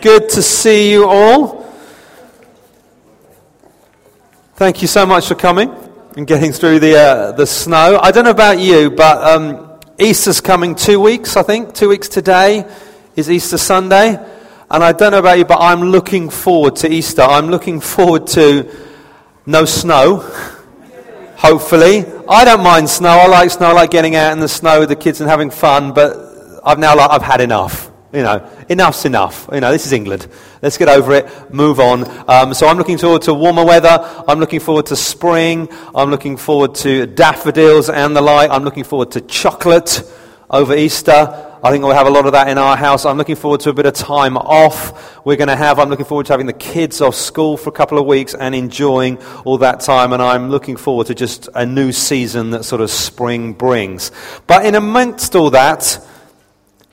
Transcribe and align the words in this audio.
Good 0.00 0.30
to 0.30 0.40
see 0.40 0.90
you 0.90 1.06
all. 1.06 1.70
Thank 4.54 4.80
you 4.80 4.88
so 4.88 5.04
much 5.04 5.28
for 5.28 5.34
coming 5.34 5.70
and 6.16 6.26
getting 6.26 6.52
through 6.52 6.78
the, 6.78 6.96
uh, 6.96 7.32
the 7.32 7.46
snow. 7.46 8.00
I 8.02 8.10
don't 8.10 8.24
know 8.24 8.30
about 8.30 8.58
you, 8.58 8.90
but 8.90 9.22
um, 9.22 9.78
Easter's 9.98 10.40
coming 10.40 10.74
two 10.74 11.00
weeks, 11.00 11.36
I 11.36 11.42
think. 11.42 11.74
Two 11.74 11.90
weeks 11.90 12.08
today 12.08 12.64
is 13.14 13.30
Easter 13.30 13.58
Sunday. 13.58 14.18
And 14.70 14.82
I 14.82 14.92
don't 14.92 15.12
know 15.12 15.18
about 15.18 15.36
you, 15.36 15.44
but 15.44 15.58
I'm 15.60 15.82
looking 15.82 16.30
forward 16.30 16.76
to 16.76 16.90
Easter. 16.90 17.20
I'm 17.20 17.48
looking 17.48 17.78
forward 17.78 18.26
to 18.28 18.74
no 19.44 19.66
snow, 19.66 20.16
hopefully. 21.36 22.06
I 22.26 22.46
don't 22.46 22.62
mind 22.62 22.88
snow. 22.88 23.10
I 23.10 23.26
like 23.26 23.50
snow. 23.50 23.66
I 23.66 23.72
like 23.72 23.90
getting 23.90 24.16
out 24.16 24.32
in 24.32 24.40
the 24.40 24.48
snow 24.48 24.80
with 24.80 24.88
the 24.88 24.96
kids 24.96 25.20
and 25.20 25.28
having 25.28 25.50
fun, 25.50 25.92
but 25.92 26.60
I've 26.64 26.78
now 26.78 26.96
like, 26.96 27.10
I've 27.10 27.22
had 27.22 27.42
enough. 27.42 27.90
You 28.12 28.22
know, 28.22 28.48
enough's 28.70 29.04
enough. 29.04 29.48
You 29.52 29.60
know, 29.60 29.72
this 29.72 29.84
is 29.84 29.92
England. 29.92 30.28
Let's 30.62 30.78
get 30.78 30.88
over 30.88 31.12
it, 31.12 31.52
move 31.52 31.80
on. 31.80 32.04
Um, 32.30 32.54
so 32.54 32.68
I'm 32.68 32.78
looking 32.78 32.96
forward 32.96 33.22
to 33.22 33.34
warmer 33.34 33.64
weather. 33.64 33.98
I'm 34.26 34.38
looking 34.38 34.60
forward 34.60 34.86
to 34.86 34.96
spring. 34.96 35.68
I'm 35.94 36.10
looking 36.10 36.36
forward 36.36 36.76
to 36.76 37.06
daffodils 37.06 37.90
and 37.90 38.16
the 38.16 38.22
like. 38.22 38.50
I'm 38.50 38.62
looking 38.62 38.84
forward 38.84 39.10
to 39.12 39.20
chocolate 39.20 40.02
over 40.48 40.74
Easter. 40.74 41.48
I 41.62 41.70
think 41.70 41.84
we'll 41.84 41.94
have 41.94 42.06
a 42.06 42.10
lot 42.10 42.24
of 42.24 42.32
that 42.32 42.48
in 42.48 42.56
our 42.56 42.76
house. 42.76 43.04
I'm 43.04 43.18
looking 43.18 43.36
forward 43.36 43.60
to 43.60 43.70
a 43.70 43.74
bit 43.74 43.84
of 43.84 43.92
time 43.92 44.38
off. 44.38 45.26
We're 45.26 45.36
going 45.36 45.48
to 45.48 45.56
have, 45.56 45.78
I'm 45.78 45.90
looking 45.90 46.06
forward 46.06 46.24
to 46.26 46.32
having 46.32 46.46
the 46.46 46.54
kids 46.54 47.02
off 47.02 47.14
school 47.14 47.58
for 47.58 47.68
a 47.68 47.72
couple 47.72 47.98
of 47.98 48.06
weeks 48.06 48.34
and 48.34 48.54
enjoying 48.54 49.18
all 49.44 49.58
that 49.58 49.80
time. 49.80 50.14
And 50.14 50.22
I'm 50.22 50.48
looking 50.48 50.76
forward 50.76 51.08
to 51.08 51.14
just 51.14 51.50
a 51.54 51.66
new 51.66 51.92
season 51.92 52.50
that 52.50 52.64
sort 52.64 52.80
of 52.80 52.90
spring 52.90 53.52
brings. 53.52 54.10
But 54.46 54.64
in 54.64 54.74
amongst 54.74 55.36
all 55.36 55.50
that, 55.50 55.98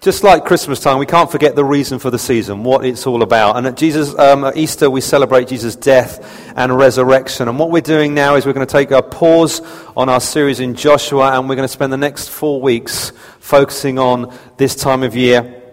just 0.01 0.23
like 0.23 0.45
Christmas 0.45 0.79
time, 0.79 0.99
we 0.99 1.07
can't 1.07 1.31
forget 1.31 1.55
the 1.55 1.65
reason 1.65 1.97
for 1.97 2.11
the 2.11 2.19
season, 2.19 2.63
what 2.63 2.85
it's 2.85 3.07
all 3.07 3.23
about. 3.23 3.57
And 3.57 3.65
at 3.65 3.75
Jesus, 3.75 4.17
um, 4.17 4.45
at 4.45 4.55
Easter, 4.55 4.91
we 4.91 5.01
celebrate 5.01 5.47
Jesus' 5.47 5.75
death 5.75 6.53
and 6.55 6.77
resurrection. 6.77 7.47
And 7.47 7.57
what 7.57 7.71
we're 7.71 7.81
doing 7.81 8.13
now 8.13 8.35
is 8.35 8.45
we're 8.45 8.53
going 8.53 8.67
to 8.67 8.71
take 8.71 8.91
a 8.91 9.01
pause 9.01 9.59
on 9.97 10.07
our 10.07 10.19
series 10.19 10.59
in 10.59 10.75
Joshua, 10.75 11.37
and 11.37 11.49
we're 11.49 11.55
going 11.55 11.67
to 11.67 11.73
spend 11.73 11.91
the 11.91 11.97
next 11.97 12.29
four 12.29 12.61
weeks 12.61 13.11
focusing 13.39 13.97
on 13.97 14.37
this 14.57 14.75
time 14.75 15.01
of 15.01 15.15
year. 15.15 15.63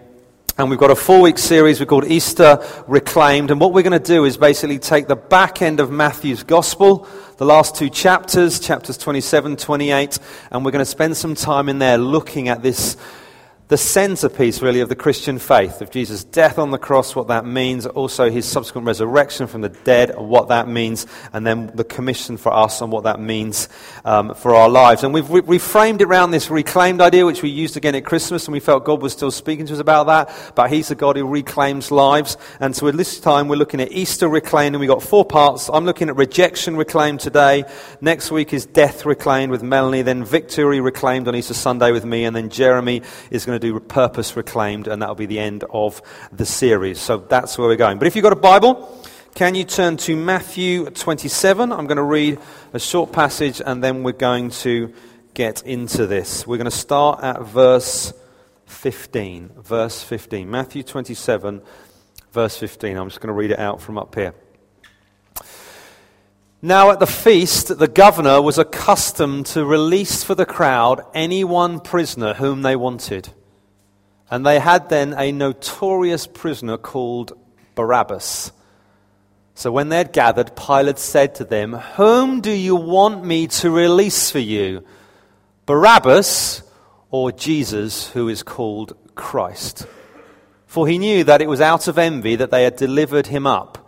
And 0.57 0.69
we've 0.69 0.79
got 0.79 0.89
a 0.89 0.95
four 0.95 1.21
week 1.21 1.37
series 1.37 1.79
we 1.79 1.85
called 1.85 2.05
Easter 2.05 2.65
Reclaimed. 2.87 3.51
And 3.51 3.59
what 3.59 3.73
we're 3.73 3.83
going 3.83 3.99
to 3.99 3.99
do 3.99 4.25
is 4.25 4.37
basically 4.37 4.79
take 4.79 5.07
the 5.07 5.15
back 5.15 5.61
end 5.61 5.79
of 5.79 5.91
Matthew's 5.91 6.43
Gospel, 6.43 7.07
the 7.37 7.45
last 7.45 7.75
two 7.75 7.89
chapters, 7.89 8.59
chapters 8.59 8.97
27, 8.97 9.57
28, 9.57 10.17
and 10.51 10.65
we're 10.65 10.71
going 10.71 10.81
to 10.81 10.89
spend 10.89 11.15
some 11.15 11.35
time 11.35 11.69
in 11.69 11.77
there 11.77 11.97
looking 11.99 12.47
at 12.47 12.63
this 12.63 12.97
the 13.67 13.77
centerpiece, 13.77 14.61
really, 14.61 14.79
of 14.79 14.89
the 14.89 14.95
Christian 14.95 15.39
faith, 15.39 15.81
of 15.81 15.89
Jesus' 15.89 16.23
death 16.23 16.59
on 16.59 16.69
the 16.69 16.77
cross, 16.77 17.15
what 17.15 17.29
that 17.29 17.47
means, 17.47 17.87
also 17.87 18.29
his 18.29 18.45
subsequent 18.45 18.85
resurrection 18.85 19.47
from 19.47 19.61
the 19.61 19.69
dead, 19.69 20.15
what 20.15 20.49
that 20.49 20.67
means, 20.67 21.07
and 21.33 21.47
then 21.47 21.71
the 21.73 21.83
commission 21.83 22.37
for 22.37 22.53
us 22.53 22.81
and 22.81 22.91
what 22.91 23.05
that 23.05 23.19
means 23.19 23.67
um, 24.03 24.35
for 24.35 24.53
our 24.53 24.69
lives. 24.69 25.03
And 25.03 25.15
we've 25.15 25.27
re- 25.31 25.41
reframed 25.41 26.01
it 26.01 26.03
around 26.03 26.29
this 26.29 26.51
reclaimed 26.51 27.01
idea, 27.01 27.25
which 27.25 27.41
we 27.41 27.49
used 27.49 27.75
again 27.75 27.95
at 27.95 28.05
Christmas, 28.05 28.45
and 28.45 28.53
we 28.53 28.59
felt 28.59 28.85
God 28.85 29.01
was 29.01 29.13
still 29.13 29.31
speaking 29.31 29.65
to 29.65 29.73
us 29.73 29.79
about 29.79 30.05
that. 30.07 30.53
But 30.53 30.71
he's 30.71 30.89
the 30.89 30.95
God 30.95 31.17
who 31.17 31.27
reclaims 31.27 31.89
lives. 31.89 32.37
And 32.59 32.75
so 32.75 32.87
at 32.87 32.97
this 32.97 33.19
time, 33.19 33.47
we're 33.47 33.55
looking 33.55 33.81
at 33.81 33.91
Easter 33.91 34.29
reclaimed, 34.29 34.75
and 34.75 34.79
we've 34.79 34.87
got 34.87 35.01
four 35.01 35.25
parts. 35.25 35.71
I'm 35.73 35.85
looking 35.85 36.09
at 36.09 36.15
rejection 36.17 36.77
reclaimed 36.77 37.19
today. 37.19 37.63
Next 37.99 38.29
week 38.29 38.53
is 38.53 38.67
death 38.67 39.07
reclaimed 39.07 39.51
with 39.51 39.63
Melanie, 39.63 40.03
then 40.03 40.23
victory 40.23 40.81
reclaimed 40.81 41.27
on 41.27 41.35
Easter 41.35 41.55
Sunday 41.55 41.91
with 41.91 42.05
me, 42.05 42.25
and 42.25 42.35
then 42.35 42.51
Jeremy 42.51 43.01
is 43.31 43.43
going 43.43 43.54
to 43.59 43.71
do 43.71 43.79
Purpose 43.79 44.35
Reclaimed, 44.35 44.87
and 44.87 45.01
that'll 45.01 45.15
be 45.15 45.25
the 45.25 45.39
end 45.39 45.63
of 45.69 46.01
the 46.31 46.45
series. 46.45 46.99
So 46.99 47.17
that's 47.17 47.57
where 47.57 47.67
we're 47.67 47.75
going. 47.75 47.97
But 47.97 48.07
if 48.07 48.15
you've 48.15 48.23
got 48.23 48.33
a 48.33 48.37
Bible, 48.37 49.03
can 49.35 49.55
you 49.55 49.63
turn 49.63 49.97
to 49.97 50.15
Matthew 50.15 50.89
27? 50.89 51.71
I'm 51.71 51.87
going 51.87 51.97
to 51.97 52.03
read 52.03 52.39
a 52.73 52.79
short 52.79 53.11
passage, 53.11 53.61
and 53.65 53.83
then 53.83 54.03
we're 54.03 54.13
going 54.13 54.49
to 54.51 54.93
get 55.33 55.63
into 55.63 56.07
this. 56.07 56.47
We're 56.47 56.57
going 56.57 56.65
to 56.65 56.71
start 56.71 57.23
at 57.23 57.41
verse 57.41 58.13
15. 58.67 59.51
Verse 59.57 60.01
15. 60.01 60.49
Matthew 60.49 60.83
27, 60.83 61.61
verse 62.31 62.57
15. 62.57 62.97
I'm 62.97 63.09
just 63.09 63.19
going 63.19 63.27
to 63.27 63.33
read 63.33 63.51
it 63.51 63.59
out 63.59 63.81
from 63.81 63.97
up 63.97 64.15
here. 64.15 64.33
Now, 66.61 66.89
at 66.89 66.99
the 66.99 67.05
feast, 67.05 67.77
the 67.77 67.87
governor 67.87 68.41
was 68.41 68.57
accustomed 68.57 69.45
to 69.47 69.63
release 69.65 70.23
for 70.23 70.33
the 70.33 70.47
crowd 70.47 71.05
any 71.13 71.43
one 71.43 71.79
prisoner 71.79 72.33
whom 72.33 72.63
they 72.63 72.75
wanted. 72.75 73.29
And 74.29 74.45
they 74.45 74.59
had 74.59 74.89
then 74.89 75.13
a 75.13 75.31
notorious 75.31 76.27
prisoner 76.27 76.77
called 76.77 77.37
Barabbas. 77.75 78.51
So 79.53 79.71
when 79.71 79.89
they 79.89 79.97
had 79.97 80.11
gathered, 80.11 80.55
Pilate 80.55 80.99
said 80.99 81.35
to 81.35 81.45
them, 81.45 81.73
Whom 81.73 82.41
do 82.41 82.51
you 82.51 82.75
want 82.75 83.23
me 83.23 83.47
to 83.47 83.71
release 83.71 84.31
for 84.31 84.39
you? 84.39 84.83
Barabbas 85.65 86.61
or 87.09 87.31
Jesus, 87.31 88.09
who 88.09 88.27
is 88.27 88.43
called 88.43 88.97
Christ? 89.15 89.87
For 90.65 90.87
he 90.87 90.97
knew 90.97 91.23
that 91.23 91.41
it 91.41 91.47
was 91.47 91.61
out 91.61 91.87
of 91.87 91.97
envy 91.97 92.35
that 92.35 92.51
they 92.51 92.63
had 92.63 92.75
delivered 92.75 93.27
him 93.27 93.47
up. 93.47 93.84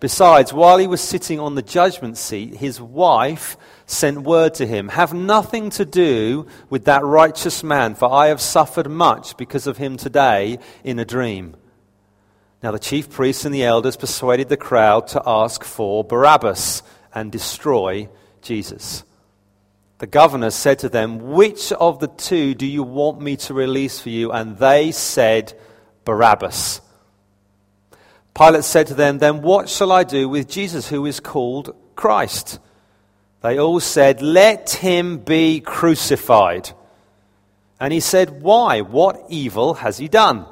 Besides, 0.00 0.50
while 0.50 0.78
he 0.78 0.86
was 0.86 1.02
sitting 1.02 1.38
on 1.38 1.54
the 1.54 1.62
judgment 1.62 2.16
seat, 2.16 2.56
his 2.56 2.80
wife 2.80 3.58
sent 3.84 4.22
word 4.22 4.54
to 4.54 4.66
him 4.66 4.88
Have 4.88 5.12
nothing 5.12 5.68
to 5.70 5.84
do 5.84 6.46
with 6.70 6.86
that 6.86 7.04
righteous 7.04 7.62
man, 7.62 7.94
for 7.94 8.10
I 8.10 8.28
have 8.28 8.40
suffered 8.40 8.90
much 8.90 9.36
because 9.36 9.66
of 9.66 9.76
him 9.76 9.98
today 9.98 10.58
in 10.82 10.98
a 10.98 11.04
dream. 11.04 11.54
Now 12.62 12.72
the 12.72 12.78
chief 12.78 13.10
priests 13.10 13.44
and 13.44 13.54
the 13.54 13.64
elders 13.64 13.96
persuaded 13.96 14.48
the 14.48 14.56
crowd 14.56 15.06
to 15.08 15.22
ask 15.26 15.64
for 15.64 16.02
Barabbas 16.02 16.82
and 17.14 17.30
destroy 17.30 18.08
Jesus. 18.40 19.04
The 19.98 20.06
governor 20.06 20.50
said 20.50 20.78
to 20.78 20.88
them, 20.88 21.32
Which 21.32 21.72
of 21.72 22.00
the 22.00 22.08
two 22.08 22.54
do 22.54 22.66
you 22.66 22.82
want 22.82 23.20
me 23.20 23.36
to 23.36 23.54
release 23.54 24.00
for 24.00 24.08
you? 24.08 24.32
And 24.32 24.56
they 24.56 24.92
said, 24.92 25.52
Barabbas. 26.06 26.80
Pilate 28.40 28.64
said 28.64 28.86
to 28.86 28.94
them, 28.94 29.18
Then 29.18 29.42
what 29.42 29.68
shall 29.68 29.92
I 29.92 30.02
do 30.02 30.26
with 30.26 30.48
Jesus, 30.48 30.88
who 30.88 31.04
is 31.04 31.20
called 31.20 31.76
Christ? 31.94 32.58
They 33.42 33.58
all 33.58 33.80
said, 33.80 34.22
Let 34.22 34.70
him 34.70 35.18
be 35.18 35.60
crucified. 35.60 36.70
And 37.78 37.92
he 37.92 38.00
said, 38.00 38.40
Why? 38.40 38.80
What 38.80 39.26
evil 39.28 39.74
has 39.74 39.98
he 39.98 40.08
done? 40.08 40.46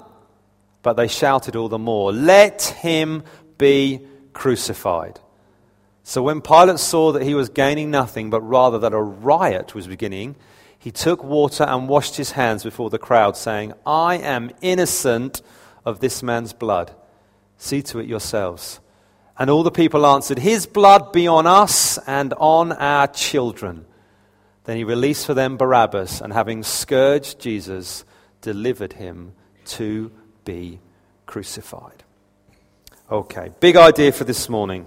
But 0.82 0.98
they 0.98 1.08
shouted 1.08 1.56
all 1.56 1.70
the 1.70 1.78
more, 1.78 2.12
Let 2.12 2.62
him 2.62 3.22
be 3.56 4.02
crucified. 4.34 5.18
So 6.02 6.22
when 6.22 6.42
Pilate 6.42 6.80
saw 6.80 7.12
that 7.12 7.22
he 7.22 7.34
was 7.34 7.48
gaining 7.48 7.90
nothing, 7.90 8.28
but 8.28 8.42
rather 8.42 8.78
that 8.80 8.92
a 8.92 9.00
riot 9.00 9.74
was 9.74 9.86
beginning, 9.86 10.36
he 10.78 10.90
took 10.90 11.24
water 11.24 11.64
and 11.64 11.88
washed 11.88 12.16
his 12.16 12.32
hands 12.32 12.64
before 12.64 12.90
the 12.90 12.98
crowd, 12.98 13.34
saying, 13.34 13.72
I 13.86 14.16
am 14.18 14.50
innocent 14.60 15.40
of 15.86 16.00
this 16.00 16.22
man's 16.22 16.52
blood. 16.52 16.94
See 17.58 17.82
to 17.82 17.98
it 17.98 18.06
yourselves. 18.06 18.80
And 19.38 19.50
all 19.50 19.62
the 19.62 19.70
people 19.70 20.06
answered, 20.06 20.38
His 20.38 20.66
blood 20.66 21.12
be 21.12 21.26
on 21.26 21.46
us 21.46 21.98
and 22.06 22.32
on 22.38 22.72
our 22.72 23.06
children. 23.08 23.84
Then 24.64 24.76
he 24.76 24.84
released 24.84 25.26
for 25.26 25.34
them 25.34 25.56
Barabbas, 25.56 26.20
and 26.20 26.32
having 26.32 26.62
scourged 26.62 27.40
Jesus, 27.40 28.04
delivered 28.42 28.92
him 28.92 29.32
to 29.64 30.12
be 30.44 30.80
crucified. 31.26 32.04
Okay, 33.10 33.50
big 33.60 33.76
idea 33.76 34.12
for 34.12 34.24
this 34.24 34.48
morning. 34.48 34.86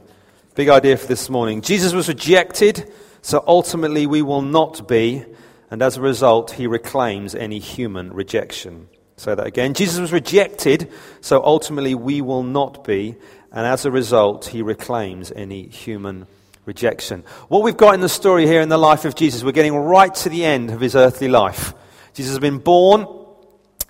Big 0.54 0.70
idea 0.70 0.98
for 0.98 1.08
this 1.08 1.30
morning. 1.30 1.62
Jesus 1.62 1.94
was 1.94 2.08
rejected, 2.08 2.92
so 3.22 3.44
ultimately 3.48 4.06
we 4.06 4.22
will 4.22 4.44
not 4.44 4.88
be, 4.88 5.26
and 5.72 5.82
as 5.82 5.98
a 5.98 6.02
result, 6.02 6.52
he 6.52 6.68
reclaims 6.68 7.34
any 7.34 7.58
human 7.58 8.14
rejection. 8.14 8.88
Say 9.22 9.36
that 9.36 9.46
again. 9.46 9.76
Jesus 9.76 10.00
was 10.00 10.12
rejected, 10.12 10.92
so 11.22 11.44
ultimately 11.46 11.94
we 11.94 12.22
will 12.22 12.42
not 12.42 12.84
be, 12.84 13.16
and 13.52 13.68
as 13.68 13.86
a 13.86 13.92
result, 13.92 14.48
he 14.48 14.64
reclaims 14.64 15.32
any 15.32 15.68
human 15.68 16.26
rejection. 16.66 17.24
What 17.48 17.62
we've 17.62 17.78
got 17.78 17.94
in 17.94 18.02
the 18.02 18.10
story 18.10 18.48
here 18.48 18.62
in 18.62 18.70
the 18.70 18.80
life 18.80 19.06
of 19.06 19.14
Jesus, 19.14 19.44
we're 19.44 19.52
getting 19.52 19.76
right 19.76 20.12
to 20.16 20.30
the 20.30 20.44
end 20.44 20.72
of 20.72 20.82
his 20.82 20.96
earthly 20.96 21.28
life. 21.28 21.76
Jesus 22.16 22.32
has 22.32 22.40
been 22.40 22.58
born 22.58 23.06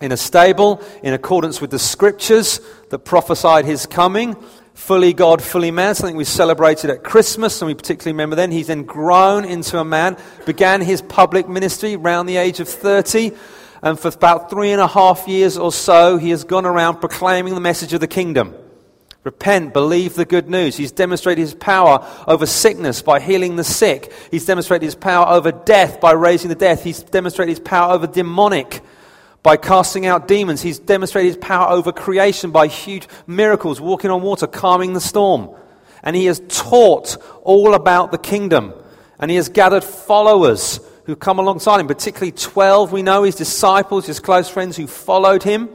in 0.01 0.11
a 0.11 0.17
stable 0.17 0.83
in 1.01 1.13
accordance 1.13 1.61
with 1.61 1.71
the 1.71 1.79
scriptures 1.79 2.59
that 2.89 2.99
prophesied 2.99 3.63
his 3.63 3.85
coming. 3.85 4.35
Fully 4.73 5.13
God, 5.13 5.41
fully 5.41 5.71
man, 5.71 5.95
something 5.95 6.17
we 6.17 6.25
celebrated 6.25 6.89
at 6.89 7.05
Christmas, 7.05 7.61
and 7.61 7.67
we 7.67 7.73
particularly 7.73 8.11
remember 8.11 8.35
then. 8.35 8.51
He's 8.51 8.67
then 8.67 8.83
grown 8.83 9.45
into 9.45 9.79
a 9.79 9.85
man, 9.85 10.17
began 10.45 10.81
his 10.81 11.01
public 11.01 11.47
ministry 11.47 11.95
around 11.95 12.25
the 12.25 12.35
age 12.35 12.59
of 12.59 12.67
30, 12.67 13.31
and 13.81 13.99
for 13.99 14.09
about 14.09 14.49
three 14.49 14.71
and 14.71 14.81
a 14.81 14.87
half 14.87 15.27
years 15.27 15.57
or 15.57 15.71
so, 15.71 16.17
he 16.17 16.29
has 16.29 16.43
gone 16.43 16.65
around 16.65 16.97
proclaiming 16.97 17.55
the 17.55 17.61
message 17.61 17.93
of 17.93 17.99
the 17.99 18.07
kingdom. 18.07 18.55
Repent, 19.23 19.73
believe 19.73 20.15
the 20.15 20.25
good 20.25 20.49
news. 20.49 20.75
He's 20.75 20.91
demonstrated 20.91 21.41
his 21.41 21.53
power 21.53 22.07
over 22.27 22.45
sickness 22.45 23.01
by 23.01 23.19
healing 23.19 23.55
the 23.55 23.63
sick. 23.63 24.11
He's 24.31 24.45
demonstrated 24.45 24.85
his 24.85 24.95
power 24.95 25.27
over 25.27 25.51
death 25.51 26.01
by 26.01 26.13
raising 26.13 26.49
the 26.49 26.55
dead. 26.55 26.79
He's 26.79 27.03
demonstrated 27.03 27.57
his 27.57 27.59
power 27.59 27.93
over 27.93 28.07
demonic 28.07 28.81
By 29.43 29.57
casting 29.57 30.05
out 30.05 30.27
demons, 30.27 30.61
he's 30.61 30.77
demonstrated 30.77 31.33
his 31.33 31.43
power 31.43 31.69
over 31.69 31.91
creation 31.91 32.51
by 32.51 32.67
huge 32.67 33.07
miracles, 33.25 33.81
walking 33.81 34.11
on 34.11 34.21
water, 34.21 34.45
calming 34.45 34.93
the 34.93 35.01
storm. 35.01 35.49
And 36.03 36.15
he 36.15 36.25
has 36.25 36.41
taught 36.47 37.17
all 37.41 37.73
about 37.73 38.11
the 38.11 38.19
kingdom. 38.19 38.73
And 39.19 39.31
he 39.31 39.37
has 39.37 39.49
gathered 39.49 39.83
followers 39.83 40.79
who 41.05 41.15
come 41.15 41.39
alongside 41.39 41.79
him, 41.79 41.87
particularly 41.87 42.31
12, 42.31 42.91
we 42.91 43.01
know, 43.01 43.23
his 43.23 43.35
disciples, 43.35 44.05
his 44.05 44.19
close 44.19 44.49
friends 44.49 44.77
who 44.77 44.87
followed 44.87 45.43
him. 45.43 45.69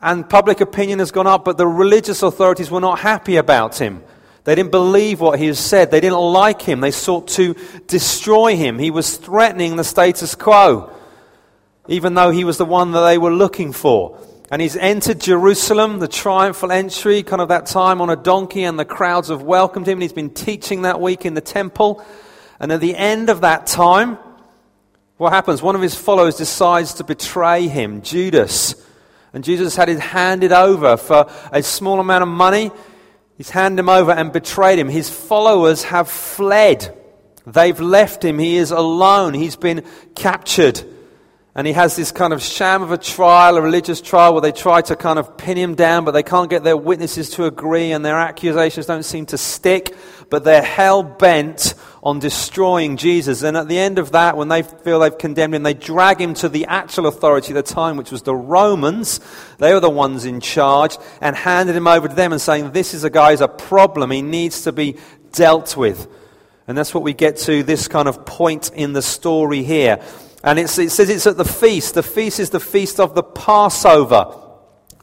And 0.00 0.28
public 0.28 0.60
opinion 0.60 0.98
has 1.00 1.10
gone 1.10 1.26
up, 1.26 1.44
but 1.44 1.58
the 1.58 1.66
religious 1.66 2.22
authorities 2.22 2.70
were 2.70 2.80
not 2.80 3.00
happy 3.00 3.36
about 3.36 3.78
him. 3.78 4.02
They 4.44 4.54
didn't 4.54 4.70
believe 4.70 5.20
what 5.20 5.38
he 5.38 5.46
has 5.46 5.58
said. 5.58 5.90
They 5.90 6.00
didn't 6.00 6.18
like 6.18 6.62
him. 6.62 6.80
They 6.80 6.90
sought 6.90 7.28
to 7.28 7.54
destroy 7.86 8.56
him. 8.56 8.78
He 8.78 8.90
was 8.90 9.16
threatening 9.16 9.76
the 9.76 9.84
status 9.84 10.34
quo 10.34 10.94
even 11.88 12.14
though 12.14 12.30
he 12.30 12.44
was 12.44 12.58
the 12.58 12.64
one 12.64 12.92
that 12.92 13.00
they 13.00 13.18
were 13.18 13.32
looking 13.32 13.72
for. 13.72 14.18
And 14.50 14.62
he's 14.62 14.76
entered 14.76 15.20
Jerusalem, 15.20 15.98
the 15.98 16.08
triumphal 16.08 16.70
entry, 16.70 17.22
kind 17.22 17.42
of 17.42 17.48
that 17.48 17.66
time 17.66 18.00
on 18.00 18.08
a 18.08 18.16
donkey, 18.16 18.64
and 18.64 18.78
the 18.78 18.84
crowds 18.84 19.28
have 19.28 19.42
welcomed 19.42 19.88
him. 19.88 19.94
And 19.94 20.02
he's 20.02 20.12
been 20.12 20.30
teaching 20.30 20.82
that 20.82 21.00
week 21.00 21.26
in 21.26 21.34
the 21.34 21.40
temple. 21.40 22.04
And 22.60 22.72
at 22.72 22.80
the 22.80 22.96
end 22.96 23.30
of 23.30 23.42
that 23.42 23.66
time, 23.66 24.18
what 25.16 25.32
happens? 25.32 25.62
One 25.62 25.74
of 25.74 25.82
his 25.82 25.94
followers 25.94 26.36
decides 26.36 26.94
to 26.94 27.04
betray 27.04 27.68
him, 27.68 28.02
Judas. 28.02 28.74
And 29.32 29.44
Jesus 29.44 29.76
had 29.76 29.88
it 29.88 30.00
handed 30.00 30.52
over 30.52 30.96
for 30.96 31.30
a 31.52 31.62
small 31.62 32.00
amount 32.00 32.22
of 32.22 32.28
money. 32.28 32.70
He's 33.36 33.50
handed 33.50 33.80
him 33.80 33.88
over 33.88 34.12
and 34.12 34.32
betrayed 34.32 34.78
him. 34.78 34.88
His 34.88 35.10
followers 35.10 35.84
have 35.84 36.08
fled. 36.08 36.96
They've 37.46 37.80
left 37.80 38.24
him. 38.24 38.38
He 38.38 38.56
is 38.56 38.70
alone. 38.70 39.34
He's 39.34 39.56
been 39.56 39.84
captured. 40.14 40.82
And 41.54 41.66
he 41.66 41.72
has 41.72 41.96
this 41.96 42.12
kind 42.12 42.32
of 42.32 42.40
sham 42.40 42.82
of 42.82 42.92
a 42.92 42.98
trial, 42.98 43.56
a 43.56 43.60
religious 43.60 44.00
trial, 44.00 44.32
where 44.32 44.42
they 44.42 44.52
try 44.52 44.80
to 44.82 44.94
kind 44.94 45.18
of 45.18 45.36
pin 45.36 45.56
him 45.56 45.74
down, 45.74 46.04
but 46.04 46.12
they 46.12 46.22
can't 46.22 46.48
get 46.48 46.62
their 46.62 46.76
witnesses 46.76 47.30
to 47.30 47.46
agree, 47.46 47.90
and 47.90 48.04
their 48.04 48.18
accusations 48.18 48.86
don't 48.86 49.02
seem 49.02 49.26
to 49.26 49.38
stick. 49.38 49.96
But 50.30 50.44
they're 50.44 50.62
hell 50.62 51.02
bent 51.02 51.74
on 52.02 52.18
destroying 52.18 52.96
Jesus. 52.96 53.42
And 53.42 53.56
at 53.56 53.68
the 53.68 53.78
end 53.78 53.98
of 53.98 54.12
that, 54.12 54.36
when 54.36 54.48
they 54.48 54.62
feel 54.62 55.00
they've 55.00 55.16
condemned 55.16 55.54
him, 55.54 55.62
they 55.62 55.74
drag 55.74 56.20
him 56.20 56.34
to 56.34 56.48
the 56.48 56.66
actual 56.66 57.06
authority 57.06 57.52
at 57.52 57.66
the 57.66 57.74
time, 57.74 57.96
which 57.96 58.10
was 58.10 58.22
the 58.22 58.36
Romans. 58.36 59.20
They 59.58 59.72
were 59.72 59.80
the 59.80 59.90
ones 59.90 60.24
in 60.24 60.40
charge, 60.40 60.96
and 61.20 61.34
handed 61.34 61.74
him 61.74 61.86
over 61.86 62.08
to 62.08 62.14
them 62.14 62.32
and 62.32 62.40
saying, 62.40 62.72
This 62.72 62.94
is 62.94 63.04
a 63.04 63.10
guy 63.10 63.30
who's 63.30 63.40
a 63.40 63.48
problem. 63.48 64.10
He 64.10 64.22
needs 64.22 64.62
to 64.62 64.72
be 64.72 64.96
dealt 65.32 65.76
with. 65.76 66.06
And 66.66 66.76
that's 66.76 66.92
what 66.92 67.02
we 67.02 67.14
get 67.14 67.38
to 67.38 67.62
this 67.62 67.88
kind 67.88 68.08
of 68.08 68.26
point 68.26 68.70
in 68.74 68.92
the 68.92 69.02
story 69.02 69.62
here. 69.62 70.02
And 70.44 70.58
it 70.58 70.68
says 70.68 70.98
it's 70.98 71.26
at 71.26 71.36
the 71.36 71.44
feast. 71.44 71.94
The 71.94 72.02
feast 72.02 72.38
is 72.38 72.50
the 72.50 72.60
feast 72.60 73.00
of 73.00 73.14
the 73.14 73.22
Passover. 73.22 74.36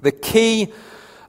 The 0.02 0.12
key 0.12 0.72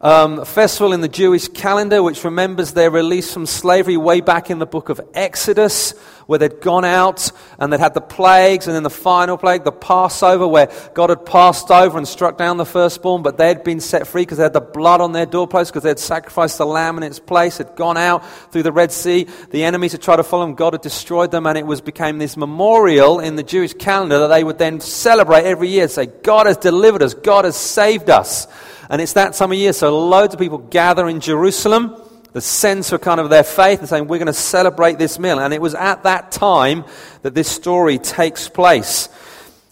um, 0.07 0.45
festival 0.45 0.93
in 0.93 1.01
the 1.01 1.09
Jewish 1.09 1.49
calendar, 1.49 2.01
which 2.01 2.23
remembers 2.23 2.73
their 2.73 2.93
release 2.93 3.35
from 3.35 3.45
slavery 3.45 3.97
way 3.97 4.21
back 4.21 4.51
in 4.51 4.61
the 4.61 4.67
book 4.67 4.89
of 4.89 5.01
Exodus, 5.15 5.99
where 6.29 6.39
they'd 6.39 6.61
gone 6.61 6.85
out 6.85 7.33
and 7.59 7.73
they'd 7.73 7.81
had 7.81 7.93
the 7.93 8.01
plagues, 8.01 8.69
and 8.69 8.77
then 8.77 8.85
the 8.85 8.89
final 8.91 9.37
plague, 9.37 9.65
the 9.65 9.73
Passover, 9.73 10.47
where 10.47 10.71
God 10.95 11.11
had 11.11 11.27
passed 11.27 11.73
over 11.73 11.99
and 11.99 12.07
struck 12.07 12.39
down 12.39 12.57
the 12.57 12.65
firstborn, 12.65 13.25
but 13.25 13.37
they'd 13.37 13.65
been 13.65 13.81
set 13.81 14.07
free 14.07 14.23
because 14.23 14.39
they 14.39 14.45
had 14.45 14.53
the 14.53 14.61
blood 14.61 15.01
on 15.01 15.11
their 15.11 15.27
doorposts, 15.27 15.73
because 15.73 15.83
they'd 15.83 15.99
sacrificed 15.99 16.59
the 16.59 16.67
lamb 16.67 16.99
in 16.99 17.03
its 17.03 17.19
place, 17.19 17.59
had 17.59 17.75
gone 17.75 17.97
out 17.97 18.25
through 18.53 18.63
the 18.63 18.71
Red 18.71 18.93
Sea. 18.93 19.27
The 19.51 19.65
enemies 19.65 19.91
had 19.91 20.03
tried 20.03 20.17
to 20.17 20.25
follow 20.25 20.47
them, 20.47 20.55
God 20.55 20.75
had 20.75 20.83
destroyed 20.83 21.33
them, 21.33 21.49
and 21.49 21.59
it 21.59 21.67
was 21.67 21.81
became 21.81 22.19
this 22.19 22.37
memorial 22.37 23.19
in 23.19 23.35
the 23.35 23.43
Jewish 23.43 23.75
calendar 23.75 24.21
that 24.21 24.29
they 24.29 24.45
would 24.45 24.59
then 24.59 24.79
celebrate 24.79 25.47
every 25.47 25.69
year, 25.69 25.89
say, 25.89 26.07
God 26.07 26.47
has 26.47 26.59
delivered 26.59 27.03
us, 27.03 27.13
God 27.13 27.45
has 27.45 27.57
saved 27.57 28.09
us. 28.09 28.47
And 28.89 29.03
it's 29.03 29.15
that 29.15 29.35
time 29.35 29.53
of 29.53 29.59
year, 29.59 29.73
so 29.73 30.07
loads 30.07 30.35
of 30.35 30.41
people 30.41 30.59
gather 30.59 31.09
in 31.09 31.21
Jerusalem, 31.21 31.95
the 32.33 32.41
sense 32.41 32.93
of 32.93 33.01
kind 33.01 33.21
of 33.21 33.31
their 33.31 33.43
faith, 33.43 33.81
and 33.81 33.89
saying, 33.89 34.07
We're 34.07 34.19
going 34.19 34.27
to 34.27 34.33
celebrate 34.33 34.99
this 34.99 35.19
meal. 35.19 35.39
And 35.39 35.53
it 35.53 35.61
was 35.61 35.75
at 35.75 36.05
that 36.05 36.33
time 36.33 36.85
that 37.23 37.35
this 37.35 37.51
story 37.51 37.99
takes 37.99 38.49
place. 38.49 39.09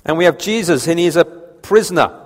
And 0.05 0.19
we 0.19 0.25
have 0.25 0.39
Jesus, 0.39 0.89
and 0.89 0.99
he's 0.99 1.17
a 1.17 1.25
prisoner. 1.25 2.21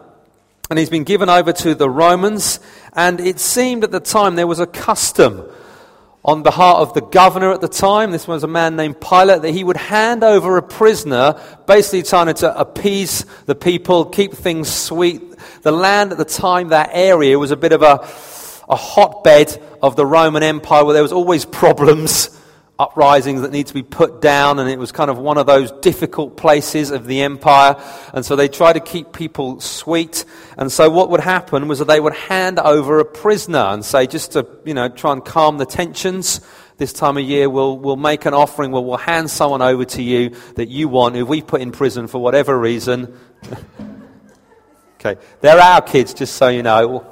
And 0.70 0.78
he's 0.78 0.90
been 0.90 1.04
given 1.04 1.28
over 1.28 1.52
to 1.52 1.74
the 1.74 1.88
Romans. 1.88 2.60
And 2.92 3.20
it 3.20 3.40
seemed 3.40 3.84
at 3.84 3.90
the 3.90 4.00
time 4.00 4.34
there 4.34 4.46
was 4.46 4.60
a 4.60 4.66
custom 4.66 5.48
on 6.24 6.42
behalf 6.42 6.76
of 6.78 6.94
the 6.94 7.00
governor 7.00 7.52
at 7.52 7.60
the 7.60 7.68
time, 7.68 8.10
this 8.10 8.26
was 8.26 8.42
a 8.42 8.48
man 8.48 8.76
named 8.76 9.00
Pilate, 9.00 9.42
that 9.42 9.52
he 9.52 9.62
would 9.62 9.76
hand 9.76 10.24
over 10.24 10.56
a 10.56 10.62
prisoner, 10.62 11.40
basically 11.66 12.02
trying 12.02 12.32
to 12.34 12.58
appease 12.58 13.24
the 13.46 13.54
people, 13.54 14.04
keep 14.04 14.32
things 14.32 14.72
sweet. 14.72 15.22
The 15.62 15.72
land 15.72 16.12
at 16.12 16.18
the 16.18 16.24
time, 16.24 16.68
that 16.68 16.90
area, 16.92 17.38
was 17.38 17.50
a 17.50 17.56
bit 17.56 17.72
of 17.72 17.82
a, 17.82 18.00
a 18.68 18.76
hotbed 18.76 19.62
of 19.82 19.96
the 19.96 20.04
Roman 20.04 20.42
Empire 20.42 20.84
where 20.84 20.94
there 20.94 21.02
was 21.02 21.12
always 21.12 21.44
problems 21.44 22.37
uprisings 22.78 23.40
that 23.42 23.50
need 23.50 23.66
to 23.66 23.74
be 23.74 23.82
put 23.82 24.20
down, 24.20 24.60
and 24.60 24.70
it 24.70 24.78
was 24.78 24.92
kind 24.92 25.10
of 25.10 25.18
one 25.18 25.36
of 25.36 25.46
those 25.46 25.72
difficult 25.80 26.36
places 26.36 26.90
of 26.90 27.06
the 27.06 27.22
empire. 27.22 27.76
And 28.14 28.24
so 28.24 28.36
they 28.36 28.48
tried 28.48 28.74
to 28.74 28.80
keep 28.80 29.12
people 29.12 29.58
sweet. 29.60 30.24
And 30.56 30.70
so 30.70 30.88
what 30.88 31.10
would 31.10 31.20
happen 31.20 31.66
was 31.66 31.80
that 31.80 31.86
they 31.86 31.98
would 31.98 32.14
hand 32.14 32.60
over 32.60 33.00
a 33.00 33.04
prisoner 33.04 33.58
and 33.58 33.84
say, 33.84 34.06
just 34.06 34.32
to, 34.32 34.46
you 34.64 34.74
know, 34.74 34.88
try 34.88 35.12
and 35.12 35.24
calm 35.24 35.58
the 35.58 35.66
tensions. 35.66 36.40
This 36.76 36.92
time 36.92 37.16
of 37.16 37.24
year, 37.24 37.50
we'll, 37.50 37.76
we'll 37.76 37.96
make 37.96 38.24
an 38.26 38.34
offering, 38.34 38.70
we'll, 38.70 38.84
we'll 38.84 38.96
hand 38.96 39.28
someone 39.28 39.62
over 39.62 39.84
to 39.84 40.02
you 40.02 40.36
that 40.54 40.68
you 40.68 40.86
want, 40.86 41.16
who 41.16 41.26
we 41.26 41.42
put 41.42 41.60
in 41.60 41.72
prison 41.72 42.06
for 42.06 42.20
whatever 42.20 42.56
reason. 42.56 43.18
okay, 45.00 45.20
they're 45.40 45.58
our 45.58 45.80
kids, 45.80 46.14
just 46.14 46.36
so 46.36 46.46
you 46.46 46.62
know. 46.62 47.04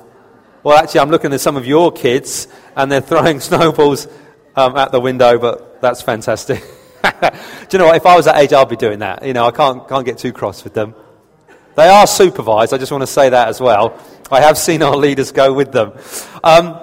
Well, 0.63 0.79
actually, 0.79 1.01
I'm 1.01 1.11
looking 1.11 1.33
at 1.33 1.41
some 1.41 1.57
of 1.57 1.67
your 1.67 1.91
kids, 1.91 2.47
and 2.77 2.93
they're 2.93 3.01
throwing 3.01 3.41
snowballs 3.51 4.07
um, 4.57 4.77
at 4.77 4.91
the 4.91 5.01
window, 5.01 5.39
but 5.39 5.81
that's 5.81 6.03
fantastic. 6.03 6.61
Do 7.21 7.31
you 7.73 7.79
know 7.79 7.87
what? 7.87 7.97
If 7.97 8.07
I 8.07 8.17
was 8.17 8.25
that 8.25 8.39
age, 8.39 8.53
I'd 8.53 8.69
be 8.69 8.77
doing 8.77 9.01
that. 9.01 9.25
You 9.25 9.33
know, 9.33 9.47
I 9.47 9.51
can't, 9.51 9.87
can't 9.89 10.05
get 10.05 10.19
too 10.19 10.33
cross 10.33 10.65
with 10.65 10.75
them. 10.75 10.95
They 11.77 11.89
are 11.89 12.07
supervised. 12.07 12.73
I 12.73 12.79
just 12.79 12.91
want 12.91 13.03
to 13.03 13.07
say 13.07 13.29
that 13.29 13.49
as 13.49 13.61
well. 13.61 14.01
I 14.31 14.41
have 14.41 14.57
seen 14.57 14.83
our 14.83 14.97
leaders 14.97 15.31
go 15.31 15.53
with 15.53 15.73
them. 15.73 15.93
Um, 16.43 16.81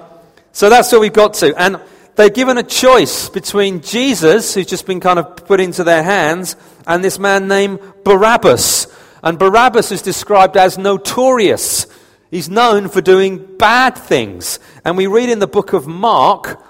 so 0.52 0.70
that's 0.70 0.90
where 0.92 1.00
we've 1.00 1.12
got 1.12 1.34
to. 1.34 1.52
And 1.60 1.80
they're 2.14 2.30
given 2.30 2.58
a 2.58 2.62
choice 2.62 3.28
between 3.28 3.80
Jesus, 3.80 4.54
who's 4.54 4.66
just 4.66 4.86
been 4.86 5.00
kind 5.00 5.18
of 5.18 5.36
put 5.36 5.58
into 5.58 5.82
their 5.82 6.04
hands, 6.04 6.54
and 6.86 7.02
this 7.02 7.18
man 7.18 7.48
named 7.48 7.80
Barabbas. 8.04 8.86
And 9.22 9.36
Barabbas 9.36 9.90
is 9.90 10.00
described 10.00 10.56
as 10.56 10.78
notorious. 10.78 11.88
He's 12.30 12.48
known 12.48 12.88
for 12.88 13.00
doing 13.00 13.56
bad 13.58 13.96
things. 13.96 14.60
And 14.84 14.96
we 14.96 15.08
read 15.08 15.28
in 15.28 15.40
the 15.40 15.48
book 15.48 15.72
of 15.72 15.88
Mark 15.88 16.62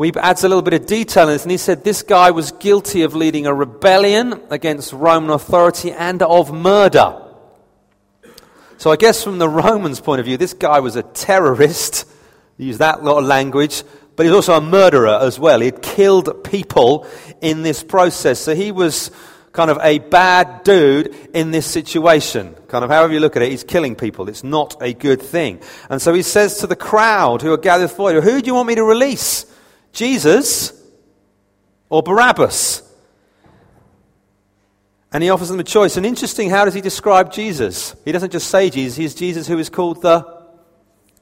we 0.00 0.10
adds 0.14 0.44
a 0.44 0.48
little 0.48 0.62
bit 0.62 0.72
of 0.72 0.86
detail 0.86 1.28
in 1.28 1.34
this, 1.34 1.42
and 1.42 1.50
he 1.50 1.58
said 1.58 1.84
this 1.84 2.02
guy 2.02 2.30
was 2.30 2.52
guilty 2.52 3.02
of 3.02 3.14
leading 3.14 3.46
a 3.46 3.52
rebellion 3.52 4.40
against 4.48 4.94
Roman 4.94 5.28
authority 5.28 5.92
and 5.92 6.22
of 6.22 6.54
murder. 6.54 7.20
So 8.78 8.90
I 8.90 8.96
guess 8.96 9.22
from 9.22 9.36
the 9.36 9.46
Romans' 9.46 10.00
point 10.00 10.20
of 10.20 10.24
view, 10.24 10.38
this 10.38 10.54
guy 10.54 10.80
was 10.80 10.96
a 10.96 11.02
terrorist. 11.02 12.06
Use 12.56 12.78
that 12.78 13.04
lot 13.04 13.18
of 13.18 13.24
language, 13.26 13.82
but 14.16 14.24
he's 14.24 14.34
also 14.34 14.54
a 14.54 14.62
murderer 14.62 15.18
as 15.20 15.38
well. 15.38 15.60
He'd 15.60 15.82
killed 15.82 16.44
people 16.44 17.06
in 17.42 17.60
this 17.60 17.82
process. 17.82 18.38
So 18.38 18.54
he 18.54 18.72
was 18.72 19.10
kind 19.52 19.70
of 19.70 19.78
a 19.82 19.98
bad 19.98 20.64
dude 20.64 21.14
in 21.34 21.50
this 21.50 21.66
situation. 21.66 22.54
Kind 22.68 22.84
of 22.84 22.90
however 22.90 23.12
you 23.12 23.20
look 23.20 23.36
at 23.36 23.42
it, 23.42 23.50
he's 23.50 23.64
killing 23.64 23.96
people. 23.96 24.30
It's 24.30 24.44
not 24.44 24.80
a 24.80 24.94
good 24.94 25.20
thing. 25.20 25.60
And 25.90 26.00
so 26.00 26.14
he 26.14 26.22
says 26.22 26.56
to 26.60 26.66
the 26.66 26.74
crowd 26.74 27.42
who 27.42 27.52
are 27.52 27.58
gathered 27.58 27.90
for 27.90 28.10
you, 28.10 28.22
Who 28.22 28.40
do 28.40 28.46
you 28.46 28.54
want 28.54 28.68
me 28.68 28.76
to 28.76 28.84
release? 28.84 29.44
Jesus 29.92 30.72
or 31.88 32.02
Barabbas? 32.02 32.82
And 35.12 35.22
he 35.22 35.30
offers 35.30 35.48
them 35.48 35.58
a 35.58 35.64
choice. 35.64 35.96
And 35.96 36.06
interesting, 36.06 36.50
how 36.50 36.64
does 36.64 36.74
he 36.74 36.80
describe 36.80 37.32
Jesus? 37.32 37.96
He 38.04 38.12
doesn't 38.12 38.30
just 38.30 38.48
say 38.48 38.70
Jesus, 38.70 38.96
he's 38.96 39.14
Jesus 39.14 39.46
who 39.46 39.58
is 39.58 39.68
called 39.68 40.02
the 40.02 40.24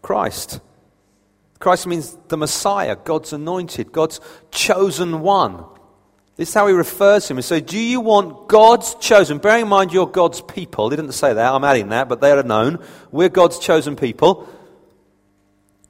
Christ. 0.03 0.61
Christ 1.59 1.87
means 1.87 2.17
the 2.29 2.37
Messiah, 2.37 2.97
God's 2.97 3.33
anointed, 3.33 3.91
God's 3.91 4.21
chosen 4.51 5.21
one. 5.21 5.65
This 6.37 6.51
is 6.51 6.55
how 6.55 6.69
he 6.69 6.73
refers 6.73 7.27
to 7.27 7.35
him. 7.35 7.43
So, 7.43 7.59
do 7.59 7.79
you 7.79 8.01
want 8.01 8.49
God's 8.49 8.95
chosen? 8.97 9.39
Bearing 9.39 9.63
in 9.63 9.69
mind 9.69 9.93
you're 9.93 10.07
God's 10.07 10.41
people. 10.41 10.89
He 10.89 10.95
didn't 10.95 11.13
say 11.13 11.35
that, 11.35 11.53
I'm 11.53 11.65
adding 11.65 11.89
that, 11.89 12.09
but 12.09 12.21
they 12.21 12.31
are 12.31 12.45
known. 12.45 12.79
We're 13.11 13.29
God's 13.29 13.59
chosen 13.59 13.97
people. 13.97 14.49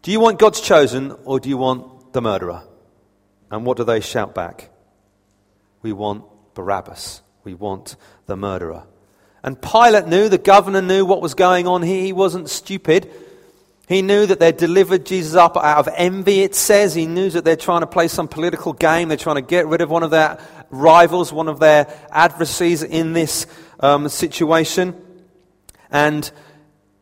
Do 0.01 0.11
you 0.11 0.21
want 0.21 0.39
God's 0.39 0.63
chosen 0.63 1.15
or 1.25 1.39
do 1.39 1.51
you 1.51 1.59
want 1.59 2.15
the 2.15 2.23
murderer? 2.23 2.63
And 3.51 3.65
what 3.65 3.77
do 3.77 3.85
they 3.85 4.01
shout 4.01 4.35
back? 4.35 4.71
We 5.83 5.93
want 5.93 6.25
Barabbas. 6.55 7.23
We 7.45 7.55
want 7.55 7.97
the 8.27 8.37
murderer. 8.37 8.85
And 9.43 9.61
Pilate 9.61 10.07
knew, 10.07 10.29
the 10.29 10.39
governor 10.39 10.83
knew 10.83 11.05
what 11.05 11.23
was 11.23 11.35
going 11.35 11.67
on 11.67 11.83
here. 11.83 12.03
He 12.03 12.13
wasn't 12.13 12.49
stupid. 12.51 13.11
He 13.89 14.03
knew 14.03 14.27
that 14.27 14.39
they'd 14.39 14.57
delivered 14.57 15.07
Jesus 15.07 15.35
up 15.35 15.57
out 15.57 15.79
of 15.79 15.95
envy, 15.97 16.43
it 16.43 16.55
says. 16.55 16.95
He 16.95 17.07
knew 17.07 17.31
that 17.31 17.45
they're 17.45 17.57
trying 17.57 17.81
to 17.81 17.87
play 17.87 18.09
some 18.09 18.29
political 18.29 18.75
game. 18.75 19.09
They're 19.09 19.17
trying 19.17 19.37
to 19.37 19.43
get 19.43 19.67
rid 19.67 19.81
of 19.81 19.91
one 19.91 20.03
of 20.03 20.11
their 20.11 20.39
rivals, 20.69 21.33
one 21.33 21.49
of 21.49 21.59
their 21.59 21.89
adversaries 22.11 22.83
in 22.83 23.15
this 23.15 23.47
um, 23.81 24.11
situation. 24.11 24.95
And 25.91 26.31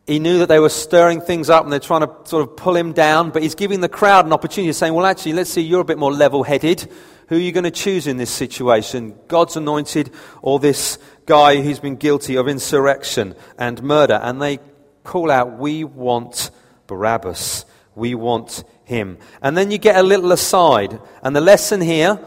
he 0.07 0.19
knew 0.19 0.39
that 0.39 0.47
they 0.47 0.59
were 0.59 0.69
stirring 0.69 1.19
things 1.19 1.49
up 1.49 1.65
and 1.65 1.71
they're 1.71 1.81
trying 1.81 2.01
to 2.01 2.09
sort 2.23 2.41
of 2.41 2.55
pull 2.55 2.75
him 2.75 2.93
down, 2.93 3.29
but 3.29 3.43
he's 3.43 3.55
giving 3.55 3.81
the 3.81 3.89
crowd 3.89 4.25
an 4.25 4.31
opportunity, 4.31 4.71
saying, 4.71 4.93
Well, 4.93 5.05
actually, 5.05 5.33
let's 5.33 5.49
see, 5.49 5.61
you're 5.61 5.81
a 5.81 5.85
bit 5.85 5.97
more 5.97 6.13
level 6.13 6.43
headed. 6.43 6.89
Who 7.27 7.35
are 7.35 7.39
you 7.39 7.51
going 7.51 7.65
to 7.65 7.71
choose 7.71 8.07
in 8.07 8.15
this 8.15 8.31
situation? 8.31 9.19
God's 9.27 9.57
anointed 9.57 10.11
or 10.41 10.59
this 10.59 10.97
guy 11.25 11.61
who's 11.61 11.79
been 11.79 11.97
guilty 11.97 12.37
of 12.37 12.47
insurrection 12.47 13.35
and 13.57 13.83
murder? 13.83 14.17
And 14.23 14.41
they 14.41 14.59
call 15.03 15.29
out, 15.29 15.57
We 15.57 15.83
want 15.83 16.51
Barabbas. 16.87 17.65
We 17.93 18.15
want 18.15 18.63
him. 18.85 19.17
And 19.41 19.57
then 19.57 19.71
you 19.71 19.77
get 19.77 19.97
a 19.97 20.03
little 20.03 20.31
aside. 20.31 21.01
And 21.21 21.35
the 21.35 21.41
lesson 21.41 21.81
here 21.81 22.17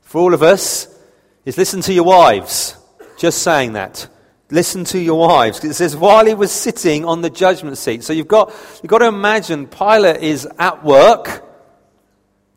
for 0.00 0.22
all 0.22 0.32
of 0.32 0.42
us 0.42 0.88
is 1.44 1.58
listen 1.58 1.82
to 1.82 1.92
your 1.92 2.04
wives. 2.04 2.76
Just 3.18 3.42
saying 3.42 3.74
that. 3.74 4.08
Listen 4.50 4.84
to 4.84 4.98
your 4.98 5.26
wives. 5.26 5.64
It 5.64 5.74
says, 5.74 5.96
while 5.96 6.26
he 6.26 6.34
was 6.34 6.52
sitting 6.52 7.04
on 7.04 7.22
the 7.22 7.30
judgment 7.30 7.78
seat. 7.78 8.04
So 8.04 8.12
you've 8.12 8.28
got, 8.28 8.50
you've 8.82 8.90
got 8.90 8.98
to 8.98 9.06
imagine 9.06 9.66
Pilate 9.66 10.22
is 10.22 10.46
at 10.58 10.84
work, 10.84 11.42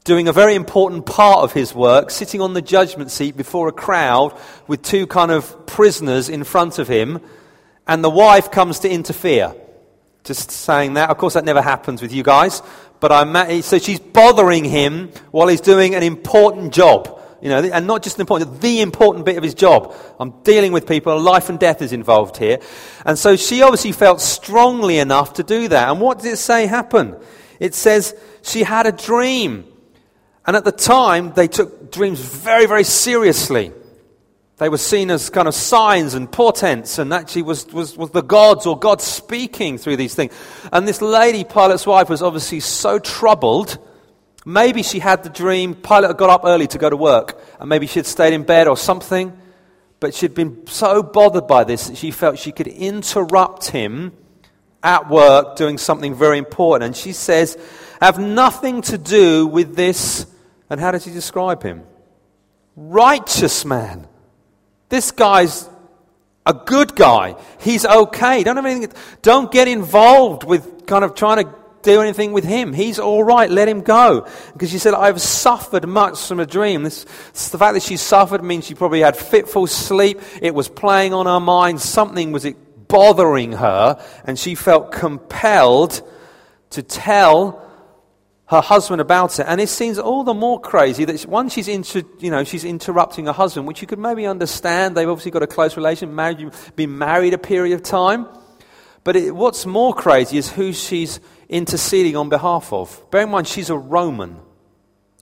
doing 0.03 0.27
a 0.27 0.33
very 0.33 0.55
important 0.55 1.05
part 1.05 1.39
of 1.39 1.53
his 1.53 1.73
work, 1.73 2.11
sitting 2.11 2.41
on 2.41 2.53
the 2.53 2.61
judgment 2.61 3.09
seat 3.09 3.37
before 3.37 3.67
a 3.67 3.71
crowd 3.71 4.37
with 4.67 4.81
two 4.81 5.07
kind 5.07 5.31
of 5.31 5.65
prisoners 5.65 6.29
in 6.29 6.43
front 6.43 6.77
of 6.77 6.87
him, 6.87 7.21
and 7.87 8.03
the 8.03 8.09
wife 8.09 8.51
comes 8.51 8.79
to 8.79 8.89
interfere. 8.89 9.55
Just 10.23 10.51
saying 10.51 10.95
that. 10.95 11.09
Of 11.09 11.17
course, 11.17 11.35
that 11.35 11.45
never 11.45 11.61
happens 11.61 12.01
with 12.01 12.11
you 12.11 12.21
guys. 12.21 12.61
But 12.99 13.13
I'm, 13.13 13.61
so 13.61 13.79
she's 13.79 13.99
bothering 13.99 14.65
him 14.65 15.11
while 15.31 15.47
he's 15.47 15.61
doing 15.61 15.95
an 15.95 16.03
important 16.03 16.73
job. 16.73 17.16
You 17.47 17.53
know, 17.53 17.69
and 17.71 17.87
not 17.87 18.03
just 18.03 18.17
an 18.17 18.21
important, 18.23 18.59
the 18.59 18.81
important 18.81 19.23
bit 19.23 19.37
of 19.37 19.43
his 19.43 19.53
job. 19.53 19.95
I'm 20.19 20.31
dealing 20.43 20.73
with 20.73 20.85
people, 20.85 21.17
life 21.17 21.47
and 21.47 21.57
death 21.57 21.81
is 21.81 21.93
involved 21.93 22.35
here. 22.35 22.59
And 23.05 23.17
so 23.17 23.37
she 23.37 23.61
obviously 23.61 23.93
felt 23.93 24.19
strongly 24.19 24.97
enough 24.97 25.31
to 25.35 25.43
do 25.43 25.69
that. 25.69 25.87
And 25.89 26.01
what 26.01 26.17
does 26.17 26.25
it 26.25 26.35
say 26.39 26.67
happened? 26.67 27.15
It 27.61 27.73
says 27.73 28.13
she 28.41 28.63
had 28.63 28.85
a 28.85 28.91
dream. 28.91 29.63
And 30.45 30.57
at 30.57 30.65
the 30.65 30.73
time, 30.73 31.31
they 31.35 31.47
took 31.47 31.89
dreams 31.89 32.19
very, 32.19 32.65
very 32.65 32.83
seriously. 32.83 33.71
They 34.57 34.67
were 34.67 34.77
seen 34.77 35.09
as 35.09 35.29
kind 35.29 35.47
of 35.47 35.55
signs 35.55 36.15
and 36.15 36.29
portents, 36.29 36.99
and 36.99 37.13
actually 37.13 37.43
was, 37.43 37.65
was, 37.67 37.95
was 37.95 38.11
the 38.11 38.23
gods 38.23 38.65
or 38.65 38.77
God 38.77 39.01
speaking 39.01 39.77
through 39.77 39.95
these 39.95 40.15
things. 40.15 40.33
And 40.73 40.85
this 40.85 41.01
lady, 41.01 41.45
Pilate's 41.45 41.87
wife, 41.87 42.09
was 42.09 42.21
obviously 42.21 42.59
so 42.59 42.99
troubled 42.99 43.77
Maybe 44.47 44.81
she 44.81 44.99
had 44.99 45.23
the 45.23 45.29
dream. 45.29 45.75
Pilate 45.75 46.07
had 46.07 46.17
got 46.17 46.29
up 46.29 46.41
early 46.45 46.67
to 46.67 46.77
go 46.77 46.89
to 46.89 46.95
work, 46.95 47.37
and 47.59 47.67
maybe 47.67 47.85
she 47.85 47.99
had 47.99 48.05
stayed 48.05 48.31
in 48.31 48.43
bed 48.43 48.69
or 48.69 48.77
something. 48.77 49.37
But 49.99 50.15
she'd 50.15 50.35
been 50.35 50.65
so 50.67 51.03
bothered 51.03 51.47
by 51.47 51.65
this 51.65 51.89
that 51.89 51.97
she 51.97 52.11
felt 52.11 52.39
she 52.39 52.53
could 52.53 52.67
interrupt 52.67 53.67
him 53.67 54.13
at 54.81 55.09
work 55.09 55.57
doing 55.57 55.77
something 55.77 56.15
very 56.15 56.37
important. 56.37 56.85
And 56.85 56.95
she 56.95 57.11
says, 57.11 57.57
have 58.01 58.19
nothing 58.19 58.81
to 58.83 58.97
do 58.97 59.47
with 59.47 59.75
this. 59.75 60.25
And 60.69 60.79
how 60.79 60.91
does 60.91 61.03
he 61.03 61.11
describe 61.11 61.61
him? 61.61 61.83
Righteous 62.77 63.65
man. 63.65 64.07
This 64.87 65.11
guy's 65.11 65.67
a 66.45 66.53
good 66.53 66.95
guy. 66.95 67.35
He's 67.59 67.85
okay. 67.85 68.43
Don't 68.43 68.55
have 68.55 68.65
anything, 68.65 68.93
don't 69.21 69.51
get 69.51 69.67
involved 69.67 70.45
with 70.45 70.85
kind 70.85 71.03
of 71.03 71.15
trying 71.15 71.43
to 71.43 71.53
do 71.81 72.01
anything 72.01 72.31
with 72.33 72.43
him. 72.43 72.73
He's 72.73 72.99
all 72.99 73.23
right. 73.23 73.49
Let 73.49 73.67
him 73.67 73.81
go. 73.81 74.27
Because 74.53 74.69
she 74.69 74.79
said, 74.79 74.93
I've 74.93 75.21
suffered 75.21 75.87
much 75.87 76.27
from 76.27 76.39
a 76.39 76.45
dream. 76.45 76.83
This, 76.83 77.03
the 77.49 77.57
fact 77.57 77.73
that 77.75 77.83
she 77.83 77.97
suffered 77.97 78.43
means 78.43 78.65
she 78.65 78.75
probably 78.75 79.01
had 79.01 79.15
fitful 79.15 79.67
sleep. 79.67 80.21
It 80.41 80.53
was 80.53 80.69
playing 80.69 81.13
on 81.13 81.25
her 81.25 81.39
mind. 81.39 81.81
Something 81.81 82.31
was 82.31 82.45
bothering 82.87 83.53
her. 83.53 84.03
And 84.25 84.37
she 84.37 84.55
felt 84.55 84.91
compelled 84.91 86.01
to 86.71 86.83
tell 86.83 87.63
her 88.47 88.61
husband 88.61 89.01
about 89.01 89.39
it. 89.39 89.45
And 89.47 89.59
it 89.59 89.67
seems 89.69 89.99
all 89.99 90.23
the 90.23 90.33
more 90.33 90.59
crazy 90.59 91.03
that 91.05 91.21
one, 91.23 91.49
she's, 91.49 91.67
inter, 91.67 92.03
you 92.19 92.31
know, 92.31 92.43
she's 92.43 92.63
interrupting 92.63 93.25
her 93.25 93.33
husband, 93.33 93.67
which 93.67 93.81
you 93.81 93.87
could 93.87 93.99
maybe 93.99 94.25
understand. 94.25 94.95
They've 94.95 95.07
obviously 95.07 95.31
got 95.31 95.43
a 95.43 95.47
close 95.47 95.75
relation, 95.75 96.15
married, 96.15 96.51
been 96.75 96.97
married 96.97 97.33
a 97.33 97.37
period 97.37 97.75
of 97.75 97.83
time. 97.83 98.25
But 99.03 99.17
it, 99.17 99.35
what's 99.35 99.65
more 99.65 99.93
crazy 99.93 100.37
is 100.37 100.49
who 100.49 100.73
she's 100.73 101.19
interceding 101.49 102.15
on 102.15 102.29
behalf 102.29 102.73
of. 102.73 103.03
Bear 103.11 103.23
in 103.23 103.29
mind, 103.29 103.47
she's 103.47 103.69
a 103.69 103.77
Roman. 103.77 104.37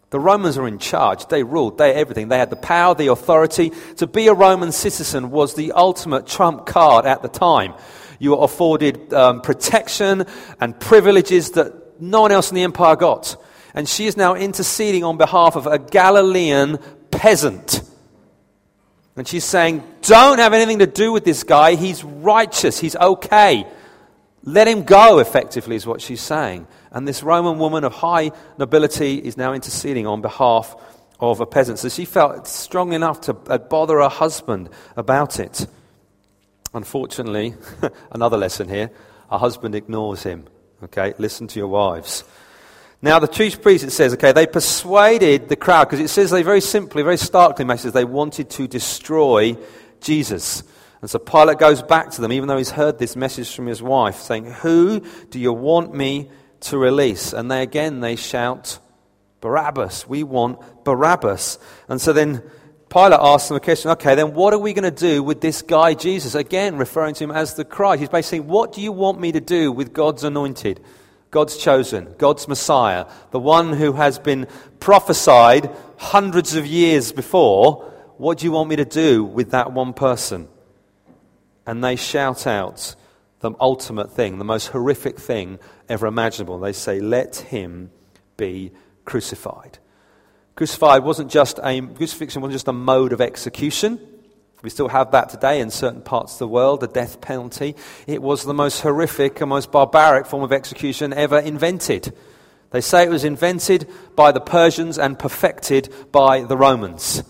The 0.10 0.20
Romans 0.20 0.58
are 0.58 0.68
in 0.68 0.80
charge. 0.80 1.28
They 1.28 1.44
ruled. 1.44 1.78
They 1.78 1.90
had 1.90 1.98
everything. 1.98 2.30
They 2.30 2.38
had 2.38 2.50
the 2.50 2.56
power, 2.56 2.96
the 2.96 3.08
authority. 3.08 3.72
To 3.98 4.08
be 4.08 4.28
a 4.28 4.34
Roman 4.34 4.72
citizen 4.72 5.32
was 5.32 5.56
the 5.56 5.74
ultimate 5.74 6.28
trump 6.28 6.66
card 6.66 7.06
at 7.06 7.22
the 7.22 7.28
time. 7.28 7.74
You 8.20 8.32
were 8.32 8.44
afforded 8.44 9.14
um, 9.14 9.42
protection 9.42 10.26
and 10.60 10.80
privileges 10.80 11.52
that 11.52 12.02
no 12.02 12.22
one 12.22 12.32
else 12.32 12.50
in 12.50 12.56
the 12.56 12.64
empire 12.64 12.96
got. 12.96 13.36
And 13.74 13.90
she 13.90 14.06
is 14.06 14.16
now 14.16 14.36
interceding 14.36 15.04
on 15.04 15.18
behalf 15.18 15.56
of 15.56 15.68
a 15.68 15.78
Galilean 15.78 16.80
peasant. 17.12 17.82
And 19.18 19.28
she's 19.28 19.44
saying, 19.44 19.84
Don't 20.02 20.40
have 20.40 20.54
anything 20.54 20.80
to 20.80 20.88
do 20.88 21.12
with 21.12 21.26
this 21.26 21.44
guy. 21.44 21.76
He's 21.76 22.04
righteous. 22.04 22.80
He's 22.80 22.96
okay. 22.96 23.66
Let 24.46 24.68
him 24.68 24.84
go, 24.84 25.18
effectively, 25.20 25.76
is 25.76 25.88
what 25.88 26.02
she's 26.02 26.22
saying. 26.22 26.68
And 26.92 27.08
this 27.08 27.24
Roman 27.24 27.58
woman 27.58 27.84
of 27.84 27.94
high 27.94 28.32
nobility 28.58 29.18
is 29.18 29.38
now 29.38 29.54
interceding 29.54 30.06
on 30.06 30.22
behalf 30.22 30.76
of 31.20 31.42
a 31.42 31.46
peasant. 31.46 31.80
So 31.80 31.90
she 31.90 32.06
felt 32.06 32.48
strong 32.48 32.94
enough 32.94 33.22
to 33.22 33.36
uh, 33.48 33.58
bother 33.58 33.98
her 33.98 34.10
husband 34.10 34.70
about 34.96 35.40
it. 35.40 35.66
Unfortunately, 36.74 37.56
another 38.12 38.38
lesson 38.38 38.70
here 38.70 38.92
her 39.32 39.38
husband 39.38 39.76
ignores 39.76 40.24
him. 40.24 40.46
Okay, 40.84 41.14
listen 41.18 41.48
to 41.48 41.60
your 41.60 41.68
wives. 41.68 42.24
Now, 43.02 43.20
the 43.20 43.28
chief 43.28 43.62
priest, 43.62 43.84
it 43.84 43.92
says, 43.92 44.14
okay, 44.14 44.32
they 44.32 44.48
persuaded 44.48 45.50
the 45.50 45.56
crowd, 45.56 45.86
because 45.86 46.00
it 46.00 46.10
says 46.10 46.32
they 46.32 46.44
very 46.44 46.62
simply, 46.62 47.04
very 47.04 47.18
starkly 47.18 47.66
mentions 47.66 47.94
they 47.94 48.06
wanted 48.06 48.50
to 48.52 48.68
destroy 48.68 49.58
Jesus. 50.00 50.64
And 51.06 51.10
so 51.12 51.20
Pilate 51.20 51.60
goes 51.60 51.84
back 51.84 52.10
to 52.10 52.22
them, 52.22 52.32
even 52.32 52.48
though 52.48 52.58
he's 52.58 52.72
heard 52.72 52.98
this 52.98 53.16
message 53.16 53.56
from 53.56 53.68
his 53.68 53.80
wife, 53.80 54.16
saying, 54.16 54.46
Who 54.46 55.02
do 55.30 55.38
you 55.38 55.54
want 55.54 55.94
me 55.94 56.32
to 56.62 56.80
release? 56.80 57.32
And 57.32 57.52
they 57.52 57.62
again, 57.62 58.00
they 58.00 58.16
shout, 58.16 58.80
Barabbas. 59.40 60.08
We 60.08 60.24
want 60.24 60.84
Barabbas. 60.84 61.60
And 61.88 62.02
so 62.02 62.12
then 62.12 62.42
Pilate 62.90 63.20
asks 63.22 63.50
them 63.50 63.58
a 63.58 63.60
question, 63.60 63.92
okay, 63.92 64.16
then 64.16 64.34
what 64.34 64.52
are 64.56 64.58
we 64.58 64.74
going 64.74 64.82
to 64.82 64.90
do 64.90 65.22
with 65.22 65.42
this 65.42 65.62
guy 65.62 65.94
Jesus? 65.94 66.34
Again, 66.34 66.76
referring 66.76 67.14
to 67.14 67.26
him 67.26 67.30
as 67.30 67.54
the 67.54 67.66
Christ. 67.66 68.00
He's 68.00 68.10
basically 68.10 68.40
saying, 68.40 68.48
What 68.48 68.74
do 68.74 68.82
you 68.82 68.92
want 68.92 69.20
me 69.20 69.32
to 69.32 69.40
do 69.40 69.72
with 69.72 69.94
God's 69.94 70.24
anointed? 70.24 70.84
God's 71.30 71.56
chosen, 71.56 72.16
God's 72.18 72.48
Messiah, 72.48 73.06
the 73.30 73.40
one 73.40 73.74
who 73.74 73.94
has 73.94 74.18
been 74.18 74.48
prophesied 74.80 75.70
hundreds 75.98 76.56
of 76.56 76.66
years 76.66 77.12
before. 77.12 77.92
What 78.18 78.40
do 78.40 78.46
you 78.46 78.52
want 78.54 78.70
me 78.70 78.78
to 78.78 78.86
do 78.86 79.24
with 79.24 79.52
that 79.52 79.72
one 79.72 79.94
person? 79.94 80.48
And 81.66 81.84
they 81.84 81.96
shout 81.96 82.48
out 82.48 82.96
the 83.40 83.52
ultimate 83.60 84.12
thing, 84.12 84.38
the 84.38 84.46
most 84.46 84.68
horrific 84.68 85.20
thing 85.20 85.60
ever 85.90 86.08
imaginable. 86.08 86.60
They 86.60 86.74
say, 86.74 87.00
Let 87.00 87.36
him 87.36 87.92
be 88.38 88.72
crucified. 89.06 89.80
Crucified 90.56 91.04
wasn't 91.04 91.30
just 91.30 91.60
a, 91.64 91.82
crucifixion 91.82 92.42
wasn't 92.42 92.56
just 92.56 92.68
a 92.68 92.74
mode 92.74 93.14
of 93.14 93.22
execution. 93.22 94.00
We 94.62 94.70
still 94.70 94.88
have 94.88 95.12
that 95.12 95.30
today 95.30 95.60
in 95.60 95.70
certain 95.70 96.02
parts 96.02 96.34
of 96.34 96.40
the 96.40 96.48
world, 96.48 96.80
the 96.80 96.88
death 96.88 97.22
penalty. 97.22 97.76
It 98.08 98.22
was 98.22 98.44
the 98.44 98.54
most 98.54 98.82
horrific 98.82 99.40
and 99.42 99.50
most 99.50 99.72
barbaric 99.72 100.26
form 100.26 100.42
of 100.42 100.52
execution 100.52 101.14
ever 101.14 101.38
invented. 101.38 102.16
They 102.72 102.82
say 102.82 103.04
it 103.04 103.12
was 103.12 103.24
invented 103.24 103.88
by 104.16 104.32
the 104.32 104.40
Persians 104.40 104.98
and 104.98 105.20
perfected 105.20 105.94
by 106.12 106.44
the 106.44 106.58
Romans. 106.58 107.24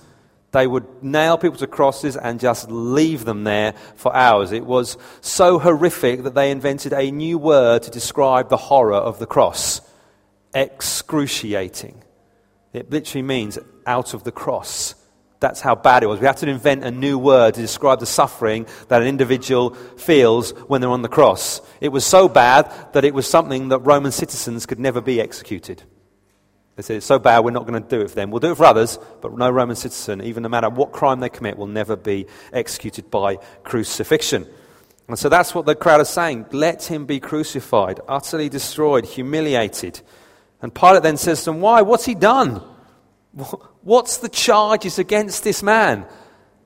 They 0.56 0.68
would 0.68 1.04
nail 1.04 1.38
people 1.38 1.58
to 1.58 1.68
crosses 1.68 2.16
and 2.16 2.40
just 2.40 2.72
leave 2.72 3.26
them 3.26 3.44
there 3.44 3.74
for 3.98 4.16
hours. 4.16 4.54
It 4.54 4.66
was 4.66 4.98
so 5.20 5.60
horrific 5.60 6.24
that 6.24 6.34
they 6.34 6.50
invented 6.50 6.94
a 6.94 7.12
new 7.12 7.38
word 7.38 7.84
to 7.84 7.92
describe 7.92 8.48
the 8.48 8.56
horror 8.56 8.96
of 8.96 9.20
the 9.20 9.26
cross 9.26 9.82
excruciating. 10.54 12.02
It 12.72 12.90
literally 12.90 13.24
means 13.24 13.60
out 13.86 14.14
of 14.14 14.24
the 14.24 14.32
cross. 14.32 14.96
That's 15.42 15.60
how 15.60 15.76
bad 15.76 16.04
it 16.04 16.08
was. 16.08 16.22
We 16.22 16.28
have 16.28 16.38
to 16.38 16.48
invent 16.48 16.86
a 16.86 16.92
new 16.92 17.20
word 17.20 17.56
to 17.56 17.62
describe 17.62 18.00
the 18.00 18.06
suffering 18.06 18.66
that 18.88 19.02
an 19.02 19.10
individual 19.10 19.72
feels 19.98 20.52
when 20.70 20.80
they're 20.80 20.90
on 20.90 21.02
the 21.02 21.10
cross. 21.10 21.60
It 21.82 21.90
was 21.90 22.06
so 22.06 22.30
bad 22.30 22.72
that 22.94 23.04
it 23.04 23.14
was 23.14 23.28
something 23.28 23.68
that 23.68 23.80
Roman 23.80 24.14
citizens 24.14 24.66
could 24.66 24.80
never 24.80 25.02
be 25.02 25.20
executed. 25.20 25.84
They 26.76 26.84
said, 26.84 26.98
it's 26.98 27.06
so 27.06 27.20
bad, 27.20 27.40
we're 27.46 27.52
not 27.52 27.66
going 27.66 27.82
to 27.82 27.90
do 27.90 28.02
it 28.02 28.10
for 28.10 28.16
them. 28.16 28.32
We'll 28.32 28.42
do 28.42 28.52
it 28.52 28.58
for 28.58 28.66
others, 28.66 29.00
but 29.22 29.38
no 29.38 29.50
Roman 29.50 29.78
citizen, 29.78 30.22
even 30.22 30.44
no 30.44 30.50
matter 30.50 30.70
what 30.70 30.92
crime 30.92 31.22
they 31.22 31.30
commit, 31.30 31.58
will 31.58 31.68
never 31.68 31.96
be 31.96 32.28
executed 32.52 33.10
by 33.10 33.38
crucifixion. 33.64 34.46
And 35.08 35.18
so 35.18 35.30
that's 35.30 35.56
what 35.56 35.66
the 35.66 35.76
crowd 35.76 36.02
is 36.02 36.10
saying. 36.10 36.48
Let 36.52 36.84
him 36.84 37.06
be 37.06 37.20
crucified, 37.20 38.02
utterly 38.08 38.50
destroyed, 38.50 39.06
humiliated. 39.06 40.02
And 40.62 40.74
Pilate 40.74 41.04
then 41.04 41.18
says 41.18 41.40
to 41.42 41.52
them, 41.52 41.62
Why? 41.62 41.82
What's 41.82 42.06
he 42.06 42.16
done? 42.16 42.62
What's 43.82 44.18
the 44.18 44.30
charges 44.30 44.98
against 44.98 45.44
this 45.44 45.62
man? 45.62 46.06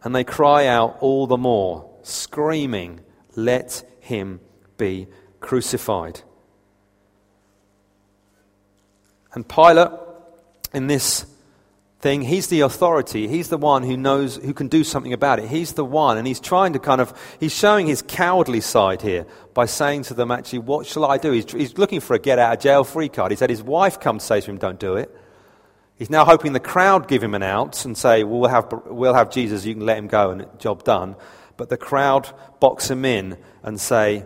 And 0.03 0.15
they 0.15 0.23
cry 0.23 0.67
out 0.67 0.97
all 1.01 1.27
the 1.27 1.37
more, 1.37 1.99
screaming 2.03 3.01
Let 3.35 3.83
him 3.99 4.39
be 4.77 5.07
crucified. 5.41 6.21
And 9.33 9.47
Pilate, 9.47 9.91
in 10.73 10.87
this 10.87 11.25
thing, 11.99 12.21
he's 12.21 12.47
the 12.47 12.61
authority. 12.61 13.27
He's 13.27 13.49
the 13.49 13.57
one 13.57 13.83
who 13.83 13.97
knows, 13.97 14.37
who 14.37 14.53
can 14.53 14.67
do 14.67 14.83
something 14.83 15.13
about 15.13 15.39
it. 15.39 15.49
He's 15.49 15.73
the 15.73 15.85
one. 15.85 16.17
And 16.17 16.25
he's 16.25 16.39
trying 16.39 16.73
to 16.73 16.79
kind 16.79 17.01
of, 17.01 17.13
he's 17.39 17.53
showing 17.53 17.87
his 17.87 18.01
cowardly 18.01 18.61
side 18.61 19.01
here 19.01 19.25
by 19.53 19.65
saying 19.65 20.03
to 20.03 20.13
them, 20.13 20.31
actually, 20.31 20.59
what 20.59 20.85
shall 20.85 21.05
I 21.05 21.17
do? 21.17 21.31
He's, 21.31 21.51
he's 21.51 21.77
looking 21.77 21.99
for 21.99 22.15
a 22.15 22.19
get 22.19 22.39
out 22.39 22.53
of 22.53 22.59
jail 22.63 22.83
free 22.83 23.09
card. 23.09 23.31
He's 23.31 23.41
had 23.41 23.49
his 23.49 23.61
wife 23.61 23.99
come 23.99 24.19
say 24.19 24.41
to 24.41 24.49
him, 24.49 24.57
don't 24.57 24.79
do 24.79 24.95
it. 24.95 25.15
He's 25.97 26.09
now 26.09 26.23
hoping 26.23 26.53
the 26.53 26.61
crowd 26.61 27.09
give 27.09 27.21
him 27.21 27.35
an 27.35 27.43
out 27.43 27.83
and 27.83 27.97
say, 27.97 28.23
well, 28.23 28.39
we'll 28.39 28.49
have, 28.49 28.73
we'll 28.85 29.13
have 29.13 29.29
Jesus, 29.29 29.65
you 29.65 29.73
can 29.73 29.85
let 29.85 29.97
him 29.97 30.07
go 30.07 30.31
and 30.31 30.47
job 30.57 30.85
done. 30.85 31.17
But 31.57 31.67
the 31.67 31.75
crowd 31.75 32.29
box 32.61 32.89
him 32.89 33.03
in 33.03 33.37
and 33.63 33.77
say, 33.79 34.25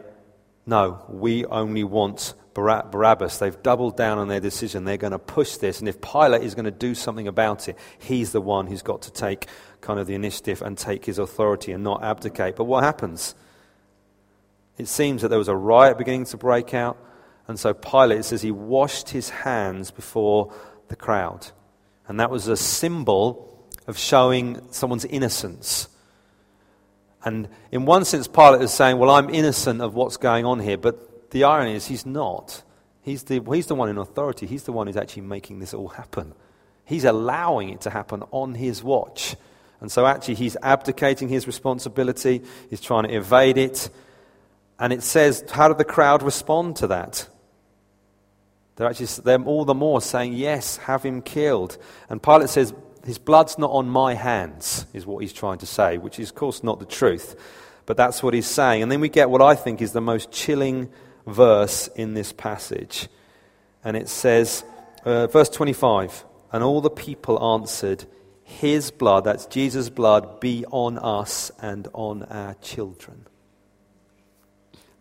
no, 0.67 1.03
we 1.09 1.45
only 1.45 1.83
want 1.83 2.35
Barabbas. 2.53 3.37
They've 3.37 3.61
doubled 3.63 3.97
down 3.97 4.17
on 4.17 4.27
their 4.27 4.39
decision. 4.39 4.85
They're 4.85 4.97
going 4.97 5.11
to 5.11 5.19
push 5.19 5.57
this. 5.57 5.79
And 5.79 5.89
if 5.89 6.01
Pilate 6.01 6.43
is 6.43 6.55
going 6.55 6.65
to 6.65 6.71
do 6.71 6.95
something 6.95 7.27
about 7.27 7.67
it, 7.67 7.77
he's 7.99 8.31
the 8.31 8.41
one 8.41 8.67
who's 8.67 8.81
got 8.81 9.03
to 9.03 9.11
take 9.11 9.47
kind 9.81 9.99
of 9.99 10.07
the 10.07 10.15
initiative 10.15 10.61
and 10.61 10.77
take 10.77 11.05
his 11.05 11.17
authority 11.17 11.71
and 11.71 11.83
not 11.83 12.03
abdicate. 12.03 12.55
But 12.55 12.65
what 12.65 12.83
happens? 12.83 13.35
It 14.77 14.87
seems 14.87 15.21
that 15.21 15.27
there 15.27 15.39
was 15.39 15.47
a 15.47 15.55
riot 15.55 15.97
beginning 15.97 16.25
to 16.25 16.37
break 16.37 16.73
out. 16.73 16.97
And 17.47 17.59
so 17.59 17.73
Pilate 17.73 18.25
says 18.25 18.41
he 18.41 18.51
washed 18.51 19.09
his 19.09 19.29
hands 19.29 19.91
before 19.91 20.53
the 20.87 20.95
crowd. 20.95 21.47
And 22.07 22.19
that 22.19 22.29
was 22.29 22.47
a 22.47 22.57
symbol 22.57 23.49
of 23.87 23.97
showing 23.97 24.61
someone's 24.71 25.05
innocence. 25.05 25.89
And 27.23 27.47
in 27.71 27.85
one 27.85 28.05
sense, 28.05 28.27
Pilate 28.27 28.61
is 28.61 28.73
saying, 28.73 28.97
Well, 28.97 29.09
I'm 29.09 29.29
innocent 29.29 29.81
of 29.81 29.95
what's 29.95 30.17
going 30.17 30.45
on 30.45 30.59
here. 30.59 30.77
But 30.77 31.12
the 31.33 31.43
irony 31.43 31.73
is, 31.73 31.87
he's 31.87 32.05
not. 32.05 32.63
He's 33.01 33.23
the, 33.23 33.41
he's 33.51 33.67
the 33.67 33.75
one 33.75 33.89
in 33.89 33.97
authority. 33.97 34.47
He's 34.47 34.63
the 34.63 34.71
one 34.71 34.87
who's 34.87 34.97
actually 34.97 35.23
making 35.23 35.59
this 35.59 35.73
all 35.73 35.89
happen. 35.89 36.33
He's 36.85 37.03
allowing 37.03 37.69
it 37.69 37.81
to 37.81 37.89
happen 37.89 38.23
on 38.31 38.55
his 38.55 38.81
watch. 38.81 39.35
And 39.81 39.91
so, 39.91 40.05
actually, 40.05 40.35
he's 40.35 40.55
abdicating 40.61 41.27
his 41.27 41.45
responsibility. 41.45 42.41
He's 42.69 42.79
trying 42.79 43.03
to 43.03 43.13
evade 43.13 43.57
it. 43.57 43.89
And 44.79 44.93
it 44.93 45.03
says, 45.03 45.43
how 45.51 45.67
did 45.67 45.77
the 45.77 45.85
crowd 45.85 46.23
respond 46.23 46.77
to 46.77 46.87
that? 46.87 47.27
They're 48.75 48.87
actually 48.87 49.07
they're 49.23 49.41
all 49.43 49.65
the 49.65 49.73
more 49.73 50.01
saying, 50.01 50.33
Yes, 50.33 50.77
have 50.77 51.03
him 51.03 51.21
killed. 51.21 51.77
And 52.09 52.21
Pilate 52.21 52.49
says, 52.49 52.73
His 53.05 53.19
blood's 53.19 53.57
not 53.57 53.71
on 53.71 53.87
my 53.87 54.15
hands, 54.15 54.85
is 54.93 55.05
what 55.05 55.19
he's 55.19 55.33
trying 55.33 55.59
to 55.59 55.65
say, 55.65 55.97
which 55.97 56.19
is, 56.19 56.29
of 56.29 56.35
course, 56.35 56.63
not 56.63 56.79
the 56.79 56.85
truth. 56.85 57.35
But 57.85 57.97
that's 57.97 58.23
what 58.23 58.33
he's 58.33 58.47
saying. 58.47 58.81
And 58.81 58.91
then 58.91 59.01
we 59.01 59.09
get 59.09 59.29
what 59.29 59.41
I 59.41 59.55
think 59.55 59.81
is 59.81 59.91
the 59.91 60.01
most 60.01 60.31
chilling 60.31 60.89
verse 61.25 61.87
in 61.87 62.13
this 62.13 62.33
passage. 62.33 63.07
And 63.83 63.97
it 63.97 64.09
says, 64.09 64.63
uh, 65.05 65.27
verse 65.27 65.49
25, 65.49 66.25
and 66.51 66.63
all 66.63 66.81
the 66.81 66.89
people 66.89 67.43
answered, 67.43 68.05
His 68.43 68.91
blood, 68.91 69.25
that's 69.25 69.45
Jesus' 69.45 69.89
blood, 69.89 70.39
be 70.39 70.65
on 70.71 70.97
us 70.97 71.51
and 71.61 71.87
on 71.93 72.23
our 72.23 72.53
children. 72.55 73.25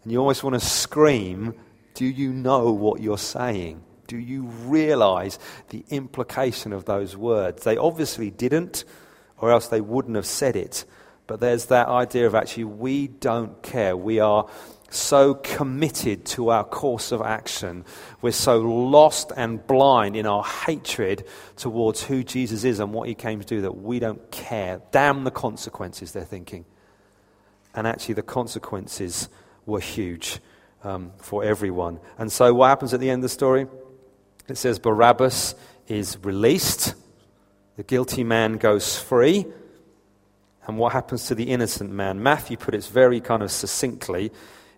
And 0.02 0.12
you 0.12 0.18
always 0.18 0.42
want 0.42 0.54
to 0.54 0.66
scream, 0.66 1.54
Do 1.94 2.04
you 2.04 2.32
know 2.32 2.72
what 2.72 3.00
you're 3.00 3.18
saying? 3.18 3.82
Do 4.08 4.18
you 4.18 4.42
realize 4.42 5.38
the 5.68 5.84
implication 5.90 6.72
of 6.72 6.84
those 6.84 7.16
words? 7.16 7.64
They 7.64 7.76
obviously 7.76 8.30
didn't, 8.30 8.84
or 9.38 9.50
else 9.50 9.68
they 9.68 9.80
wouldn't 9.80 10.16
have 10.16 10.26
said 10.26 10.56
it. 10.56 10.84
But 11.26 11.40
there's 11.40 11.66
that 11.66 11.88
idea 11.88 12.26
of 12.26 12.34
actually, 12.34 12.64
we 12.64 13.08
don't 13.08 13.62
care. 13.62 13.96
We 13.96 14.20
are 14.20 14.48
so 14.94 15.34
committed 15.34 16.24
to 16.26 16.50
our 16.50 16.64
course 16.64 17.12
of 17.12 17.22
action. 17.22 17.84
We're 18.20 18.32
so 18.32 18.60
lost 18.60 19.32
and 19.36 19.66
blind 19.66 20.16
in 20.16 20.26
our 20.26 20.44
hatred 20.44 21.26
towards 21.56 22.02
who 22.02 22.22
Jesus 22.22 22.64
is 22.64 22.80
and 22.80 22.92
what 22.92 23.08
he 23.08 23.14
came 23.14 23.40
to 23.40 23.46
do 23.46 23.62
that 23.62 23.72
we 23.72 23.98
don't 23.98 24.30
care. 24.30 24.82
Damn 24.90 25.24
the 25.24 25.30
consequences, 25.30 26.12
they're 26.12 26.24
thinking. 26.24 26.64
And 27.74 27.86
actually, 27.86 28.14
the 28.14 28.22
consequences 28.22 29.28
were 29.64 29.80
huge 29.80 30.40
um, 30.84 31.12
for 31.18 31.44
everyone. 31.44 32.00
And 32.18 32.30
so, 32.30 32.52
what 32.52 32.68
happens 32.68 32.92
at 32.92 33.00
the 33.00 33.10
end 33.10 33.20
of 33.20 33.22
the 33.22 33.28
story? 33.30 33.66
It 34.48 34.56
says 34.56 34.78
Barabbas 34.78 35.54
is 35.88 36.18
released, 36.22 36.94
the 37.76 37.82
guilty 37.82 38.24
man 38.24 38.58
goes 38.58 38.98
free. 38.98 39.46
And 40.66 40.78
what 40.78 40.92
happens 40.92 41.26
to 41.26 41.34
the 41.34 41.50
innocent 41.50 41.90
man? 41.90 42.22
Matthew 42.22 42.56
put 42.56 42.74
it 42.74 42.84
very 42.84 43.20
kind 43.20 43.42
of 43.42 43.50
succinctly 43.50 44.30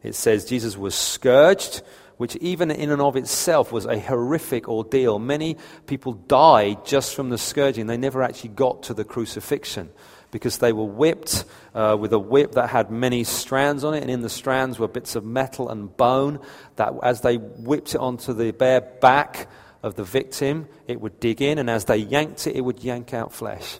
it 0.05 0.15
says 0.15 0.45
Jesus 0.45 0.77
was 0.77 0.95
scourged, 0.95 1.83
which 2.19 2.37
even 2.37 2.71
in 2.71 2.91
and 2.91 3.01
of 3.01 3.17
itself 3.17 3.73
was 3.73 3.87
a 3.87 3.99
horrific 3.99 4.69
ordeal. 4.69 5.19
Many 5.19 5.57
people 5.87 6.13
died 6.13 6.85
just 6.85 7.15
from 7.15 7.31
the 7.31 7.39
scourging. 7.39 7.87
They 7.87 7.97
never 7.97 8.23
actually 8.23 8.51
got 8.51 8.85
to 8.85 8.95
the 8.95 9.05
crucifixion 9.05 9.91
because 10.31 10.59
they 10.59 10.73
were 10.73 10.85
whipped 10.85 11.45
uh, 11.75 11.97
with 11.99 12.13
a 12.13 12.19
whip 12.19 12.53
that 12.53 12.69
had 12.69 12.91
many 12.91 13.25
strands 13.25 13.83
on 13.83 13.95
it, 13.95 14.03
and 14.03 14.11
in 14.11 14.21
the 14.21 14.29
strands 14.29 14.79
were 14.79 14.89
bits 14.89 15.17
of 15.17 15.25
metal 15.25 15.71
and 15.71 15.97
bone 15.97 16.39
that, 16.77 16.93
as 17.03 17.23
they 17.23 17.37
whipped 17.37 17.95
it 17.95 17.99
onto 17.99 18.33
the 18.33 18.51
bare 18.51 18.81
back 18.81 19.49
of 19.83 19.95
the 19.95 20.05
victim, 20.05 20.69
it 20.87 21.01
would 21.01 21.19
dig 21.19 21.41
in, 21.41 21.59
and 21.59 21.71
as 21.71 21.87
they 21.87 21.97
yanked 21.97 22.47
it, 22.47 22.57
it 22.57 22.61
would 22.63 22.83
yank 22.83 23.15
out 23.15 23.33
flesh. 23.33 23.79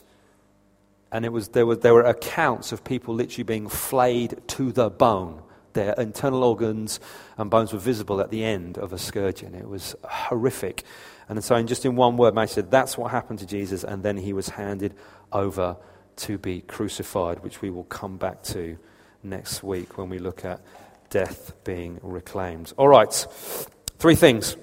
And 1.11 1.23
it 1.23 1.31
was, 1.31 1.49
there, 1.49 1.65
were, 1.65 1.75
there 1.75 1.93
were 1.93 2.03
accounts 2.03 2.71
of 2.71 2.83
people 2.83 3.13
literally 3.13 3.43
being 3.43 3.69
flayed 3.69 4.41
to 4.47 4.71
the 4.71 4.89
bone 4.89 5.41
their 5.75 5.93
internal 5.93 6.43
organs 6.43 6.99
and 7.37 7.51
bones 7.51 7.71
were 7.71 7.79
visible 7.79 8.19
at 8.19 8.31
the 8.31 8.43
end 8.43 8.79
of 8.79 8.91
a 8.91 8.97
scourging. 8.97 9.53
It 9.53 9.69
was 9.69 9.95
horrific. 10.03 10.83
And 11.29 11.43
so, 11.43 11.55
in 11.55 11.67
just 11.67 11.85
in 11.85 11.95
one 11.95 12.17
word, 12.17 12.33
Mary 12.33 12.47
said, 12.47 12.71
That's 12.71 12.97
what 12.97 13.11
happened 13.11 13.39
to 13.39 13.45
Jesus, 13.45 13.83
and 13.83 14.01
then 14.01 14.17
he 14.17 14.33
was 14.33 14.49
handed 14.49 14.95
over 15.31 15.77
to 16.17 16.37
be 16.37 16.61
crucified, 16.61 17.43
which 17.43 17.61
we 17.61 17.69
will 17.69 17.83
come 17.83 18.17
back 18.17 18.41
to 18.43 18.77
next 19.21 19.63
week 19.63 19.97
when 19.97 20.09
we 20.09 20.17
look 20.17 20.45
at 20.45 20.61
death 21.09 21.53
being 21.63 21.99
reclaimed. 22.01 22.73
All 22.77 22.87
right, 22.87 23.11
three 23.97 24.15
things 24.15 24.55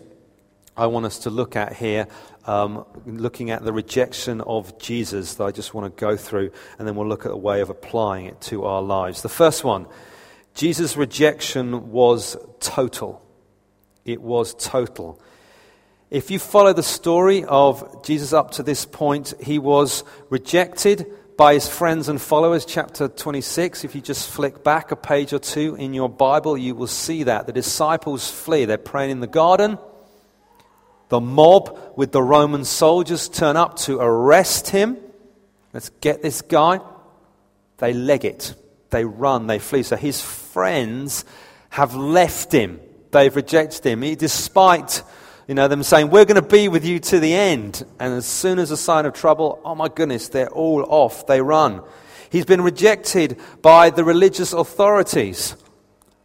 I 0.76 0.86
want 0.86 1.04
us 1.04 1.18
to 1.20 1.30
look 1.30 1.56
at 1.56 1.74
here, 1.74 2.06
um, 2.46 2.86
looking 3.04 3.50
at 3.50 3.62
the 3.64 3.72
rejection 3.72 4.40
of 4.40 4.78
Jesus 4.78 5.34
that 5.34 5.44
I 5.44 5.50
just 5.50 5.74
want 5.74 5.94
to 5.94 6.00
go 6.00 6.16
through, 6.16 6.52
and 6.78 6.88
then 6.88 6.96
we'll 6.96 7.08
look 7.08 7.26
at 7.26 7.32
a 7.32 7.36
way 7.36 7.60
of 7.60 7.70
applying 7.70 8.26
it 8.26 8.40
to 8.42 8.64
our 8.64 8.80
lives. 8.80 9.22
The 9.22 9.28
first 9.28 9.64
one 9.64 9.86
Jesus' 10.54 10.96
rejection 10.96 11.90
was 11.90 12.36
total. 12.60 13.22
It 14.04 14.20
was 14.20 14.54
total. 14.54 15.20
If 16.10 16.30
you 16.30 16.38
follow 16.38 16.72
the 16.72 16.82
story 16.82 17.44
of 17.44 18.04
Jesus 18.04 18.32
up 18.32 18.52
to 18.52 18.62
this 18.62 18.84
point, 18.84 19.32
he 19.40 19.58
was 19.58 20.04
rejected 20.28 21.06
by 21.38 21.54
his 21.54 21.66
friends 21.66 22.08
and 22.08 22.20
followers, 22.20 22.66
chapter 22.66 23.08
26. 23.08 23.84
If 23.84 23.94
you 23.94 24.02
just 24.02 24.28
flick 24.28 24.62
back 24.62 24.90
a 24.90 24.96
page 24.96 25.32
or 25.32 25.38
two 25.38 25.74
in 25.76 25.94
your 25.94 26.10
Bible, 26.10 26.58
you 26.58 26.74
will 26.74 26.86
see 26.86 27.22
that. 27.22 27.46
The 27.46 27.52
disciples 27.52 28.30
flee. 28.30 28.66
They're 28.66 28.76
praying 28.76 29.10
in 29.10 29.20
the 29.20 29.26
garden. 29.26 29.78
The 31.08 31.20
mob 31.20 31.78
with 31.96 32.12
the 32.12 32.22
Roman 32.22 32.64
soldiers 32.64 33.28
turn 33.28 33.56
up 33.56 33.76
to 33.80 33.98
arrest 33.98 34.68
him. 34.68 34.98
Let's 35.72 35.88
get 36.00 36.20
this 36.20 36.42
guy. 36.42 36.80
They 37.78 37.94
leg 37.94 38.26
it 38.26 38.54
they 38.92 39.04
run, 39.04 39.48
they 39.48 39.58
flee. 39.58 39.82
So 39.82 39.96
his 39.96 40.22
friends 40.52 41.24
have 41.70 41.94
left 41.94 42.52
him. 42.52 42.80
They've 43.10 43.34
rejected 43.34 43.84
him. 43.84 44.02
He, 44.02 44.14
despite 44.14 45.02
you 45.48 45.54
know, 45.54 45.68
them 45.68 45.82
saying, 45.82 46.10
We're 46.10 46.24
going 46.24 46.42
to 46.42 46.48
be 46.48 46.68
with 46.68 46.84
you 46.84 46.98
to 46.98 47.20
the 47.20 47.34
end. 47.34 47.84
And 47.98 48.14
as 48.14 48.26
soon 48.26 48.58
as 48.58 48.70
a 48.70 48.76
sign 48.76 49.06
of 49.06 49.12
trouble, 49.12 49.60
oh 49.64 49.74
my 49.74 49.88
goodness, 49.88 50.28
they're 50.28 50.48
all 50.48 50.84
off. 50.88 51.26
They 51.26 51.40
run. 51.40 51.82
He's 52.30 52.46
been 52.46 52.62
rejected 52.62 53.38
by 53.60 53.90
the 53.90 54.04
religious 54.04 54.52
authorities, 54.52 55.54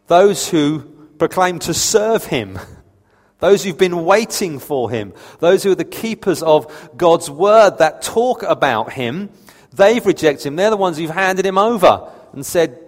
those 0.06 0.48
who 0.48 0.80
proclaim 1.18 1.58
to 1.60 1.74
serve 1.74 2.24
him, 2.24 2.58
those 3.40 3.62
who've 3.62 3.76
been 3.76 4.04
waiting 4.04 4.58
for 4.58 4.90
him, 4.90 5.12
those 5.40 5.62
who 5.62 5.72
are 5.72 5.74
the 5.74 5.84
keepers 5.84 6.42
of 6.42 6.90
God's 6.96 7.28
word 7.28 7.78
that 7.78 8.02
talk 8.02 8.42
about 8.42 8.92
him. 8.92 9.30
They've 9.74 10.04
rejected 10.04 10.46
him. 10.46 10.56
They're 10.56 10.70
the 10.70 10.76
ones 10.76 10.96
who've 10.96 11.10
handed 11.10 11.44
him 11.44 11.58
over 11.58 12.10
and 12.32 12.46
said, 12.46 12.78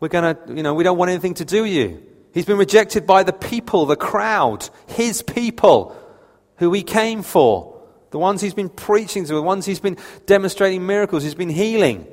We're 0.00 0.08
going 0.08 0.36
to, 0.36 0.54
you 0.54 0.62
know, 0.62 0.74
we 0.74 0.84
don't 0.84 0.98
want 0.98 1.10
anything 1.10 1.34
to 1.34 1.44
do 1.44 1.62
with 1.62 1.72
you. 1.72 2.02
He's 2.32 2.44
been 2.44 2.58
rejected 2.58 3.06
by 3.06 3.22
the 3.22 3.32
people, 3.32 3.86
the 3.86 3.96
crowd, 3.96 4.68
his 4.88 5.22
people 5.22 5.96
who 6.56 6.72
he 6.72 6.82
came 6.82 7.22
for, 7.22 7.82
the 8.10 8.18
ones 8.18 8.40
he's 8.40 8.54
been 8.54 8.68
preaching 8.68 9.24
to, 9.24 9.34
the 9.34 9.42
ones 9.42 9.64
he's 9.64 9.80
been 9.80 9.96
demonstrating 10.26 10.86
miracles, 10.86 11.22
he's 11.22 11.34
been 11.34 11.48
healing, 11.48 12.06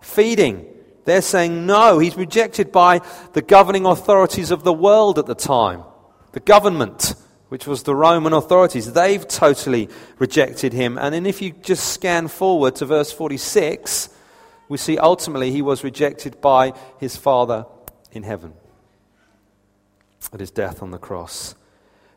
feeding. 0.00 0.66
They're 1.04 1.22
saying 1.22 1.66
no. 1.66 1.98
He's 1.98 2.16
rejected 2.16 2.72
by 2.72 3.00
the 3.34 3.42
governing 3.42 3.86
authorities 3.86 4.50
of 4.50 4.64
the 4.64 4.72
world 4.72 5.18
at 5.18 5.26
the 5.26 5.34
time, 5.34 5.82
the 6.32 6.40
government, 6.40 7.14
which 7.48 7.66
was 7.66 7.84
the 7.84 7.94
Roman 7.94 8.32
authorities. 8.32 8.92
They've 8.92 9.26
totally 9.26 9.88
rejected 10.18 10.72
him. 10.72 10.98
And 10.98 11.14
then 11.14 11.26
if 11.26 11.40
you 11.40 11.52
just 11.52 11.92
scan 11.92 12.28
forward 12.28 12.76
to 12.76 12.86
verse 12.86 13.12
46, 13.12 14.08
We 14.68 14.78
see 14.78 14.98
ultimately 14.98 15.50
he 15.50 15.62
was 15.62 15.84
rejected 15.84 16.40
by 16.40 16.72
his 16.98 17.16
Father 17.16 17.66
in 18.12 18.22
heaven 18.22 18.54
at 20.32 20.40
his 20.40 20.50
death 20.50 20.82
on 20.82 20.90
the 20.90 20.98
cross. 20.98 21.54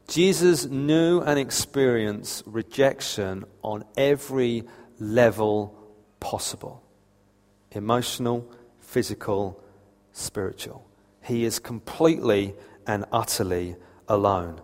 Jesus 0.08 0.66
knew 0.66 1.22
and 1.22 1.38
experienced 1.38 2.44
rejection 2.48 3.46
on 3.62 3.86
every 3.96 4.64
level 5.00 5.76
possible 6.20 6.84
emotional, 7.72 8.52
physical, 8.80 9.64
spiritual. 10.12 10.84
He 11.22 11.46
is 11.46 11.60
completely 11.60 12.56
and 12.88 13.06
utterly 13.12 13.76
alone. 14.08 14.60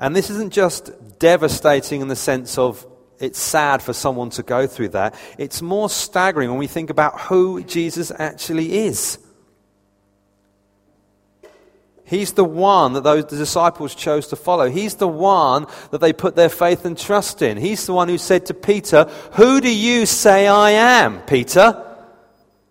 And 0.00 0.16
this 0.16 0.28
isn't 0.28 0.52
just 0.52 0.90
devastating 1.20 2.00
in 2.00 2.08
the 2.08 2.16
sense 2.16 2.58
of 2.58 2.84
it's 3.22 3.38
sad 3.38 3.80
for 3.80 3.92
someone 3.92 4.30
to 4.30 4.42
go 4.42 4.66
through 4.66 4.90
that. 4.90 5.14
It's 5.38 5.62
more 5.62 5.88
staggering 5.88 6.50
when 6.50 6.58
we 6.58 6.66
think 6.66 6.90
about 6.90 7.20
who 7.20 7.62
Jesus 7.62 8.10
actually 8.18 8.86
is. 8.86 9.18
He's 12.04 12.32
the 12.32 12.44
one 12.44 12.94
that 12.94 13.04
those 13.04 13.24
disciples 13.24 13.94
chose 13.94 14.26
to 14.26 14.36
follow. 14.36 14.68
He's 14.68 14.96
the 14.96 15.08
one 15.08 15.66
that 15.92 16.00
they 16.00 16.12
put 16.12 16.34
their 16.34 16.48
faith 16.48 16.84
and 16.84 16.98
trust 16.98 17.40
in. 17.42 17.56
He's 17.56 17.86
the 17.86 17.94
one 17.94 18.08
who 18.08 18.18
said 18.18 18.46
to 18.46 18.54
Peter, 18.54 19.04
Who 19.34 19.60
do 19.60 19.72
you 19.72 20.04
say 20.04 20.48
I 20.48 20.70
am, 20.72 21.22
Peter? 21.22 21.86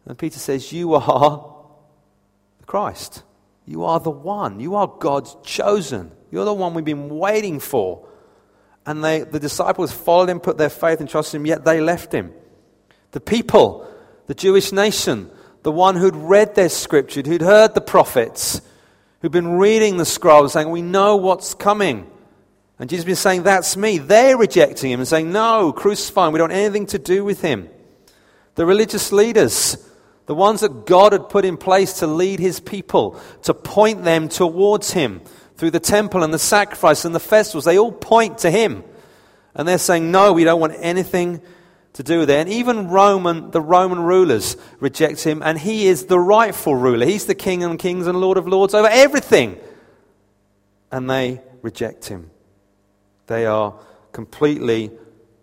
And 0.05 0.17
Peter 0.17 0.37
says, 0.37 0.73
You 0.73 0.95
are 0.95 1.55
the 2.59 2.65
Christ. 2.65 3.23
You 3.65 3.85
are 3.85 4.01
the 4.01 4.11
one. 4.11 4.59
You 4.59 4.75
are 4.75 4.87
God's 4.87 5.35
chosen. 5.43 6.11
You're 6.29 6.45
the 6.45 6.53
one 6.53 6.73
we've 6.73 6.83
been 6.83 7.09
waiting 7.09 7.61
for. 7.61 8.05
And 8.85 9.03
they, 9.03 9.21
the 9.21 9.39
disciples 9.39 9.91
followed 9.91 10.29
him, 10.29 10.39
put 10.39 10.57
their 10.57 10.69
faith 10.69 10.99
and 10.99 11.09
trust 11.09 11.33
in 11.33 11.41
him, 11.41 11.45
yet 11.45 11.65
they 11.65 11.81
left 11.81 12.11
him. 12.11 12.33
The 13.11 13.19
people, 13.19 13.87
the 14.27 14.33
Jewish 14.33 14.71
nation, 14.71 15.29
the 15.63 15.71
one 15.71 15.95
who'd 15.95 16.15
read 16.15 16.55
their 16.55 16.69
scripture, 16.69 17.21
who'd 17.21 17.41
heard 17.41 17.75
the 17.75 17.81
prophets, 17.81 18.61
who'd 19.21 19.31
been 19.31 19.53
reading 19.57 19.97
the 19.97 20.05
scrolls, 20.05 20.53
saying, 20.53 20.69
We 20.69 20.81
know 20.81 21.17
what's 21.17 21.53
coming. 21.53 22.09
And 22.79 22.89
Jesus 22.89 23.03
has 23.03 23.05
been 23.05 23.15
saying, 23.15 23.43
That's 23.43 23.77
me. 23.77 23.99
They're 23.99 24.37
rejecting 24.37 24.91
him 24.91 24.99
and 24.99 25.07
saying, 25.07 25.31
No, 25.31 25.71
crucify 25.71 26.27
him. 26.27 26.33
We 26.33 26.39
don't 26.39 26.49
want 26.49 26.59
anything 26.59 26.87
to 26.87 26.99
do 26.99 27.23
with 27.23 27.41
him. 27.41 27.69
The 28.55 28.65
religious 28.65 29.11
leaders, 29.11 29.77
the 30.25 30.33
ones 30.35 30.61
that 30.61 30.87
God 30.87 31.13
had 31.13 31.29
put 31.29 31.45
in 31.45 31.57
place 31.57 31.99
to 31.99 32.07
lead 32.07 32.39
his 32.39 32.59
people, 32.59 33.19
to 33.43 33.53
point 33.53 34.03
them 34.03 34.29
towards 34.29 34.91
him 34.93 35.21
through 35.61 35.69
the 35.69 35.79
temple 35.79 36.23
and 36.23 36.33
the 36.33 36.39
sacrifice 36.39 37.05
and 37.05 37.13
the 37.13 37.19
festivals, 37.19 37.65
they 37.65 37.77
all 37.77 37.91
point 37.91 38.39
to 38.39 38.49
him. 38.49 38.83
And 39.53 39.67
they're 39.67 39.77
saying, 39.77 40.09
No, 40.09 40.33
we 40.33 40.43
don't 40.43 40.59
want 40.59 40.73
anything 40.79 41.39
to 41.93 42.01
do 42.01 42.17
with 42.17 42.31
it. 42.31 42.39
And 42.39 42.49
even 42.49 42.87
Roman, 42.87 43.51
the 43.51 43.61
Roman 43.61 43.99
rulers 43.99 44.57
reject 44.79 45.23
him, 45.23 45.43
and 45.45 45.59
he 45.59 45.85
is 45.85 46.07
the 46.07 46.19
rightful 46.19 46.73
ruler. 46.73 47.05
He's 47.05 47.27
the 47.27 47.35
king 47.35 47.63
of 47.63 47.77
kings 47.77 48.07
and 48.07 48.19
lord 48.19 48.39
of 48.39 48.47
lords 48.47 48.73
over 48.73 48.87
everything. 48.87 49.59
And 50.91 51.07
they 51.07 51.41
reject 51.61 52.05
him. 52.05 52.31
They 53.27 53.45
are 53.45 53.75
completely 54.13 54.89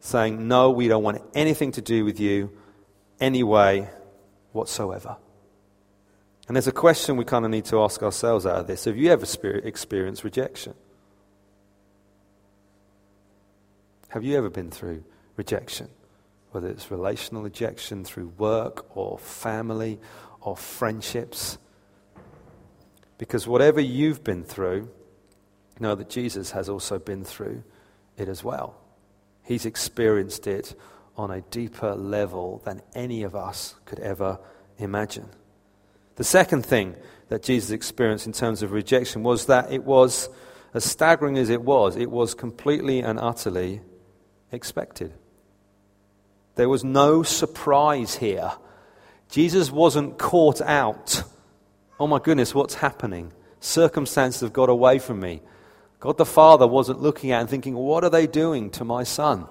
saying, 0.01 0.49
No, 0.49 0.73
we 0.73 0.89
don't 0.89 1.05
want 1.05 1.23
anything 1.33 1.71
to 1.73 1.81
do 1.81 2.05
with 2.05 2.19
you 2.19 2.51
anyway 3.21 3.89
whatsoever. 4.51 5.17
And 6.49 6.57
there's 6.57 6.67
a 6.67 6.73
question 6.73 7.19
we 7.19 7.27
kind 7.27 7.45
of 7.45 7.51
need 7.51 7.67
to 7.67 7.83
ask 7.83 8.03
ourselves 8.03 8.47
out 8.47 8.57
of 8.57 8.67
this. 8.67 8.87
Have 8.87 8.97
you 8.97 9.13
ever 9.13 9.27
experienced 9.65 10.25
rejection? 10.25 10.73
Have 14.09 14.25
you 14.25 14.37
ever 14.39 14.49
been 14.49 14.71
through 14.71 15.05
rejection? 15.37 15.91
Whether 16.53 16.69
it's 16.69 16.91
relational 16.91 17.43
rejection 17.43 18.03
through 18.03 18.29
work 18.39 18.97
or 18.97 19.19
family 19.19 20.01
or 20.41 20.57
friendships. 20.57 21.59
Because 23.19 23.47
whatever 23.47 23.81
you've 23.81 24.25
been 24.25 24.45
through, 24.45 24.89
know 25.79 25.95
that 25.95 26.09
Jesus 26.09 26.53
has 26.53 26.71
also 26.71 26.99
been 26.99 27.25
through 27.25 27.63
it 28.17 28.27
as 28.27 28.43
well. 28.43 28.75
He's 29.43 29.67
experienced 29.67 30.47
it 30.47 30.75
on 31.15 31.31
a 31.31 31.43
deeper 31.43 31.95
level 31.95 32.63
than 32.65 32.81
any 32.95 33.23
of 33.23 33.37
us 33.37 33.75
could 33.85 33.99
ever 33.99 34.39
imagine. 34.79 35.29
The 36.19 36.25
second 36.25 36.67
thing 36.67 36.97
that 37.29 37.45
Jesus 37.45 37.71
experienced 37.71 38.27
in 38.27 38.33
terms 38.33 38.65
of 38.65 38.73
rejection 38.73 39.23
was 39.23 39.47
that 39.47 39.71
it 39.71 39.85
was, 39.85 40.29
as 40.75 40.85
staggering 40.85 41.39
as 41.39 41.49
it 41.49 41.63
was, 41.63 41.95
it 41.95 42.11
was 42.11 42.35
completely 42.35 42.99
and 42.99 43.21
utterly 43.21 43.83
expected. 44.51 45.15
There 46.57 46.69
was 46.69 46.83
no 46.83 47.23
surprise 47.23 48.17
here. 48.17 48.51
Jesus 49.31 49.71
wasn't 49.71 50.19
caught 50.19 50.61
out. 50.61 51.23
Oh 52.01 52.09
my 52.09 52.19
goodness, 52.19 52.53
what's 52.53 52.75
happening? 52.75 53.33
Circumstances 53.61 54.41
have 54.41 54.53
got 54.53 54.69
away 54.69 54.99
from 54.99 55.21
me. 55.21 55.41
God 56.01 56.19
the 56.19 56.27
Father 56.27 56.67
wasn't 56.67 57.01
looking 57.01 57.31
at 57.31 57.43
and 57.43 57.49
thinking, 57.49 57.77
what 57.77 58.03
are 58.03 58.11
they 58.11 58.27
doing 58.27 58.71
to 58.71 58.85
my 58.85 59.05
son? 59.05 59.47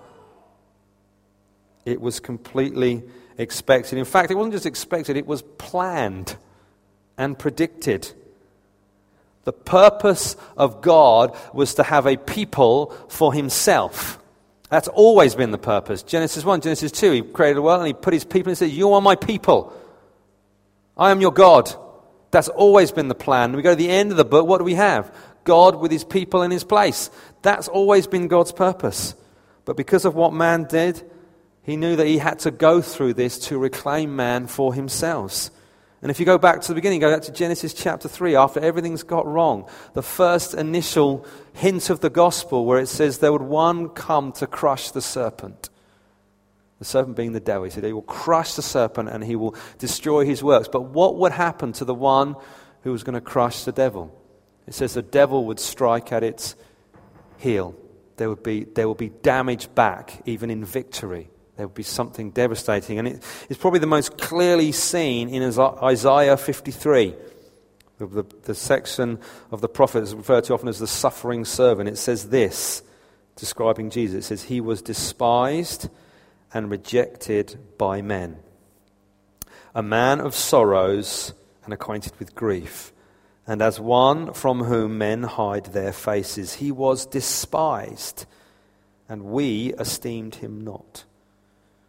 It 1.85 2.01
was 2.01 2.19
completely 2.19 3.03
expected. 3.37 3.97
In 3.97 4.03
fact, 4.03 4.31
it 4.31 4.35
wasn't 4.35 4.55
just 4.55 4.65
expected, 4.65 5.15
it 5.15 5.25
was 5.25 5.43
planned 5.57 6.35
and 7.17 7.37
predicted. 7.37 8.11
The 9.43 9.53
purpose 9.53 10.35
of 10.57 10.81
God 10.81 11.35
was 11.53 11.75
to 11.75 11.83
have 11.83 12.05
a 12.05 12.17
people 12.17 12.93
for 13.07 13.33
himself. 13.33 14.19
That's 14.69 14.89
always 14.89 15.35
been 15.35 15.51
the 15.51 15.57
purpose. 15.57 16.03
Genesis 16.03 16.43
1, 16.43 16.61
Genesis 16.61 16.91
2, 16.91 17.11
he 17.11 17.21
created 17.21 17.57
the 17.57 17.61
world 17.61 17.79
and 17.79 17.87
he 17.87 17.93
put 17.93 18.13
his 18.13 18.25
people 18.25 18.49
and 18.49 18.57
said, 18.57 18.71
You 18.71 18.93
are 18.93 19.01
my 19.01 19.15
people. 19.15 19.73
I 20.97 21.11
am 21.11 21.21
your 21.21 21.31
God. 21.31 21.73
That's 22.31 22.49
always 22.49 22.91
been 22.91 23.07
the 23.07 23.15
plan. 23.15 23.55
We 23.55 23.61
go 23.61 23.69
to 23.71 23.75
the 23.75 23.89
end 23.89 24.11
of 24.11 24.17
the 24.17 24.25
book, 24.25 24.45
what 24.45 24.57
do 24.57 24.65
we 24.65 24.73
have? 24.73 25.15
God 25.45 25.77
with 25.77 25.91
his 25.91 26.03
people 26.03 26.43
in 26.43 26.51
his 26.51 26.65
place. 26.65 27.09
That's 27.41 27.69
always 27.69 28.05
been 28.05 28.27
God's 28.27 28.51
purpose. 28.51 29.15
But 29.63 29.77
because 29.77 30.03
of 30.03 30.15
what 30.15 30.33
man 30.33 30.65
did, 30.65 31.01
he 31.63 31.77
knew 31.77 31.95
that 31.95 32.07
he 32.07 32.17
had 32.17 32.39
to 32.39 32.51
go 32.51 32.81
through 32.81 33.13
this 33.13 33.39
to 33.47 33.57
reclaim 33.57 34.15
man 34.15 34.47
for 34.47 34.73
himself. 34.73 35.49
And 36.01 36.11
if 36.11 36.19
you 36.19 36.25
go 36.25 36.37
back 36.37 36.61
to 36.61 36.67
the 36.67 36.75
beginning, 36.75 36.99
go 36.99 37.11
back 37.11 37.23
to 37.23 37.31
Genesis 37.31 37.73
chapter 37.73 38.07
3, 38.07 38.35
after 38.35 38.59
everything's 38.59 39.03
got 39.03 39.25
wrong, 39.25 39.67
the 39.93 40.03
first 40.03 40.53
initial 40.53 41.25
hint 41.53 41.89
of 41.89 42.01
the 42.01 42.09
gospel 42.09 42.65
where 42.65 42.79
it 42.79 42.87
says 42.87 43.17
there 43.17 43.31
would 43.31 43.41
one 43.41 43.89
come 43.89 44.31
to 44.33 44.45
crush 44.45 44.91
the 44.91 45.01
serpent. 45.01 45.69
The 46.77 46.85
serpent 46.85 47.17
being 47.17 47.31
the 47.31 47.39
devil. 47.39 47.63
He 47.63 47.71
said 47.71 47.83
he 47.83 47.93
will 47.93 48.03
crush 48.03 48.53
the 48.53 48.61
serpent 48.61 49.09
and 49.09 49.23
he 49.23 49.35
will 49.35 49.55
destroy 49.79 50.23
his 50.23 50.43
works. 50.43 50.67
But 50.67 50.81
what 50.81 51.15
would 51.15 51.31
happen 51.31 51.73
to 51.73 51.85
the 51.85 51.95
one 51.95 52.35
who 52.83 52.91
was 52.91 53.03
going 53.03 53.15
to 53.15 53.21
crush 53.21 53.63
the 53.63 53.71
devil? 53.71 54.13
It 54.67 54.75
says 54.75 54.93
the 54.93 55.01
devil 55.01 55.45
would 55.45 55.59
strike 55.59 56.11
at 56.11 56.23
its 56.23 56.55
heel. 57.37 57.75
There 58.17 58.29
would 58.29 58.43
be, 58.43 58.65
there 58.65 58.87
would 58.87 58.97
be 58.97 59.09
damage 59.09 59.73
back, 59.73 60.21
even 60.25 60.51
in 60.51 60.63
victory 60.63 61.31
there 61.57 61.65
would 61.65 61.75
be 61.75 61.83
something 61.83 62.29
devastating. 62.29 62.99
And 62.99 63.07
it, 63.07 63.23
it's 63.49 63.59
probably 63.59 63.79
the 63.79 63.87
most 63.87 64.17
clearly 64.17 64.71
seen 64.71 65.27
in 65.27 65.43
Isaiah 65.43 66.37
53. 66.37 67.15
The, 67.97 68.05
the, 68.05 68.23
the 68.43 68.55
section 68.55 69.19
of 69.51 69.61
the 69.61 69.67
prophet 69.67 70.03
is 70.03 70.13
referred 70.13 70.43
to 70.45 70.53
often 70.53 70.69
as 70.69 70.77
the 70.77 70.87
suffering 70.87 71.45
servant. 71.45 71.89
It 71.89 71.97
says 71.97 72.29
this, 72.29 72.83
describing 73.35 73.89
Jesus. 73.89 74.25
It 74.25 74.27
says, 74.27 74.43
He 74.43 74.61
was 74.61 74.83
despised 74.83 75.89
and 76.53 76.69
rejected 76.69 77.57
by 77.77 78.03
men, 78.03 78.37
a 79.73 79.81
man 79.81 80.21
of 80.21 80.35
sorrows 80.35 81.33
and 81.65 81.73
acquainted 81.73 82.13
with 82.19 82.35
grief. 82.35 82.93
And 83.47 83.63
as 83.63 83.79
one 83.79 84.33
from 84.33 84.63
whom 84.65 84.99
men 84.99 85.23
hide 85.23 85.65
their 85.65 85.91
faces, 85.91 86.55
he 86.55 86.71
was 86.71 87.05
despised, 87.05 88.25
and 89.09 89.23
we 89.23 89.73
esteemed 89.79 90.35
him 90.35 90.61
not. 90.61 91.05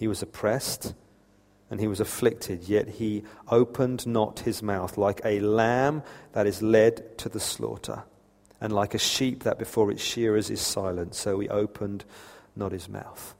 He 0.00 0.08
was 0.08 0.22
oppressed 0.22 0.94
and 1.70 1.78
he 1.78 1.86
was 1.86 2.00
afflicted, 2.00 2.68
yet 2.68 2.88
he 2.88 3.22
opened 3.48 4.06
not 4.06 4.40
his 4.40 4.62
mouth, 4.62 4.96
like 4.96 5.20
a 5.26 5.40
lamb 5.40 6.02
that 6.32 6.46
is 6.46 6.62
led 6.62 7.18
to 7.18 7.28
the 7.28 7.38
slaughter, 7.38 8.04
and 8.62 8.72
like 8.72 8.94
a 8.94 8.98
sheep 8.98 9.42
that 9.44 9.58
before 9.58 9.90
its 9.90 10.02
shearers 10.02 10.48
is 10.48 10.62
silent, 10.62 11.14
so 11.14 11.38
he 11.38 11.50
opened 11.50 12.06
not 12.56 12.72
his 12.72 12.88
mouth. 12.88 13.34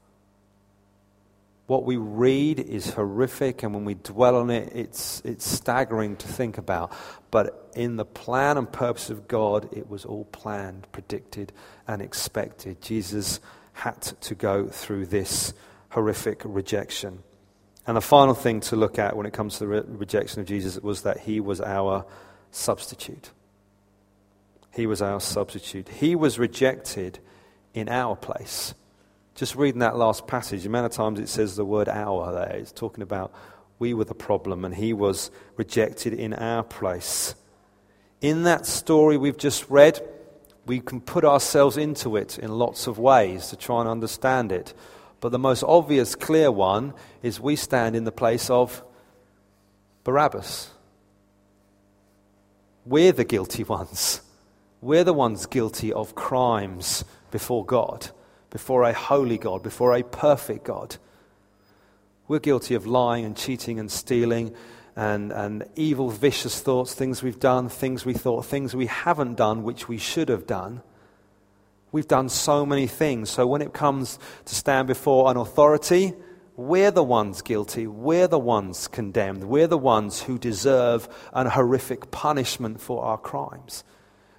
what 1.71 1.85
we 1.85 1.95
read 1.95 2.59
is 2.59 2.89
horrific, 2.95 3.63
and 3.63 3.73
when 3.73 3.85
we 3.85 3.93
dwell 3.93 4.35
on 4.35 4.49
it, 4.49 4.69
it's, 4.75 5.21
it's 5.23 5.49
staggering 5.49 6.17
to 6.17 6.27
think 6.27 6.57
about. 6.57 6.91
But 7.31 7.71
in 7.75 7.95
the 7.95 8.03
plan 8.03 8.57
and 8.57 8.69
purpose 8.69 9.09
of 9.09 9.25
God, 9.29 9.69
it 9.71 9.89
was 9.89 10.03
all 10.03 10.25
planned, 10.25 10.85
predicted, 10.91 11.53
and 11.87 12.01
expected. 12.01 12.81
Jesus 12.81 13.39
had 13.71 14.01
to 14.01 14.35
go 14.35 14.67
through 14.67 15.05
this 15.05 15.53
horrific 15.91 16.41
rejection. 16.43 17.23
And 17.87 17.97
the 17.97 18.01
final 18.01 18.33
thing 18.33 18.59
to 18.61 18.75
look 18.75 18.99
at 18.99 19.15
when 19.15 19.25
it 19.25 19.33
comes 19.33 19.53
to 19.53 19.59
the 19.59 19.67
re- 19.67 19.83
rejection 19.85 20.41
of 20.41 20.47
Jesus 20.47 20.81
was 20.81 21.03
that 21.03 21.19
he 21.21 21.39
was 21.39 21.61
our 21.61 22.05
substitute. 22.51 23.31
He 24.73 24.85
was 24.85 25.01
our 25.01 25.19
substitute. 25.19 25.89
He 25.89 26.15
was 26.15 26.39
rejected 26.39 27.19
in 27.73 27.89
our 27.89 28.15
place. 28.15 28.73
Just 29.35 29.55
reading 29.55 29.79
that 29.79 29.95
last 29.95 30.27
passage, 30.27 30.61
the 30.61 30.69
amount 30.69 30.85
of 30.85 30.91
times 30.91 31.19
it 31.19 31.29
says 31.29 31.55
the 31.55 31.65
word 31.65 31.89
our 31.89 32.31
there, 32.31 32.57
it's 32.57 32.71
talking 32.71 33.01
about 33.01 33.33
we 33.79 33.93
were 33.93 34.03
the 34.03 34.13
problem 34.13 34.63
and 34.63 34.75
he 34.75 34.93
was 34.93 35.31
rejected 35.57 36.13
in 36.13 36.33
our 36.33 36.63
place. 36.63 37.33
In 38.21 38.43
that 38.43 38.65
story 38.65 39.17
we've 39.17 39.37
just 39.37 39.69
read, 39.69 39.99
we 40.67 40.79
can 40.79 41.01
put 41.01 41.25
ourselves 41.25 41.77
into 41.77 42.15
it 42.15 42.37
in 42.37 42.51
lots 42.51 42.85
of 42.85 42.99
ways 42.99 43.47
to 43.47 43.55
try 43.55 43.79
and 43.79 43.89
understand 43.89 44.51
it. 44.51 44.73
But 45.21 45.31
the 45.31 45.39
most 45.39 45.63
obvious, 45.63 46.15
clear 46.15 46.51
one 46.51 46.93
is 47.23 47.39
we 47.39 47.55
stand 47.55 47.95
in 47.95 48.03
the 48.03 48.11
place 48.11 48.49
of 48.49 48.83
Barabbas. 50.03 50.71
We're 52.85 53.13
the 53.13 53.23
guilty 53.23 53.63
ones. 53.77 54.21
We're 54.81 55.05
the 55.05 55.13
ones 55.13 55.45
guilty 55.45 55.93
of 55.93 56.15
crimes 56.15 57.05
before 57.31 57.65
God 57.65 58.09
before 58.51 58.83
a 58.83 58.93
holy 58.93 59.37
God, 59.39 59.63
before 59.63 59.95
a 59.95 60.03
perfect 60.03 60.65
God. 60.65 60.97
We're 62.27 62.39
guilty 62.39 62.75
of 62.75 62.85
lying 62.85 63.25
and 63.25 63.35
cheating 63.35 63.79
and 63.79 63.89
stealing 63.89 64.53
and, 64.95 65.31
and 65.31 65.65
evil, 65.75 66.09
vicious 66.09 66.61
thoughts, 66.61 66.93
things 66.93 67.23
we've 67.23 67.39
done, 67.39 67.69
things 67.69 68.05
we 68.05 68.13
thought, 68.13 68.45
things 68.45 68.75
we 68.75 68.85
haven't 68.85 69.35
done, 69.35 69.63
which 69.63 69.87
we 69.87 69.97
should 69.97 70.29
have 70.29 70.45
done. 70.45 70.81
We've 71.91 72.07
done 72.07 72.29
so 72.29 72.65
many 72.65 72.87
things. 72.87 73.29
So 73.29 73.45
when 73.45 73.61
it 73.61 73.73
comes 73.73 74.17
to 74.45 74.55
stand 74.55 74.87
before 74.87 75.29
an 75.29 75.37
authority, 75.37 76.13
we're 76.55 76.91
the 76.91 77.03
ones 77.03 77.41
guilty. 77.41 77.87
We're 77.87 78.27
the 78.27 78.39
ones 78.39 78.87
condemned. 78.87 79.43
We're 79.43 79.67
the 79.67 79.77
ones 79.77 80.21
who 80.21 80.37
deserve 80.37 81.09
an 81.33 81.47
horrific 81.47 82.11
punishment 82.11 82.79
for 82.79 83.03
our 83.03 83.17
crimes. 83.17 83.83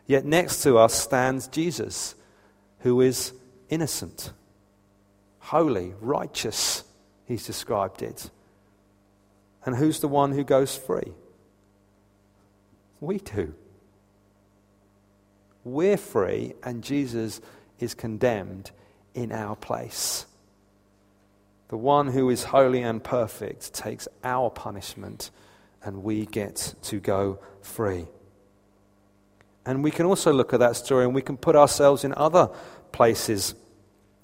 Yet 0.06 0.24
next 0.24 0.62
to 0.62 0.78
us 0.78 0.94
stands 0.94 1.48
Jesus, 1.48 2.14
who 2.80 3.00
is 3.00 3.32
innocent, 3.68 4.32
holy, 5.38 5.94
righteous, 6.00 6.84
he's 7.26 7.46
described 7.46 8.02
it. 8.02 8.30
And 9.64 9.76
who's 9.76 10.00
the 10.00 10.08
one 10.08 10.32
who 10.32 10.44
goes 10.44 10.76
free? 10.76 11.12
We 13.00 13.18
do. 13.18 13.54
We're 15.64 15.96
free, 15.96 16.54
and 16.62 16.82
Jesus 16.82 17.40
is 17.78 17.94
condemned 17.94 18.70
in 19.14 19.32
our 19.32 19.56
place. 19.56 20.26
The 21.68 21.76
one 21.76 22.08
who 22.08 22.28
is 22.30 22.44
holy 22.44 22.82
and 22.82 23.02
perfect 23.02 23.72
takes 23.72 24.08
our 24.22 24.50
punishment, 24.50 25.30
and 25.82 26.02
we 26.02 26.26
get 26.26 26.74
to 26.82 27.00
go 27.00 27.38
free. 27.62 28.06
And 29.64 29.84
we 29.84 29.90
can 29.90 30.06
also 30.06 30.32
look 30.32 30.52
at 30.52 30.60
that 30.60 30.76
story 30.76 31.04
and 31.04 31.14
we 31.14 31.22
can 31.22 31.36
put 31.36 31.54
ourselves 31.54 32.04
in 32.04 32.12
other 32.14 32.50
places 32.90 33.54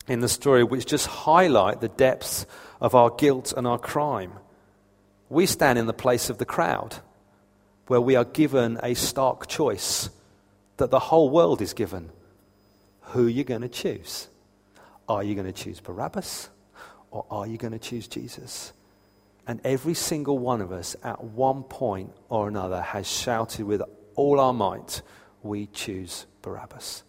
in 0.09 0.21
the 0.21 0.29
story 0.29 0.65
which 0.65 0.87
just 0.87 1.07
highlight 1.07 1.81
the 1.81 1.89
depths 1.89 2.45
of 2.81 2.95
our 2.95 3.11
guilt 3.11 3.53
and 3.57 3.67
our 3.67 3.79
crime. 3.79 4.33
We 5.29 5.47
stand 5.47 5.79
in 5.79 5.87
the 5.87 5.93
place 5.93 6.31
of 6.31 6.39
the 6.39 6.45
crowd, 6.45 6.97
where 7.87 8.01
we 8.01 8.17
are 8.17 8.25
given 8.25 8.79
a 8.83 8.95
stark 8.95 9.47
choice 9.47 10.11
that 10.79 10.91
the 10.91 10.99
whole 10.99 11.31
world 11.31 11.61
is 11.61 11.75
given. 11.75 12.11
Who 13.13 13.27
are 13.27 13.31
you 13.31 13.45
going 13.45 13.63
to 13.63 13.69
choose? 13.69 14.29
Are 15.09 15.23
you 15.23 15.35
going 15.35 15.47
to 15.47 15.53
choose 15.53 15.81
Barabbas 15.81 16.51
or 17.11 17.25
are 17.31 17.47
you 17.47 17.57
going 17.57 17.73
to 17.73 17.79
choose 17.79 18.09
Jesus? 18.09 18.73
And 19.47 19.61
every 19.65 19.95
single 19.95 20.39
one 20.39 20.61
of 20.61 20.73
us 20.73 20.95
at 21.03 21.25
one 21.25 21.63
point 21.63 22.13
or 22.29 22.49
another 22.49 22.83
has 22.83 23.11
shouted 23.11 23.65
with 23.65 23.83
all 24.15 24.41
our 24.41 24.53
might, 24.53 25.03
We 25.43 25.67
choose 25.67 26.27
Barabbas. 26.43 27.05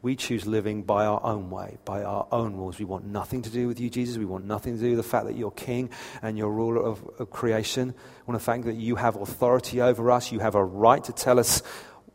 We 0.00 0.16
choose 0.16 0.46
living 0.46 0.82
by 0.82 1.06
our 1.06 1.22
own 1.22 1.48
way, 1.50 1.78
by 1.84 2.02
our 2.02 2.26
own 2.32 2.56
rules. 2.56 2.80
We 2.80 2.84
want 2.84 3.04
nothing 3.06 3.42
to 3.42 3.50
do 3.50 3.68
with 3.68 3.78
you, 3.78 3.88
Jesus. 3.88 4.18
We 4.18 4.24
want 4.24 4.44
nothing 4.44 4.74
to 4.74 4.82
do 4.82 4.88
with 4.88 4.96
the 4.96 5.08
fact 5.08 5.26
that 5.26 5.36
you're 5.36 5.52
king 5.52 5.90
and 6.22 6.36
you're 6.36 6.50
ruler 6.50 6.82
of, 6.82 7.08
of 7.20 7.30
creation. 7.30 7.94
We 8.26 8.32
want 8.32 8.40
to 8.40 8.44
thank 8.44 8.64
that 8.64 8.74
you 8.74 8.96
have 8.96 9.14
authority 9.14 9.80
over 9.80 10.10
us. 10.10 10.32
You 10.32 10.40
have 10.40 10.56
a 10.56 10.64
right 10.64 11.04
to 11.04 11.12
tell 11.12 11.38
us 11.38 11.62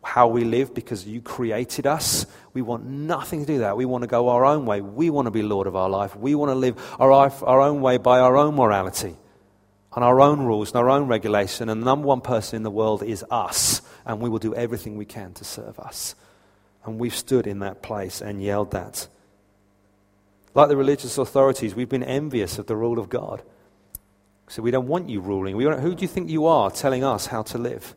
how 0.07 0.25
we 0.29 0.45
live 0.45 0.73
because 0.73 1.05
you 1.05 1.21
created 1.21 1.85
us. 1.85 2.25
We 2.53 2.61
want 2.61 2.85
nothing 2.85 3.41
to 3.41 3.45
do 3.45 3.59
that. 3.59 3.75
We 3.75 3.83
want 3.83 4.03
to 4.03 4.07
go 4.07 4.29
our 4.29 4.45
own 4.45 4.65
way. 4.65 4.79
We 4.79 5.09
want 5.09 5.25
to 5.25 5.31
be 5.31 5.41
Lord 5.41 5.67
of 5.67 5.75
our 5.75 5.89
life. 5.89 6.15
We 6.15 6.33
want 6.33 6.49
to 6.49 6.55
live 6.55 6.81
our, 6.97 7.11
our 7.11 7.61
own 7.61 7.81
way 7.81 7.97
by 7.97 8.19
our 8.19 8.37
own 8.37 8.55
morality 8.55 9.17
and 9.93 10.05
our 10.05 10.21
own 10.21 10.39
rules 10.39 10.69
and 10.69 10.77
our 10.77 10.89
own 10.89 11.07
regulation. 11.07 11.67
And 11.67 11.81
the 11.81 11.85
number 11.85 12.07
one 12.07 12.21
person 12.21 12.55
in 12.55 12.63
the 12.63 12.71
world 12.71 13.03
is 13.03 13.25
us, 13.29 13.81
and 14.05 14.21
we 14.21 14.29
will 14.29 14.39
do 14.39 14.55
everything 14.55 14.95
we 14.95 15.03
can 15.03 15.33
to 15.33 15.43
serve 15.43 15.77
us. 15.77 16.15
And 16.85 16.97
we've 16.99 17.15
stood 17.15 17.45
in 17.45 17.59
that 17.59 17.83
place 17.83 18.21
and 18.21 18.41
yelled 18.41 18.71
that. 18.71 19.09
Like 20.53 20.69
the 20.69 20.77
religious 20.77 21.17
authorities, 21.17 21.75
we've 21.75 21.89
been 21.89 22.01
envious 22.01 22.57
of 22.57 22.67
the 22.67 22.77
rule 22.77 22.97
of 22.97 23.09
God. 23.09 23.43
So 24.47 24.61
we 24.61 24.71
don't 24.71 24.87
want 24.87 25.09
you 25.09 25.19
ruling. 25.19 25.57
We 25.57 25.65
who 25.65 25.95
do 25.95 26.01
you 26.01 26.07
think 26.07 26.29
you 26.29 26.45
are 26.45 26.71
telling 26.71 27.03
us 27.03 27.25
how 27.25 27.41
to 27.43 27.57
live? 27.57 27.93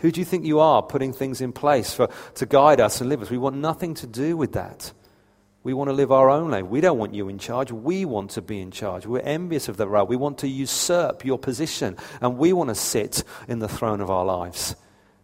Who 0.00 0.10
do 0.10 0.20
you 0.20 0.24
think 0.24 0.44
you 0.44 0.60
are 0.60 0.82
putting 0.82 1.12
things 1.12 1.40
in 1.40 1.52
place 1.52 1.92
for, 1.92 2.08
to 2.36 2.46
guide 2.46 2.80
us 2.80 3.00
and 3.00 3.08
live 3.08 3.22
us? 3.22 3.30
We 3.30 3.38
want 3.38 3.56
nothing 3.56 3.94
to 3.94 4.06
do 4.06 4.36
with 4.36 4.52
that. 4.52 4.92
We 5.62 5.74
want 5.74 5.88
to 5.88 5.92
live 5.92 6.10
our 6.10 6.30
own 6.30 6.50
life. 6.50 6.64
We 6.64 6.80
don't 6.80 6.98
want 6.98 7.14
you 7.14 7.28
in 7.28 7.38
charge. 7.38 7.70
We 7.70 8.06
want 8.06 8.30
to 8.32 8.42
be 8.42 8.60
in 8.60 8.70
charge. 8.70 9.04
We're 9.04 9.20
envious 9.20 9.68
of 9.68 9.76
the 9.76 9.86
role. 9.86 10.06
We 10.06 10.16
want 10.16 10.38
to 10.38 10.48
usurp 10.48 11.24
your 11.24 11.38
position. 11.38 11.98
And 12.22 12.38
we 12.38 12.54
want 12.54 12.68
to 12.68 12.74
sit 12.74 13.24
in 13.46 13.58
the 13.58 13.68
throne 13.68 14.00
of 14.00 14.10
our 14.10 14.24
lives. 14.24 14.74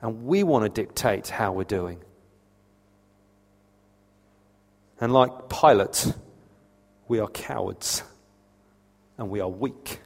And 0.02 0.26
we 0.26 0.42
want 0.42 0.64
to 0.64 0.68
dictate 0.68 1.28
how 1.28 1.52
we're 1.52 1.64
doing. 1.64 1.98
And 5.00 5.12
like 5.12 5.48
Pilate, 5.48 6.12
we 7.08 7.18
are 7.20 7.28
cowards 7.28 8.02
and 9.18 9.30
we 9.30 9.40
are 9.40 9.48
weak 9.48 10.00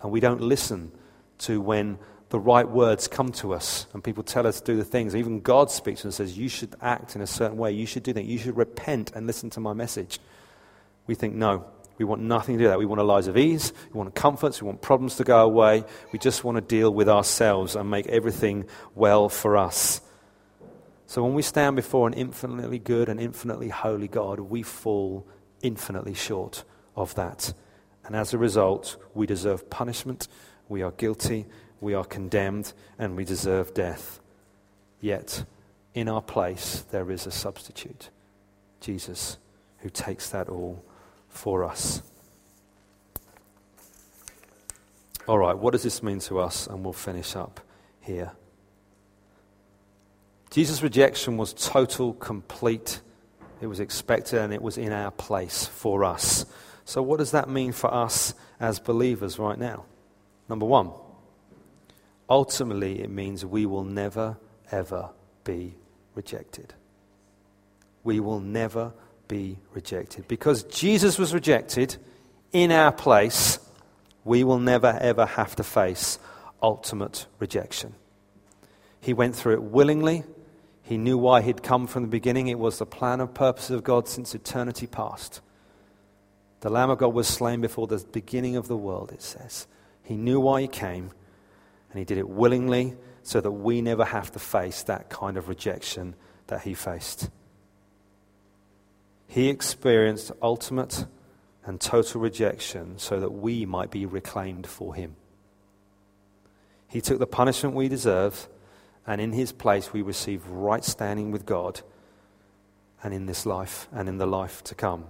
and 0.00 0.10
we 0.10 0.20
don't 0.20 0.40
listen 0.40 0.92
to 1.38 1.60
when 1.60 1.98
the 2.34 2.40
right 2.40 2.68
words 2.68 3.06
come 3.06 3.30
to 3.30 3.54
us 3.54 3.86
and 3.94 4.02
people 4.02 4.24
tell 4.24 4.44
us 4.44 4.60
to 4.60 4.72
do 4.72 4.76
the 4.76 4.82
things. 4.82 5.14
Even 5.14 5.38
God 5.38 5.70
speaks 5.70 6.02
and 6.02 6.12
says, 6.12 6.36
You 6.36 6.48
should 6.48 6.74
act 6.82 7.14
in 7.14 7.22
a 7.22 7.28
certain 7.28 7.56
way. 7.56 7.70
You 7.70 7.86
should 7.86 8.02
do 8.02 8.12
that. 8.12 8.24
You 8.24 8.38
should 8.38 8.56
repent 8.56 9.12
and 9.14 9.24
listen 9.24 9.50
to 9.50 9.60
my 9.60 9.72
message. 9.72 10.18
We 11.06 11.14
think, 11.14 11.36
No, 11.36 11.64
we 11.96 12.04
want 12.04 12.22
nothing 12.22 12.58
to 12.58 12.64
do 12.64 12.68
that. 12.70 12.78
We 12.80 12.86
want 12.86 13.00
a 13.00 13.04
lives 13.04 13.28
of 13.28 13.36
ease. 13.36 13.72
We 13.92 13.98
want 13.98 14.16
comforts. 14.16 14.60
We 14.60 14.66
want 14.66 14.82
problems 14.82 15.14
to 15.18 15.22
go 15.22 15.44
away. 15.44 15.84
We 16.10 16.18
just 16.18 16.42
want 16.42 16.56
to 16.56 16.60
deal 16.60 16.92
with 16.92 17.08
ourselves 17.08 17.76
and 17.76 17.88
make 17.88 18.08
everything 18.08 18.64
well 18.96 19.28
for 19.28 19.56
us. 19.56 20.00
So 21.06 21.22
when 21.22 21.34
we 21.34 21.42
stand 21.42 21.76
before 21.76 22.08
an 22.08 22.14
infinitely 22.14 22.80
good 22.80 23.08
and 23.08 23.20
infinitely 23.20 23.68
holy 23.68 24.08
God, 24.08 24.40
we 24.40 24.64
fall 24.64 25.24
infinitely 25.62 26.14
short 26.14 26.64
of 26.96 27.14
that. 27.14 27.54
And 28.04 28.16
as 28.16 28.34
a 28.34 28.38
result, 28.38 28.96
we 29.14 29.24
deserve 29.24 29.70
punishment, 29.70 30.26
we 30.68 30.82
are 30.82 30.90
guilty, 30.90 31.46
we 31.80 31.94
are 31.94 32.04
condemned, 32.04 32.72
and 32.98 33.16
we 33.16 33.24
deserve 33.24 33.74
death. 33.74 34.20
Yet, 35.00 35.44
in 35.94 36.08
our 36.08 36.22
place, 36.22 36.84
there 36.90 37.10
is 37.10 37.26
a 37.26 37.30
substitute 37.30 38.10
Jesus, 38.84 39.38
who 39.78 39.88
takes 39.88 40.28
that 40.28 40.50
all 40.50 40.84
for 41.30 41.64
us. 41.64 42.02
All 45.26 45.38
right, 45.38 45.56
what 45.56 45.72
does 45.72 45.82
this 45.82 46.02
mean 46.02 46.18
to 46.20 46.38
us? 46.38 46.66
And 46.66 46.84
we'll 46.84 46.92
finish 46.92 47.34
up 47.34 47.60
here. 48.02 48.32
Jesus' 50.50 50.82
rejection 50.82 51.38
was 51.38 51.54
total, 51.54 52.12
complete. 52.12 53.00
It 53.62 53.66
was 53.66 53.80
expected 53.80 54.40
and 54.40 54.52
it 54.52 54.60
was 54.60 54.76
in 54.76 54.92
our 54.92 55.10
place 55.10 55.64
for 55.66 56.04
us. 56.04 56.44
So, 56.84 57.00
what 57.00 57.18
does 57.18 57.30
that 57.30 57.48
mean 57.48 57.72
for 57.72 57.92
us 57.92 58.34
as 58.60 58.78
believers 58.78 59.38
right 59.38 59.58
now? 59.58 59.86
Number 60.46 60.66
one, 60.66 60.90
ultimately, 62.28 63.00
it 63.02 63.10
means 63.10 63.44
we 63.44 63.66
will 63.66 63.84
never, 63.84 64.36
ever 64.70 65.10
be 65.44 65.74
rejected. 66.14 66.74
We 68.02 68.20
will 68.20 68.40
never 68.40 68.92
be 69.28 69.58
rejected. 69.72 70.28
Because 70.28 70.64
Jesus 70.64 71.18
was 71.18 71.32
rejected 71.32 71.96
in 72.52 72.70
our 72.70 72.92
place, 72.92 73.58
we 74.24 74.44
will 74.44 74.58
never, 74.58 74.98
ever 75.00 75.26
have 75.26 75.56
to 75.56 75.64
face 75.64 76.18
ultimate 76.62 77.26
rejection. 77.38 77.94
He 79.00 79.12
went 79.12 79.36
through 79.36 79.54
it 79.54 79.62
willingly 79.62 80.24
he 80.84 80.98
knew 80.98 81.16
why 81.16 81.40
he'd 81.40 81.62
come 81.62 81.86
from 81.86 82.02
the 82.02 82.08
beginning. 82.08 82.48
It 82.48 82.58
was 82.58 82.78
the 82.78 82.84
plan 82.84 83.22
and 83.22 83.34
purpose 83.34 83.70
of 83.70 83.82
God 83.82 84.06
since 84.06 84.34
eternity 84.34 84.86
past. 84.86 85.40
The 86.60 86.68
Lamb 86.68 86.90
of 86.90 86.98
God 86.98 87.14
was 87.14 87.26
slain 87.26 87.62
before 87.62 87.86
the 87.86 88.04
beginning 88.12 88.56
of 88.56 88.68
the 88.68 88.76
world, 88.76 89.10
it 89.10 89.22
says. 89.22 89.66
He 90.02 90.14
knew 90.14 90.38
why 90.40 90.60
he 90.60 90.68
came, 90.68 91.10
and 91.94 92.00
he 92.00 92.04
did 92.04 92.18
it 92.18 92.28
willingly 92.28 92.96
so 93.22 93.40
that 93.40 93.52
we 93.52 93.80
never 93.80 94.04
have 94.04 94.32
to 94.32 94.40
face 94.40 94.82
that 94.82 95.08
kind 95.08 95.36
of 95.36 95.48
rejection 95.48 96.16
that 96.48 96.62
he 96.62 96.74
faced. 96.74 97.30
He 99.28 99.48
experienced 99.48 100.32
ultimate 100.42 101.06
and 101.64 101.80
total 101.80 102.20
rejection 102.20 102.98
so 102.98 103.20
that 103.20 103.30
we 103.30 103.64
might 103.64 103.92
be 103.92 104.06
reclaimed 104.06 104.66
for 104.66 104.92
him. 104.96 105.14
He 106.88 107.00
took 107.00 107.20
the 107.20 107.28
punishment 107.28 107.76
we 107.76 107.88
deserve, 107.88 108.48
and 109.06 109.20
in 109.20 109.32
his 109.32 109.52
place 109.52 109.92
we 109.92 110.02
receive 110.02 110.44
right 110.48 110.84
standing 110.84 111.30
with 111.30 111.46
God 111.46 111.80
and 113.04 113.14
in 113.14 113.26
this 113.26 113.46
life 113.46 113.86
and 113.92 114.08
in 114.08 114.18
the 114.18 114.26
life 114.26 114.64
to 114.64 114.74
come. 114.74 115.04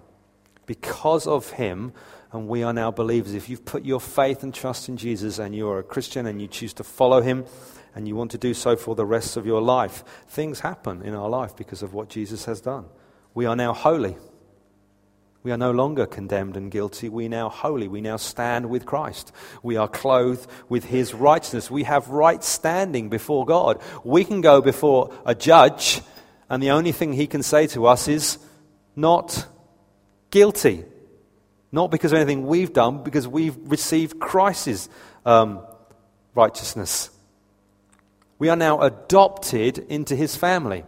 Because 0.66 1.27
of 1.27 1.53
him, 1.53 1.94
and 2.35 2.49
we 2.49 2.62
are 2.64 2.73
now 2.73 2.90
believers. 2.90 3.33
If 3.33 3.49
you've 3.49 3.64
put 3.64 3.85
your 3.85 4.01
faith 4.01 4.42
and 4.42 4.53
trust 4.53 4.88
in 4.88 4.97
Jesus 4.97 5.38
and 5.38 5.55
you 5.55 5.68
are 5.68 5.79
a 5.79 5.85
Christian 5.85 6.27
and 6.27 6.42
you 6.42 6.49
choose 6.49 6.75
to 6.75 6.85
follow 6.85 7.23
him 7.23 7.47
and 7.94 8.09
you 8.09 8.16
want 8.16 8.33
to 8.33 8.38
do 8.38 8.53
so 8.53 8.77
for 8.77 8.94
the 8.94 9.07
rest 9.07 9.37
of 9.37 9.47
your 9.47 9.62
life, 9.62 10.05
things 10.29 10.61
happen 10.61 11.01
in 11.03 11.14
our 11.14 11.29
life 11.29 11.57
because 11.57 11.83
of 11.83 11.94
what 11.94 12.09
Jesus 12.09 12.44
has 12.44 12.61
done. 12.61 12.87
We 13.35 13.47
are 13.47 13.57
now 13.57 13.73
holy. 13.73 14.16
We 15.44 15.53
are 15.53 15.57
no 15.57 15.70
longer 15.70 16.07
condemned 16.07 16.57
and 16.57 16.70
guilty. 16.70 17.09
We 17.09 17.29
now 17.29 17.51
holy. 17.51 17.87
We 17.87 18.01
now 18.01 18.16
stand 18.16 18.68
with 18.68 18.85
Christ. 18.85 19.31
We 19.62 19.77
are 19.77 19.88
clothed 19.88 20.51
with 20.68 20.85
his 20.85 21.14
righteousness. 21.14 21.70
We 21.70 21.85
have 21.85 22.09
right 22.09 22.42
standing 22.42 23.11
before 23.11 23.44
God. 23.44 23.81
We 24.03 24.25
can 24.25 24.40
go 24.40 24.61
before 24.61 25.14
a 25.25 25.35
judge, 25.35 26.01
and 26.49 26.62
the 26.62 26.70
only 26.70 26.92
thing 26.92 27.12
he 27.12 27.27
can 27.27 27.42
say 27.42 27.66
to 27.68 27.87
us 27.87 28.09
is, 28.09 28.38
not 28.97 29.47
guilty. 30.31 30.85
Not 31.74 31.90
because 31.90 32.12
of 32.12 32.18
anything 32.18 32.46
we've 32.46 32.72
done, 32.72 33.02
because 33.02 33.26
we've 33.26 33.56
received 33.64 34.20
Christ's 34.20 34.88
um, 35.26 35.60
righteousness. 36.32 37.10
We 38.38 38.48
are 38.48 38.56
now 38.56 38.80
adopted 38.80 39.78
into 39.78 40.14
his 40.14 40.37
family 40.37 40.84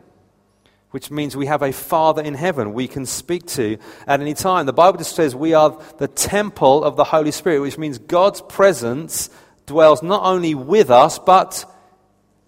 which 0.91 1.11
means 1.11 1.37
we 1.37 1.45
have 1.45 1.63
a 1.63 1.73
Father 1.73 2.23
in 2.23 2.33
heaven 2.33 2.73
we 2.73 2.89
can 2.89 3.05
speak 3.05 3.45
to 3.45 3.77
at 4.07 4.21
any 4.21 4.33
time. 4.33 4.65
The 4.65 4.73
Bible 4.73 4.97
just 4.97 5.15
says 5.15 5.35
we 5.35 5.53
are 5.53 5.79
the 5.99 6.09
temple 6.09 6.83
of 6.83 6.97
the 6.97 7.05
Holy 7.05 7.33
Spirit, 7.33 7.61
which 7.61 7.77
means 7.77 7.99
God's 7.99 8.41
presence 8.41 9.29
dwells 9.67 10.03
not 10.03 10.23
only 10.23 10.55
with 10.55 10.91
us, 10.91 11.19
but 11.19 11.67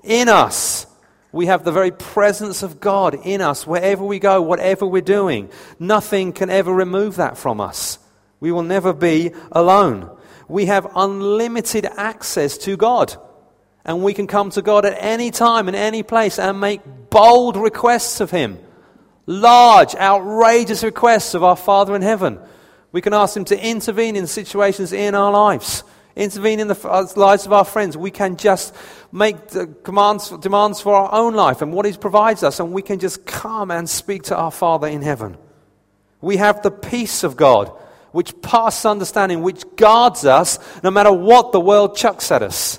in 0.03 0.31
us. 0.31 0.87
We 1.31 1.45
have 1.45 1.63
the 1.63 1.73
very 1.73 1.91
presence 1.91 2.63
of 2.63 2.81
God 2.81 3.19
in 3.27 3.43
us 3.43 3.67
wherever 3.67 4.03
we 4.03 4.19
go, 4.19 4.41
whatever 4.41 4.87
we're 4.87 5.03
doing. 5.03 5.51
Nothing 5.79 6.33
can 6.33 6.49
ever 6.49 6.73
remove 6.73 7.17
that 7.17 7.37
from 7.37 7.61
us. 7.61 7.99
We 8.41 8.53
will 8.53 8.63
never 8.63 8.93
be 8.93 9.33
alone. 9.53 10.11
We 10.49 10.67
have 10.67 10.91
unlimited 10.95 11.85
access 11.85 12.59
to 12.59 12.77
God. 12.77 13.17
And 13.85 14.03
we 14.03 14.15
can 14.15 14.27
come 14.27 14.51
to 14.51 14.63
God 14.63 14.85
at 14.85 14.97
any 14.99 15.31
time, 15.31 15.69
in 15.69 15.75
any 15.75 16.03
place, 16.03 16.39
and 16.39 16.61
make 16.61 16.81
bold 17.11 17.57
requests 17.57 18.21
of 18.21 18.31
Him. 18.31 18.59
Large, 19.27 19.95
outrageous 19.95 20.85
requests 20.85 21.35
of 21.35 21.43
our 21.43 21.57
Father 21.57 21.95
in 21.97 22.03
heaven. 22.03 22.39
We 22.93 23.01
can 23.01 23.13
ask 23.13 23.37
Him 23.37 23.45
to 23.47 23.67
intervene 23.67 24.17
in 24.17 24.27
situations 24.27 24.93
in 24.93 25.15
our 25.15 25.31
lives, 25.31 25.85
intervene 26.17 26.61
in 26.61 26.69
the 26.69 26.89
uh, 26.89 27.07
lives 27.17 27.47
of 27.47 27.53
our 27.53 27.65
friends. 27.65 27.97
We 27.97 28.11
can 28.11 28.37
just 28.37 28.75
make 29.13 29.37
commands, 29.85 30.31
demands 30.31 30.81
for 30.81 30.95
our 30.95 31.13
own 31.13 31.35
life 31.35 31.63
and 31.63 31.73
what 31.73 31.87
He 31.87 31.93
provides 31.93 32.43
us, 32.43 32.61
and 32.61 32.73
we 32.73 32.83
can 32.83 32.99
just 32.99 33.27
come 33.27 33.71
and 33.71 33.89
speak 33.89 34.25
to 34.25 34.37
our 34.37 34.51
Father 34.51 34.87
in 34.87 35.03
heaven. 35.03 35.37
We 36.21 36.39
have 36.39 36.63
the 36.63 36.71
peace 36.71 37.25
of 37.25 37.37
God, 37.37 37.71
which 38.13 38.41
passes 38.41 38.87
understanding, 38.87 39.43
which 39.43 39.65
guards 39.77 40.25
us 40.25 40.59
no 40.83 40.91
matter 40.91 41.13
what 41.13 41.53
the 41.53 41.61
world 41.61 41.97
chucks 41.97 42.31
at 42.31 42.43
us. 42.43 42.79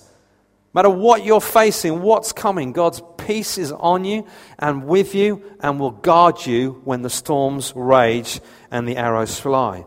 No 0.73 0.83
matter 0.83 0.89
what 0.89 1.23
you're 1.23 1.41
facing, 1.41 2.01
what's 2.01 2.31
coming, 2.31 2.73
God's 2.73 3.01
peace 3.17 3.57
is 3.57 3.71
on 3.71 4.05
you 4.05 4.27
and 4.57 4.85
with 4.85 5.15
you 5.15 5.43
and 5.59 5.79
will 5.79 5.91
guard 5.91 6.45
you 6.45 6.81
when 6.83 7.01
the 7.01 7.09
storms 7.09 7.73
rage 7.75 8.39
and 8.69 8.87
the 8.87 8.97
arrows 8.97 9.39
fly. 9.39 9.85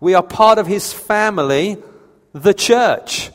We 0.00 0.14
are 0.14 0.22
part 0.22 0.58
of 0.58 0.66
His 0.66 0.92
family, 0.92 1.78
the 2.32 2.52
church. 2.52 3.30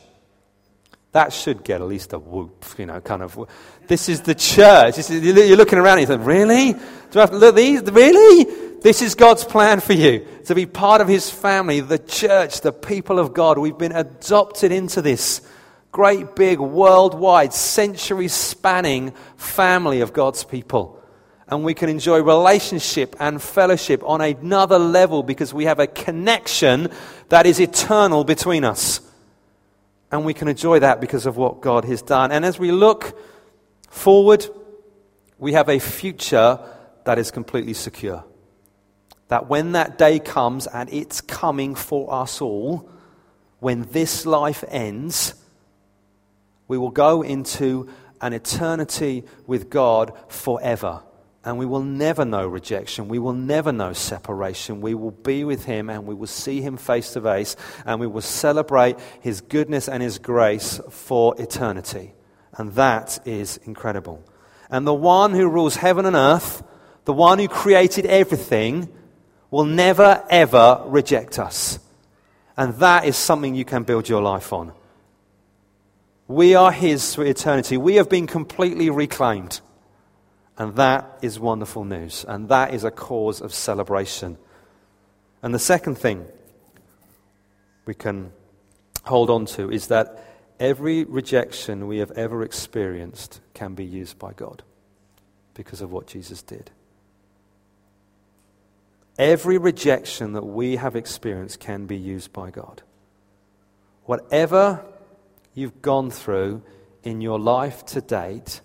That 1.12 1.32
should 1.32 1.64
get 1.64 1.80
at 1.80 1.86
least 1.86 2.12
a 2.12 2.18
whoop, 2.18 2.64
you 2.76 2.86
know, 2.86 3.00
kind 3.00 3.22
of. 3.22 3.48
This 3.86 4.08
is 4.08 4.20
the 4.20 4.34
church. 4.34 5.10
You're 5.10 5.56
looking 5.56 5.78
around 5.78 5.98
and 5.98 6.02
you 6.02 6.06
think, 6.06 6.26
really? 6.26 6.74
Do 6.74 7.18
I 7.18 7.20
have 7.20 7.30
to 7.30 7.38
look 7.38 7.56
these? 7.56 7.82
Really? 7.82 8.67
This 8.80 9.02
is 9.02 9.16
God's 9.16 9.42
plan 9.44 9.80
for 9.80 9.92
you 9.92 10.24
to 10.46 10.54
be 10.54 10.64
part 10.64 11.00
of 11.00 11.08
His 11.08 11.28
family, 11.28 11.80
the 11.80 11.98
church, 11.98 12.60
the 12.60 12.72
people 12.72 13.18
of 13.18 13.34
God. 13.34 13.58
We've 13.58 13.76
been 13.76 13.92
adopted 13.92 14.70
into 14.70 15.02
this 15.02 15.40
great 15.90 16.36
big 16.36 16.60
worldwide, 16.60 17.52
century 17.52 18.28
spanning 18.28 19.12
family 19.36 20.00
of 20.00 20.12
God's 20.12 20.44
people. 20.44 21.02
And 21.48 21.64
we 21.64 21.74
can 21.74 21.88
enjoy 21.88 22.20
relationship 22.20 23.16
and 23.18 23.42
fellowship 23.42 24.02
on 24.04 24.20
another 24.20 24.78
level 24.78 25.24
because 25.24 25.52
we 25.52 25.64
have 25.64 25.80
a 25.80 25.88
connection 25.88 26.88
that 27.30 27.46
is 27.46 27.58
eternal 27.58 28.22
between 28.22 28.64
us. 28.64 29.00
And 30.12 30.24
we 30.24 30.34
can 30.34 30.46
enjoy 30.46 30.78
that 30.80 31.00
because 31.00 31.26
of 31.26 31.36
what 31.36 31.60
God 31.60 31.84
has 31.86 32.00
done. 32.00 32.30
And 32.30 32.44
as 32.44 32.60
we 32.60 32.70
look 32.70 33.18
forward, 33.90 34.46
we 35.36 35.54
have 35.54 35.68
a 35.68 35.80
future 35.80 36.60
that 37.04 37.18
is 37.18 37.32
completely 37.32 37.74
secure. 37.74 38.24
That 39.28 39.48
when 39.48 39.72
that 39.72 39.98
day 39.98 40.18
comes, 40.18 40.66
and 40.66 40.92
it's 40.92 41.20
coming 41.20 41.74
for 41.74 42.12
us 42.12 42.40
all, 42.40 42.90
when 43.60 43.82
this 43.90 44.24
life 44.24 44.64
ends, 44.68 45.34
we 46.66 46.78
will 46.78 46.90
go 46.90 47.22
into 47.22 47.88
an 48.20 48.32
eternity 48.32 49.24
with 49.46 49.70
God 49.70 50.12
forever. 50.28 51.02
And 51.44 51.56
we 51.56 51.66
will 51.66 51.82
never 51.82 52.24
know 52.24 52.46
rejection. 52.46 53.08
We 53.08 53.18
will 53.18 53.32
never 53.32 53.72
know 53.72 53.92
separation. 53.92 54.80
We 54.80 54.94
will 54.94 55.12
be 55.12 55.44
with 55.44 55.64
Him 55.64 55.88
and 55.88 56.04
we 56.04 56.14
will 56.14 56.26
see 56.26 56.60
Him 56.60 56.76
face 56.76 57.12
to 57.12 57.20
face 57.20 57.56
and 57.86 58.00
we 58.00 58.06
will 58.06 58.20
celebrate 58.20 58.96
His 59.20 59.40
goodness 59.40 59.88
and 59.88 60.02
His 60.02 60.18
grace 60.18 60.80
for 60.90 61.40
eternity. 61.40 62.12
And 62.54 62.72
that 62.72 63.20
is 63.26 63.56
incredible. 63.58 64.22
And 64.68 64.86
the 64.86 64.94
one 64.94 65.32
who 65.32 65.48
rules 65.48 65.76
heaven 65.76 66.04
and 66.04 66.16
earth, 66.16 66.62
the 67.04 67.14
one 67.14 67.38
who 67.38 67.48
created 67.48 68.04
everything, 68.04 68.92
will 69.50 69.64
never 69.64 70.24
ever 70.28 70.82
reject 70.86 71.38
us. 71.38 71.78
And 72.56 72.74
that 72.74 73.04
is 73.04 73.16
something 73.16 73.54
you 73.54 73.64
can 73.64 73.84
build 73.84 74.08
your 74.08 74.22
life 74.22 74.52
on. 74.52 74.72
We 76.26 76.54
are 76.54 76.72
His 76.72 77.14
for 77.14 77.24
eternity. 77.24 77.76
We 77.76 77.94
have 77.96 78.08
been 78.08 78.26
completely 78.26 78.90
reclaimed. 78.90 79.60
And 80.58 80.74
that 80.74 81.18
is 81.22 81.38
wonderful 81.38 81.84
news. 81.84 82.24
And 82.26 82.48
that 82.48 82.74
is 82.74 82.84
a 82.84 82.90
cause 82.90 83.40
of 83.40 83.54
celebration. 83.54 84.36
And 85.42 85.54
the 85.54 85.58
second 85.58 85.96
thing 85.96 86.26
we 87.86 87.94
can 87.94 88.32
hold 89.04 89.30
on 89.30 89.46
to 89.46 89.70
is 89.70 89.86
that 89.86 90.24
every 90.58 91.04
rejection 91.04 91.86
we 91.86 91.98
have 91.98 92.10
ever 92.10 92.42
experienced 92.42 93.40
can 93.54 93.74
be 93.74 93.84
used 93.84 94.18
by 94.18 94.32
God 94.32 94.62
because 95.54 95.80
of 95.80 95.92
what 95.92 96.08
Jesus 96.08 96.42
did. 96.42 96.70
Every 99.18 99.58
rejection 99.58 100.34
that 100.34 100.46
we 100.46 100.76
have 100.76 100.94
experienced 100.94 101.58
can 101.58 101.86
be 101.86 101.96
used 101.96 102.32
by 102.32 102.50
God. 102.50 102.82
Whatever 104.04 104.84
you've 105.54 105.82
gone 105.82 106.10
through 106.10 106.62
in 107.02 107.20
your 107.20 107.40
life 107.40 107.84
to 107.86 108.00
date, 108.00 108.60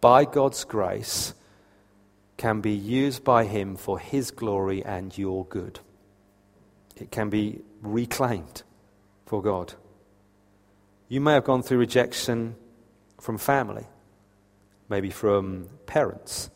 by 0.00 0.24
God's 0.24 0.64
grace, 0.64 1.34
can 2.38 2.62
be 2.62 2.72
used 2.72 3.22
by 3.22 3.44
Him 3.44 3.76
for 3.76 3.98
His 3.98 4.30
glory 4.30 4.82
and 4.82 5.16
your 5.16 5.44
good. 5.44 5.80
It 6.96 7.10
can 7.10 7.28
be 7.28 7.60
reclaimed 7.82 8.62
for 9.26 9.42
God. 9.42 9.74
You 11.08 11.20
may 11.20 11.34
have 11.34 11.44
gone 11.44 11.62
through 11.62 11.78
rejection 11.78 12.56
from 13.20 13.36
family, 13.36 13.86
maybe 14.88 15.10
from 15.10 15.68
parents, 15.86 16.48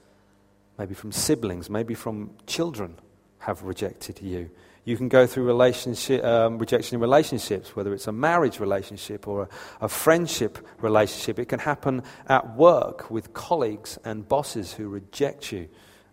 maybe 0.79 0.95
from 0.95 1.13
siblings, 1.13 1.69
maybe 1.69 1.95
from 1.95 2.31
children 2.47 2.97
have 3.43 3.63
rejected 3.63 4.23
you. 4.23 4.51
You 4.85 4.97
can 4.97 5.09
go 5.09 5.27
through 5.27 5.45
relationship, 5.45 6.25
um, 6.25 6.59
rejection 6.59 6.97
in 6.97 7.01
relationships, 7.01 7.77
whether 7.77 7.93
it's 7.93 8.07
a 8.07 8.13
marriage 8.13 8.59
relationship 8.59 9.29
or 9.29 9.43
a, 9.43 9.85
a 9.85 9.89
friendship 9.89 10.59
relationship. 10.81 11.39
It 11.39 11.47
can 11.47 11.61
happen 11.61 12.03
at 12.29 12.57
work 12.57 13.11
with 13.11 13.33
colleagues 13.33 13.99
and 14.05 14.29
bosses 14.29 14.73
who 14.73 14.89
reject 14.89 15.53
you 15.53 15.69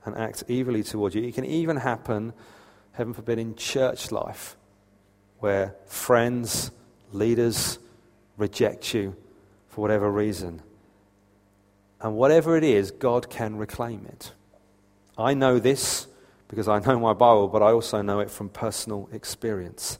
and 0.06 0.16
act 0.16 0.44
evilly 0.50 0.84
towards 0.84 1.16
you. 1.16 1.24
It 1.24 1.36
can 1.36 1.46
even 1.46 1.78
happen, 1.78 2.34
heaven 2.94 3.14
forbid, 3.14 3.40
in 3.40 3.56
church 3.56 4.12
life, 4.12 4.56
where 5.40 5.76
friends, 5.86 6.72
leaders 7.12 7.80
reject 8.38 8.94
you 8.94 9.16
for 9.68 9.82
whatever 9.82 10.12
reason. 10.12 10.62
And 12.02 12.16
whatever 12.16 12.56
it 12.56 12.64
is, 12.64 12.92
God 12.92 13.30
can 13.30 13.58
reclaim 13.58 14.06
it. 14.08 14.32
I 15.18 15.34
know 15.34 15.60
this 15.60 16.08
because 16.50 16.68
I 16.68 16.80
know 16.80 17.00
my 17.00 17.14
Bible, 17.14 17.48
but 17.48 17.62
I 17.62 17.72
also 17.72 18.02
know 18.02 18.20
it 18.20 18.30
from 18.30 18.50
personal 18.50 19.08
experience. 19.14 20.00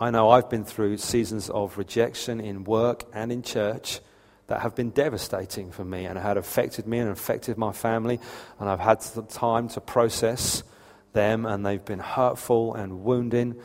I 0.00 0.10
know 0.10 0.30
I've 0.30 0.50
been 0.50 0.64
through 0.64 0.96
seasons 0.96 1.48
of 1.48 1.78
rejection 1.78 2.40
in 2.40 2.64
work 2.64 3.04
and 3.14 3.30
in 3.30 3.42
church 3.42 4.00
that 4.48 4.62
have 4.62 4.74
been 4.74 4.90
devastating 4.90 5.70
for 5.70 5.84
me 5.84 6.06
and 6.06 6.18
had 6.18 6.36
affected 6.36 6.86
me 6.86 6.98
and 6.98 7.10
affected 7.10 7.58
my 7.58 7.72
family. 7.72 8.18
And 8.58 8.68
I've 8.68 8.80
had 8.80 9.00
the 9.02 9.22
time 9.22 9.68
to 9.70 9.80
process 9.80 10.62
them, 11.12 11.46
and 11.46 11.64
they've 11.64 11.84
been 11.84 11.98
hurtful 11.98 12.74
and 12.74 13.04
wounding. 13.04 13.56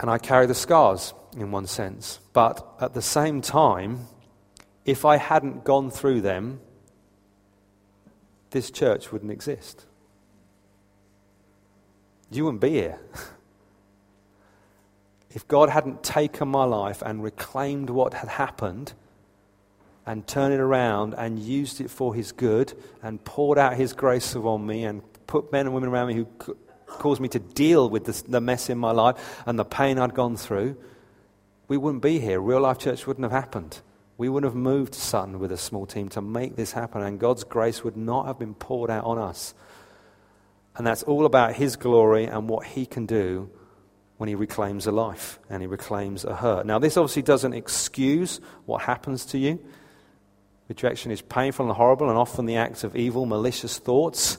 And 0.00 0.10
I 0.10 0.18
carry 0.18 0.46
the 0.46 0.54
scars 0.54 1.14
in 1.36 1.50
one 1.50 1.66
sense. 1.66 2.20
But 2.32 2.66
at 2.80 2.94
the 2.94 3.02
same 3.02 3.40
time, 3.42 4.06
if 4.84 5.04
I 5.04 5.18
hadn't 5.18 5.64
gone 5.64 5.90
through 5.90 6.22
them, 6.22 6.60
this 8.50 8.70
church 8.70 9.12
wouldn't 9.12 9.32
exist. 9.32 9.86
You 12.30 12.44
wouldn't 12.44 12.60
be 12.60 12.70
here. 12.70 12.98
if 15.34 15.46
God 15.48 15.68
hadn't 15.68 16.02
taken 16.02 16.48
my 16.48 16.64
life 16.64 17.02
and 17.02 17.22
reclaimed 17.22 17.90
what 17.90 18.14
had 18.14 18.28
happened 18.28 18.92
and 20.06 20.26
turned 20.26 20.54
it 20.54 20.60
around 20.60 21.14
and 21.14 21.38
used 21.38 21.80
it 21.80 21.90
for 21.90 22.14
His 22.14 22.32
good 22.32 22.72
and 23.02 23.22
poured 23.24 23.58
out 23.58 23.76
His 23.76 23.92
grace 23.92 24.34
upon 24.34 24.66
me 24.66 24.84
and 24.84 25.02
put 25.26 25.50
men 25.52 25.66
and 25.66 25.74
women 25.74 25.88
around 25.88 26.08
me 26.08 26.14
who 26.14 26.26
caused 26.86 27.20
me 27.20 27.28
to 27.28 27.38
deal 27.38 27.88
with 27.88 28.04
this, 28.04 28.22
the 28.22 28.40
mess 28.40 28.70
in 28.70 28.78
my 28.78 28.92
life 28.92 29.42
and 29.46 29.58
the 29.58 29.64
pain 29.64 29.98
I'd 29.98 30.14
gone 30.14 30.36
through, 30.36 30.76
we 31.68 31.76
wouldn't 31.76 32.02
be 32.02 32.20
here. 32.20 32.40
Real 32.40 32.60
Life 32.60 32.78
Church 32.78 33.06
wouldn't 33.06 33.24
have 33.24 33.32
happened. 33.32 33.80
We 34.16 34.28
wouldn't 34.28 34.52
have 34.52 34.56
moved 34.56 34.92
to 34.92 35.00
Sutton 35.00 35.38
with 35.40 35.50
a 35.50 35.56
small 35.56 35.86
team 35.86 36.08
to 36.10 36.20
make 36.20 36.54
this 36.56 36.72
happen, 36.72 37.02
and 37.02 37.18
God's 37.18 37.42
grace 37.42 37.82
would 37.82 37.96
not 37.96 38.26
have 38.26 38.38
been 38.38 38.54
poured 38.54 38.90
out 38.90 39.04
on 39.04 39.18
us. 39.18 39.54
And 40.76 40.86
that's 40.86 41.02
all 41.04 41.26
about 41.26 41.54
His 41.54 41.76
glory 41.76 42.24
and 42.24 42.48
what 42.48 42.66
He 42.66 42.86
can 42.86 43.06
do 43.06 43.50
when 44.16 44.28
He 44.28 44.34
reclaims 44.34 44.86
a 44.86 44.92
life 44.92 45.38
and 45.48 45.62
He 45.62 45.66
reclaims 45.66 46.24
a 46.24 46.34
hurt. 46.34 46.66
Now, 46.66 46.78
this 46.78 46.96
obviously 46.96 47.22
doesn't 47.22 47.52
excuse 47.52 48.40
what 48.66 48.82
happens 48.82 49.26
to 49.26 49.38
you. 49.38 49.64
Rejection 50.68 51.10
is 51.10 51.20
painful 51.20 51.66
and 51.66 51.76
horrible, 51.76 52.08
and 52.08 52.18
often 52.18 52.46
the 52.46 52.56
act 52.56 52.84
of 52.84 52.96
evil, 52.96 53.26
malicious 53.26 53.78
thoughts, 53.78 54.38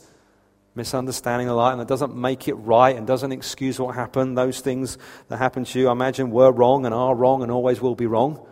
misunderstanding 0.74 1.48
the 1.48 1.54
light, 1.54 1.74
and 1.74 1.82
it 1.82 1.88
doesn't 1.88 2.16
make 2.16 2.48
it 2.48 2.56
right 2.56 2.96
and 2.96 3.06
doesn't 3.06 3.32
excuse 3.32 3.80
what 3.80 3.94
happened. 3.94 4.36
Those 4.36 4.60
things 4.60 4.98
that 5.28 5.38
happened 5.38 5.68
to 5.68 5.80
you, 5.80 5.88
I 5.88 5.92
imagine, 5.92 6.32
were 6.32 6.52
wrong 6.52 6.86
and 6.86 6.96
are 6.96 7.16
wrong 7.16 7.44
and 7.44 7.52
always 7.52 7.80
will 7.80 7.96
be 7.96 8.08
wrong. 8.08 8.46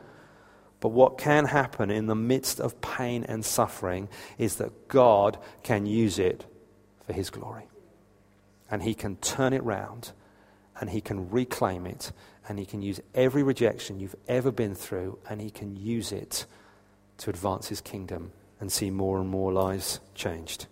But 0.82 0.90
what 0.90 1.18
can 1.18 1.46
happen 1.46 1.90
in 1.90 2.06
the 2.06 2.16
midst 2.16 2.60
of 2.60 2.80
pain 2.80 3.24
and 3.24 3.44
suffering 3.44 4.08
is 4.38 4.58
that 4.58 4.88
God 4.88 5.40
can 5.64 5.86
use 5.86 6.20
it 6.20 6.46
for 7.08 7.14
His 7.14 7.32
glory 7.32 7.68
and 8.74 8.82
He 8.82 8.96
can 8.96 9.18
turn 9.18 9.54
it 9.54 9.64
round 9.64 10.14
and 10.82 10.90
He 10.90 11.00
can 11.00 11.30
reclaim 11.30 11.86
it 11.86 12.12
and 12.50 12.58
He 12.58 12.66
can 12.66 12.82
use 12.82 13.00
every 13.14 13.44
rejection 13.44 14.00
you've 14.00 14.16
ever 14.28 14.52
been 14.52 14.74
through 14.74 15.20
and 15.30 15.40
He 15.40 15.52
can 15.52 15.76
use 15.76 16.12
it 16.12 16.48
to 17.20 17.30
advance 17.30 17.68
His 17.68 17.82
kingdom 17.82 18.32
and 18.60 18.72
see 18.72 18.90
more 18.90 19.20
and 19.20 19.30
more 19.30 19.54
lives 19.54 20.00
changed. 20.16 20.66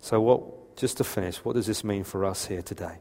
So, 0.00 0.18
what, 0.22 0.76
just 0.78 0.96
to 0.96 1.04
finish, 1.04 1.36
what 1.44 1.56
does 1.56 1.66
this 1.66 1.84
mean 1.84 2.04
for 2.04 2.24
us 2.24 2.46
here 2.46 2.62
today? 2.62 2.96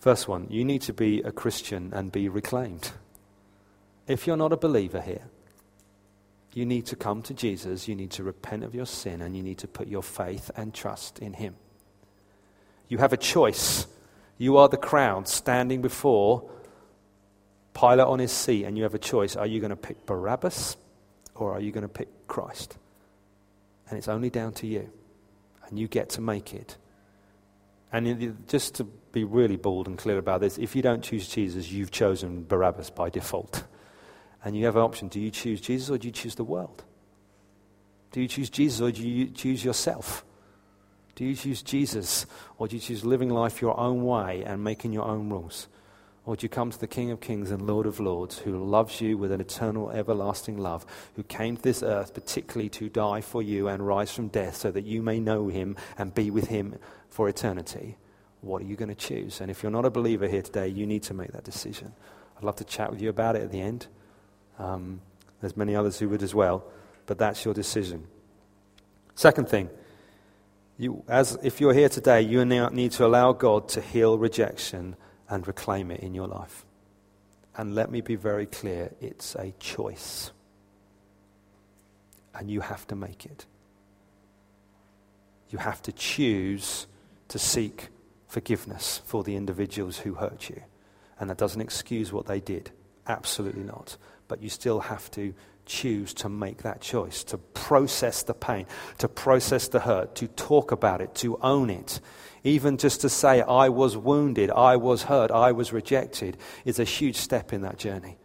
First 0.00 0.26
one, 0.26 0.46
you 0.48 0.64
need 0.64 0.80
to 0.82 0.94
be 0.94 1.20
a 1.20 1.32
Christian 1.32 1.90
and 1.92 2.10
be 2.10 2.30
reclaimed. 2.30 2.92
If 4.06 4.26
you're 4.26 4.38
not 4.38 4.54
a 4.54 4.56
believer 4.56 5.02
here, 5.02 5.26
you 6.52 6.66
need 6.66 6.86
to 6.86 6.96
come 6.96 7.22
to 7.22 7.34
Jesus, 7.34 7.88
you 7.88 7.94
need 7.94 8.10
to 8.12 8.22
repent 8.22 8.64
of 8.64 8.74
your 8.74 8.86
sin, 8.86 9.22
and 9.22 9.36
you 9.36 9.42
need 9.42 9.58
to 9.58 9.68
put 9.68 9.88
your 9.88 10.02
faith 10.02 10.50
and 10.56 10.72
trust 10.72 11.18
in 11.18 11.34
Him. 11.34 11.56
You 12.88 12.98
have 12.98 13.12
a 13.12 13.18
choice. 13.18 13.86
You 14.38 14.56
are 14.56 14.68
the 14.68 14.76
crowd 14.76 15.28
standing 15.28 15.82
before 15.82 16.50
Pilate 17.78 18.06
on 18.06 18.18
his 18.18 18.32
seat, 18.32 18.64
and 18.64 18.76
you 18.76 18.82
have 18.82 18.94
a 18.94 18.98
choice. 18.98 19.36
Are 19.36 19.46
you 19.46 19.60
going 19.60 19.70
to 19.70 19.76
pick 19.76 20.04
Barabbas 20.04 20.76
or 21.36 21.52
are 21.52 21.60
you 21.60 21.70
going 21.70 21.82
to 21.82 21.88
pick 21.88 22.08
Christ? 22.26 22.76
And 23.88 23.96
it's 23.96 24.08
only 24.08 24.30
down 24.30 24.52
to 24.54 24.66
you. 24.66 24.90
And 25.66 25.78
you 25.78 25.86
get 25.86 26.10
to 26.10 26.20
make 26.20 26.54
it. 26.54 26.76
And 27.92 28.36
just 28.48 28.74
to 28.76 28.84
be 28.84 29.22
really 29.22 29.56
bold 29.56 29.86
and 29.86 29.96
clear 29.96 30.18
about 30.18 30.40
this, 30.40 30.58
if 30.58 30.74
you 30.74 30.82
don't 30.82 31.02
choose 31.02 31.28
Jesus, 31.28 31.70
you've 31.70 31.90
chosen 31.90 32.44
Barabbas 32.44 32.90
by 32.90 33.10
default. 33.10 33.62
And 34.44 34.56
you 34.56 34.66
have 34.66 34.76
an 34.76 34.82
option 34.82 35.08
do 35.08 35.20
you 35.20 35.30
choose 35.30 35.60
Jesus 35.60 35.90
or 35.90 35.98
do 35.98 36.08
you 36.08 36.12
choose 36.12 36.36
the 36.36 36.44
world? 36.44 36.84
Do 38.12 38.20
you 38.20 38.28
choose 38.28 38.50
Jesus 38.50 38.80
or 38.80 38.90
do 38.90 39.06
you 39.06 39.26
choose 39.26 39.64
yourself? 39.64 40.24
Do 41.14 41.24
you 41.24 41.34
choose 41.34 41.62
Jesus 41.62 42.26
or 42.56 42.68
do 42.68 42.76
you 42.76 42.80
choose 42.80 43.04
living 43.04 43.30
life 43.30 43.60
your 43.60 43.78
own 43.78 44.04
way 44.04 44.44
and 44.44 44.62
making 44.62 44.92
your 44.92 45.04
own 45.04 45.28
rules? 45.28 45.66
Or 46.24 46.36
do 46.36 46.44
you 46.44 46.48
come 46.48 46.70
to 46.70 46.78
the 46.78 46.86
King 46.86 47.10
of 47.10 47.20
Kings 47.20 47.50
and 47.50 47.62
Lord 47.62 47.86
of 47.86 48.00
Lords 48.00 48.38
who 48.38 48.62
loves 48.62 49.00
you 49.00 49.16
with 49.16 49.32
an 49.32 49.40
eternal, 49.40 49.90
everlasting 49.90 50.58
love, 50.58 50.84
who 51.16 51.22
came 51.22 51.56
to 51.56 51.62
this 51.62 51.82
earth 51.82 52.12
particularly 52.12 52.68
to 52.70 52.88
die 52.88 53.22
for 53.22 53.42
you 53.42 53.66
and 53.66 53.86
rise 53.86 54.12
from 54.12 54.28
death 54.28 54.56
so 54.56 54.70
that 54.70 54.84
you 54.84 55.02
may 55.02 55.20
know 55.20 55.48
him 55.48 55.74
and 55.96 56.14
be 56.14 56.30
with 56.30 56.48
him 56.48 56.76
for 57.08 57.28
eternity? 57.28 57.96
What 58.40 58.62
are 58.62 58.66
you 58.66 58.76
going 58.76 58.90
to 58.90 58.94
choose? 58.94 59.40
And 59.40 59.50
if 59.50 59.62
you're 59.62 59.72
not 59.72 59.86
a 59.86 59.90
believer 59.90 60.28
here 60.28 60.42
today, 60.42 60.68
you 60.68 60.86
need 60.86 61.02
to 61.04 61.14
make 61.14 61.32
that 61.32 61.44
decision. 61.44 61.92
I'd 62.36 62.44
love 62.44 62.56
to 62.56 62.64
chat 62.64 62.90
with 62.90 63.00
you 63.00 63.08
about 63.08 63.34
it 63.34 63.42
at 63.42 63.50
the 63.50 63.60
end. 63.60 63.86
Um, 64.58 65.00
there's 65.40 65.56
many 65.56 65.76
others 65.76 65.98
who 65.98 66.08
would 66.08 66.22
as 66.22 66.34
well, 66.34 66.64
but 67.06 67.18
that's 67.18 67.44
your 67.44 67.54
decision. 67.54 68.06
Second 69.14 69.48
thing, 69.48 69.70
you, 70.76 71.02
as 71.08 71.38
if 71.42 71.60
you're 71.60 71.74
here 71.74 71.88
today, 71.88 72.22
you 72.22 72.44
need 72.44 72.92
to 72.92 73.06
allow 73.06 73.32
God 73.32 73.68
to 73.70 73.80
heal 73.80 74.18
rejection 74.18 74.96
and 75.28 75.46
reclaim 75.46 75.90
it 75.90 76.00
in 76.00 76.14
your 76.14 76.28
life. 76.28 76.64
And 77.56 77.74
let 77.74 77.90
me 77.90 78.00
be 78.00 78.14
very 78.14 78.46
clear 78.46 78.92
it's 79.00 79.34
a 79.34 79.52
choice. 79.58 80.30
And 82.34 82.48
you 82.50 82.60
have 82.60 82.86
to 82.88 82.94
make 82.94 83.26
it. 83.26 83.46
You 85.50 85.58
have 85.58 85.82
to 85.82 85.92
choose 85.92 86.86
to 87.28 87.38
seek 87.38 87.88
forgiveness 88.28 89.00
for 89.04 89.24
the 89.24 89.34
individuals 89.34 89.98
who 89.98 90.14
hurt 90.14 90.48
you. 90.48 90.62
And 91.18 91.30
that 91.30 91.38
doesn't 91.38 91.60
excuse 91.60 92.12
what 92.12 92.26
they 92.26 92.38
did. 92.38 92.70
Absolutely 93.08 93.64
not 93.64 93.96
but 94.28 94.42
you 94.42 94.48
still 94.48 94.80
have 94.80 95.10
to 95.12 95.34
choose 95.68 96.14
to 96.14 96.28
make 96.28 96.62
that 96.62 96.80
choice, 96.80 97.22
to 97.24 97.38
process 97.38 98.22
the 98.22 98.34
pain, 98.34 98.66
to 98.98 99.08
process 99.08 99.68
the 99.68 99.80
hurt, 99.80 100.14
to 100.16 100.26
talk 100.28 100.72
about 100.72 101.00
it, 101.00 101.14
to 101.16 101.38
own 101.42 101.70
it. 101.70 102.00
Even 102.44 102.78
just 102.78 103.02
to 103.02 103.08
say, 103.08 103.42
I 103.42 103.68
was 103.68 103.96
wounded, 103.96 104.50
I 104.50 104.76
was 104.76 105.02
hurt, 105.02 105.30
I 105.30 105.52
was 105.52 105.72
rejected, 105.72 106.36
is 106.64 106.78
a 106.78 106.84
huge 106.84 107.16
step 107.16 107.52
in 107.52 107.62
that 107.62 107.78
journey. 107.78 108.16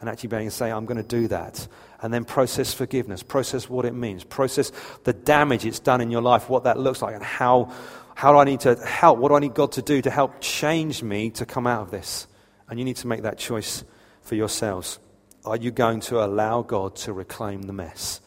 And 0.00 0.08
actually 0.08 0.28
being 0.28 0.42
able 0.42 0.50
to 0.50 0.56
say, 0.56 0.70
I'm 0.70 0.86
going 0.86 1.02
to 1.02 1.08
do 1.08 1.28
that. 1.28 1.66
And 2.00 2.12
then 2.12 2.24
process 2.24 2.74
forgiveness, 2.74 3.22
process 3.22 3.68
what 3.68 3.84
it 3.84 3.94
means, 3.94 4.24
process 4.24 4.72
the 5.04 5.12
damage 5.12 5.64
it's 5.64 5.80
done 5.80 6.00
in 6.00 6.10
your 6.10 6.22
life, 6.22 6.48
what 6.48 6.64
that 6.64 6.78
looks 6.78 7.02
like, 7.02 7.14
and 7.14 7.24
how, 7.24 7.72
how 8.14 8.32
do 8.32 8.38
I 8.38 8.44
need 8.44 8.60
to 8.60 8.74
help? 8.76 9.18
What 9.18 9.30
do 9.30 9.34
I 9.34 9.40
need 9.40 9.54
God 9.54 9.72
to 9.72 9.82
do 9.82 10.02
to 10.02 10.10
help 10.10 10.40
change 10.40 11.02
me 11.02 11.30
to 11.30 11.46
come 11.46 11.66
out 11.66 11.82
of 11.82 11.90
this? 11.90 12.26
And 12.68 12.78
you 12.78 12.84
need 12.84 12.96
to 12.96 13.06
make 13.06 13.22
that 13.22 13.38
choice 13.38 13.84
for 14.22 14.34
yourselves. 14.34 14.98
Are 15.46 15.56
you 15.56 15.70
going 15.70 16.00
to 16.00 16.24
allow 16.24 16.62
God 16.62 16.96
to 16.96 17.12
reclaim 17.12 17.62
the 17.62 17.72
mess? 17.72 18.20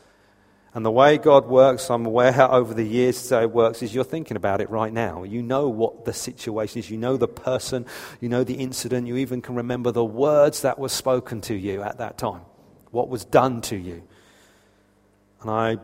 And 0.74 0.86
the 0.86 0.92
way 0.92 1.18
God 1.18 1.48
works, 1.48 1.90
I'm 1.90 2.06
aware 2.06 2.32
how 2.32 2.48
over 2.52 2.74
the 2.74 2.86
years 2.86 3.32
it 3.32 3.52
works, 3.52 3.84
is 3.84 3.94
you're 3.94 4.06
thinking 4.06 4.38
about 4.38 4.62
it 4.62 4.70
right 4.70 4.94
now. 4.94 5.24
You 5.24 5.42
know 5.42 5.68
what 5.68 6.06
the 6.06 6.14
situation 6.14 6.80
is. 6.80 6.90
You 6.90 6.98
know 6.98 7.18
the 7.18 7.28
person. 7.28 7.86
You 8.22 8.30
know 8.30 8.46
the 8.46 8.56
incident. 8.56 9.06
You 9.06 9.18
even 9.18 9.42
can 9.42 9.56
remember 9.56 9.92
the 9.92 10.06
words 10.06 10.62
that 10.62 10.80
were 10.80 10.90
spoken 10.90 11.42
to 11.42 11.56
you 11.56 11.82
at 11.82 11.98
that 11.98 12.18
time, 12.18 12.42
what 12.92 13.10
was 13.10 13.26
done 13.26 13.62
to 13.64 13.76
you. 13.76 14.04
And 15.42 15.52
I 15.52 15.78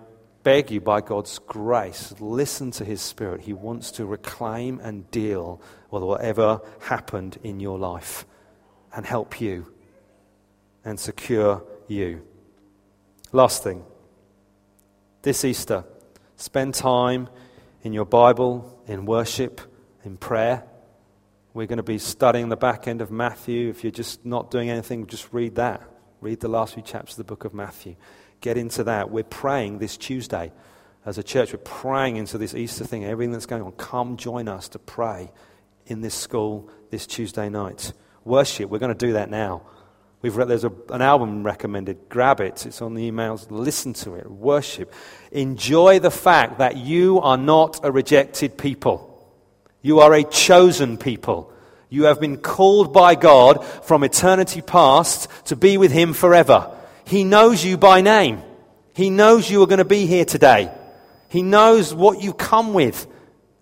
beg 0.43 0.71
you, 0.71 0.79
by 0.79 1.01
God's 1.01 1.39
grace, 1.39 2.13
listen 2.19 2.71
to 2.71 2.85
His 2.85 3.01
Spirit. 3.01 3.41
He 3.41 3.51
wants 3.51 3.91
to 3.91 4.05
reclaim 4.05 4.79
and 4.79 5.09
deal 5.11 5.61
with 5.89 6.03
whatever 6.03 6.61
happened 6.79 7.39
in 7.43 7.59
your 7.59 7.79
life 7.79 8.25
and 8.95 9.05
help 9.05 9.41
you 9.41 9.74
and 10.85 10.99
secure 10.99 11.63
you. 11.87 12.21
Last 13.31 13.63
thing 13.63 13.83
this 15.23 15.43
Easter, 15.43 15.83
spend 16.37 16.75
time 16.75 17.27
in 17.81 17.91
your 17.91 18.05
Bible, 18.05 18.79
in 18.87 19.05
worship, 19.05 19.59
in 20.03 20.17
prayer. 20.17 20.63
We're 21.55 21.65
going 21.65 21.77
to 21.77 21.83
be 21.83 21.97
studying 21.97 22.49
the 22.49 22.55
back 22.55 22.87
end 22.87 23.01
of 23.01 23.09
Matthew. 23.09 23.69
If 23.69 23.83
you're 23.83 23.91
just 23.91 24.23
not 24.23 24.51
doing 24.51 24.69
anything, 24.69 25.07
just 25.07 25.27
read 25.33 25.55
that. 25.55 25.81
Read 26.21 26.41
the 26.41 26.47
last 26.47 26.75
few 26.75 26.83
chapters 26.83 27.13
of 27.13 27.17
the 27.17 27.23
book 27.23 27.43
of 27.43 27.53
Matthew. 27.53 27.95
Get 28.39 28.55
into 28.55 28.83
that. 28.83 29.09
We're 29.09 29.23
praying 29.23 29.79
this 29.79 29.97
Tuesday 29.97 30.51
as 31.05 31.17
a 31.17 31.23
church. 31.23 31.53
We're 31.53 31.59
praying 31.59 32.17
into 32.17 32.37
this 32.37 32.53
Easter 32.53 32.83
thing, 32.83 33.05
everything 33.05 33.31
that's 33.31 33.47
going 33.47 33.63
on. 33.63 33.71
Come 33.73 34.17
join 34.17 34.47
us 34.47 34.69
to 34.69 34.79
pray 34.79 35.31
in 35.87 36.01
this 36.01 36.13
school 36.13 36.69
this 36.91 37.07
Tuesday 37.07 37.49
night. 37.49 37.93
Worship, 38.23 38.69
we're 38.69 38.79
going 38.79 38.95
to 38.95 39.05
do 39.05 39.13
that 39.13 39.29
now. 39.29 39.63
We've 40.21 40.35
read, 40.35 40.47
there's 40.47 40.63
a, 40.63 40.71
an 40.89 41.01
album 41.01 41.43
recommended. 41.43 42.09
Grab 42.09 42.41
it. 42.41 42.65
It's 42.65 42.81
on 42.81 42.95
the 42.95 43.11
emails. 43.11 43.47
Listen 43.49 43.93
to 43.93 44.15
it. 44.15 44.29
Worship. 44.29 44.93
Enjoy 45.31 45.99
the 45.99 46.11
fact 46.11 46.59
that 46.59 46.77
you 46.77 47.21
are 47.21 47.37
not 47.37 47.81
a 47.83 47.91
rejected 47.91 48.57
people. 48.57 49.11
You 49.81 49.99
are 49.99 50.13
a 50.13 50.23
chosen 50.23 50.97
people. 50.97 51.51
You 51.89 52.05
have 52.05 52.19
been 52.19 52.37
called 52.37 52.91
by 52.91 53.15
God 53.15 53.63
from 53.83 54.03
eternity 54.03 54.61
past 54.61 55.29
to 55.45 55.55
be 55.55 55.77
with 55.77 55.91
Him 55.91 56.13
forever. 56.13 56.75
He 57.05 57.23
knows 57.23 57.63
you 57.63 57.77
by 57.77 58.01
name. 58.01 58.41
He 58.95 59.09
knows 59.09 59.49
you 59.49 59.61
are 59.61 59.67
going 59.67 59.77
to 59.77 59.85
be 59.85 60.07
here 60.07 60.25
today. 60.25 60.71
He 61.29 61.43
knows 61.43 61.93
what 61.93 62.21
you 62.21 62.33
come 62.33 62.73
with. 62.73 63.05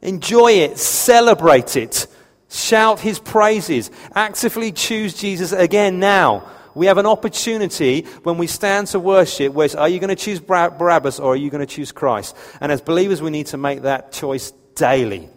Enjoy 0.01 0.51
it. 0.51 0.77
Celebrate 0.77 1.75
it. 1.75 2.07
Shout 2.53 2.99
his 2.99 3.17
praises. 3.17 3.89
Actively 4.13 4.71
choose 4.71 5.15
Jesus 5.15 5.53
again 5.53 5.99
now. 5.99 6.47
We 6.75 6.85
have 6.85 6.99
an 6.99 7.07
opportunity 7.07 8.01
when 8.21 8.37
we 8.37 8.45
stand 8.45 8.87
to 8.87 8.99
worship 8.99 9.53
where 9.53 9.67
are 9.75 9.89
you 9.89 9.99
going 9.99 10.15
to 10.15 10.15
choose 10.15 10.39
Barabbas 10.39 11.19
or 11.19 11.33
are 11.33 11.35
you 11.35 11.49
going 11.49 11.65
to 11.65 11.75
choose 11.75 11.91
Christ? 11.91 12.37
And 12.61 12.71
as 12.71 12.79
believers, 12.79 13.23
we 13.23 13.31
need 13.31 13.47
to 13.47 13.57
make 13.57 13.81
that 13.81 14.11
choice 14.11 14.51
daily, 14.75 15.29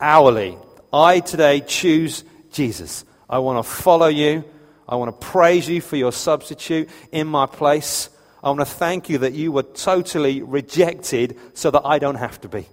hourly. 0.00 0.56
I 0.90 1.20
today 1.20 1.60
choose 1.60 2.24
Jesus. 2.50 3.04
I 3.28 3.40
want 3.40 3.62
to 3.62 3.70
follow 3.70 4.08
you. 4.08 4.42
I 4.88 4.96
want 4.96 5.20
to 5.20 5.26
praise 5.26 5.68
you 5.68 5.82
for 5.82 5.96
your 5.96 6.12
substitute 6.12 6.88
in 7.12 7.26
my 7.26 7.44
place. 7.44 8.08
I 8.42 8.48
want 8.48 8.60
to 8.60 8.64
thank 8.64 9.10
you 9.10 9.18
that 9.18 9.34
you 9.34 9.52
were 9.52 9.64
totally 9.64 10.40
rejected 10.40 11.38
so 11.52 11.70
that 11.72 11.82
I 11.84 11.98
don't 11.98 12.14
have 12.14 12.40
to 12.40 12.48
be. 12.48 12.66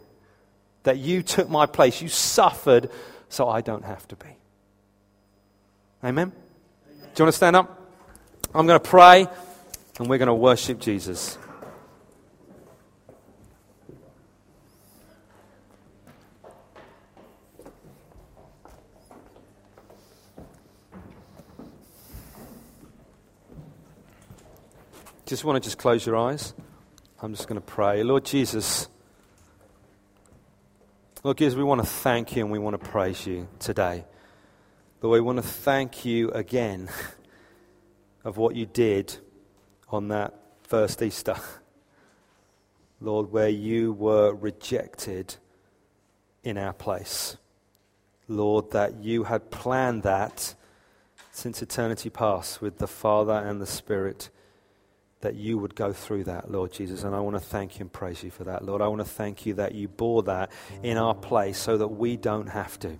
That 0.83 0.97
you 0.97 1.23
took 1.23 1.49
my 1.49 1.65
place. 1.65 2.01
You 2.01 2.07
suffered 2.07 2.89
so 3.29 3.49
I 3.49 3.61
don't 3.61 3.85
have 3.85 4.07
to 4.09 4.15
be. 4.15 4.37
Amen? 6.03 6.29
Do 6.29 6.95
you 6.95 7.25
want 7.25 7.33
to 7.33 7.37
stand 7.37 7.55
up? 7.55 7.81
I'm 8.53 8.67
going 8.67 8.79
to 8.79 8.89
pray 8.89 9.27
and 9.99 10.09
we're 10.09 10.17
going 10.17 10.27
to 10.27 10.33
worship 10.33 10.79
Jesus. 10.79 11.37
Just 25.25 25.43
want 25.43 25.61
to 25.61 25.67
just 25.67 25.79
close 25.79 26.05
your 26.05 26.17
eyes. 26.17 26.53
I'm 27.19 27.33
just 27.33 27.47
going 27.47 27.59
to 27.59 27.65
pray. 27.65 28.03
Lord 28.03 28.25
Jesus, 28.25 28.87
Lord 31.25 31.39
Jesus, 31.39 31.57
we 31.57 31.63
want 31.63 31.81
to 31.81 31.87
thank 31.87 32.35
you 32.35 32.43
and 32.43 32.51
we 32.51 32.59
want 32.59 32.79
to 32.79 32.87
praise 32.87 33.25
you 33.25 33.47
today. 33.57 34.05
Lord, 35.01 35.13
we 35.13 35.21
want 35.21 35.39
to 35.39 35.41
thank 35.41 36.05
you 36.05 36.29
again 36.29 36.87
of 38.23 38.37
what 38.37 38.55
you 38.55 38.67
did 38.67 39.17
on 39.89 40.09
that 40.09 40.35
first 40.61 41.01
Easter. 41.01 41.35
Lord, 43.01 43.31
where 43.31 43.49
you 43.49 43.91
were 43.93 44.35
rejected 44.35 45.37
in 46.43 46.59
our 46.59 46.73
place. 46.73 47.37
Lord, 48.27 48.69
that 48.69 48.97
you 48.97 49.23
had 49.23 49.49
planned 49.49 50.03
that 50.03 50.53
since 51.31 51.59
eternity 51.59 52.11
past 52.11 52.61
with 52.61 52.77
the 52.77 52.87
Father 52.87 53.33
and 53.33 53.59
the 53.59 53.65
Spirit 53.65 54.29
that 55.25 55.33
you 55.33 55.57
would 55.57 55.73
go 55.73 55.91
through 55.91 56.23
that, 56.23 56.51
Lord 56.51 56.71
Jesus. 56.71 57.03
And 57.03 57.15
I 57.15 57.19
want 57.19 57.35
to 57.35 57.39
thank 57.39 57.79
you 57.79 57.81
and 57.81 57.91
praise 57.91 58.21
you 58.21 58.29
for 58.29 58.43
that, 58.43 58.63
Lord. 58.63 58.79
I 58.79 58.87
want 58.87 59.01
to 59.01 59.09
thank 59.09 59.47
you 59.47 59.55
that 59.55 59.73
you 59.73 59.87
bore 59.87 60.21
that 60.23 60.51
in 60.83 60.97
our 60.97 61.15
place 61.15 61.57
so 61.57 61.77
that 61.77 61.87
we 61.87 62.15
don't 62.15 62.45
have 62.45 62.77
to. 62.81 62.99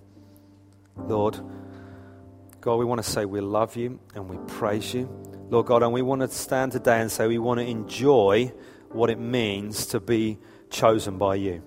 Lord, 0.96 1.38
God, 2.60 2.76
we 2.80 2.84
want 2.84 3.00
to 3.00 3.08
say 3.08 3.24
we 3.24 3.40
love 3.40 3.76
you 3.76 4.00
and 4.16 4.28
we 4.28 4.38
praise 4.54 4.92
you. 4.92 5.08
Lord 5.50 5.66
God, 5.66 5.84
and 5.84 5.92
we 5.92 6.02
want 6.02 6.22
to 6.22 6.28
stand 6.28 6.72
today 6.72 7.00
and 7.00 7.12
say 7.12 7.28
we 7.28 7.38
want 7.38 7.60
to 7.60 7.66
enjoy 7.66 8.52
what 8.90 9.08
it 9.08 9.20
means 9.20 9.86
to 9.86 10.00
be 10.00 10.38
chosen 10.68 11.18
by 11.18 11.36
you. 11.36 11.62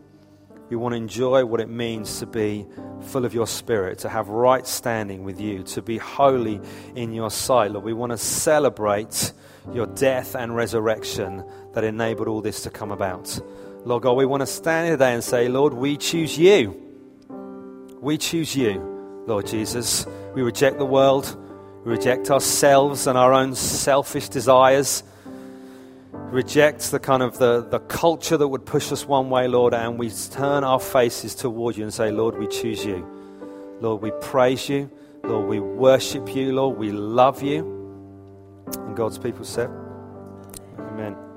We 0.69 0.75
want 0.75 0.91
to 0.91 0.97
enjoy 0.97 1.45
what 1.45 1.61
it 1.61 1.69
means 1.69 2.19
to 2.19 2.25
be 2.25 2.67
full 2.99 3.23
of 3.23 3.33
your 3.33 3.47
spirit, 3.47 3.99
to 3.99 4.09
have 4.09 4.27
right 4.27 4.67
standing 4.67 5.23
with 5.23 5.39
you, 5.39 5.63
to 5.63 5.81
be 5.81 5.97
holy 5.97 6.59
in 6.95 7.13
your 7.13 7.31
sight. 7.31 7.71
Lord, 7.71 7.85
we 7.85 7.93
want 7.93 8.11
to 8.11 8.17
celebrate 8.17 9.31
your 9.73 9.85
death 9.87 10.35
and 10.35 10.55
resurrection 10.55 11.43
that 11.73 11.83
enabled 11.83 12.27
all 12.27 12.41
this 12.41 12.63
to 12.63 12.69
come 12.69 12.91
about. 12.91 13.39
Lord 13.85 14.03
God, 14.03 14.13
we 14.13 14.25
want 14.25 14.41
to 14.41 14.47
stand 14.47 14.87
here 14.87 14.95
today 14.95 15.13
and 15.13 15.23
say, 15.23 15.47
Lord, 15.47 15.73
we 15.73 15.97
choose 15.97 16.37
you. 16.37 16.79
We 18.01 18.17
choose 18.17 18.55
you, 18.55 19.23
Lord 19.25 19.47
Jesus. 19.47 20.05
We 20.33 20.41
reject 20.41 20.77
the 20.77 20.85
world. 20.85 21.37
We 21.85 21.91
reject 21.91 22.29
ourselves 22.29 23.07
and 23.07 23.17
our 23.17 23.33
own 23.33 23.55
selfish 23.55 24.29
desires. 24.29 25.03
Reject 26.13 26.91
the 26.91 26.99
kind 26.99 27.23
of 27.23 27.37
the, 27.39 27.61
the 27.61 27.79
culture 27.79 28.37
that 28.37 28.47
would 28.47 28.65
push 28.65 28.91
us 28.91 29.05
one 29.05 29.29
way, 29.29 29.47
Lord, 29.47 29.73
and 29.73 29.97
we 29.97 30.09
turn 30.09 30.63
our 30.63 30.79
faces 30.79 31.33
toward 31.35 31.77
you 31.77 31.83
and 31.83 31.93
say, 31.93 32.11
Lord, 32.11 32.37
we 32.37 32.47
choose 32.47 32.85
you. 32.85 33.07
Lord, 33.81 34.01
we 34.01 34.11
praise 34.21 34.67
you. 34.67 34.91
Lord, 35.23 35.47
we 35.47 35.59
worship 35.59 36.35
you. 36.35 36.53
Lord, 36.53 36.77
we 36.77 36.91
love 36.91 37.41
you. 37.41 37.78
And 38.77 38.95
God's 38.95 39.17
people 39.17 39.45
said, 39.45 39.69
Amen. 40.77 41.28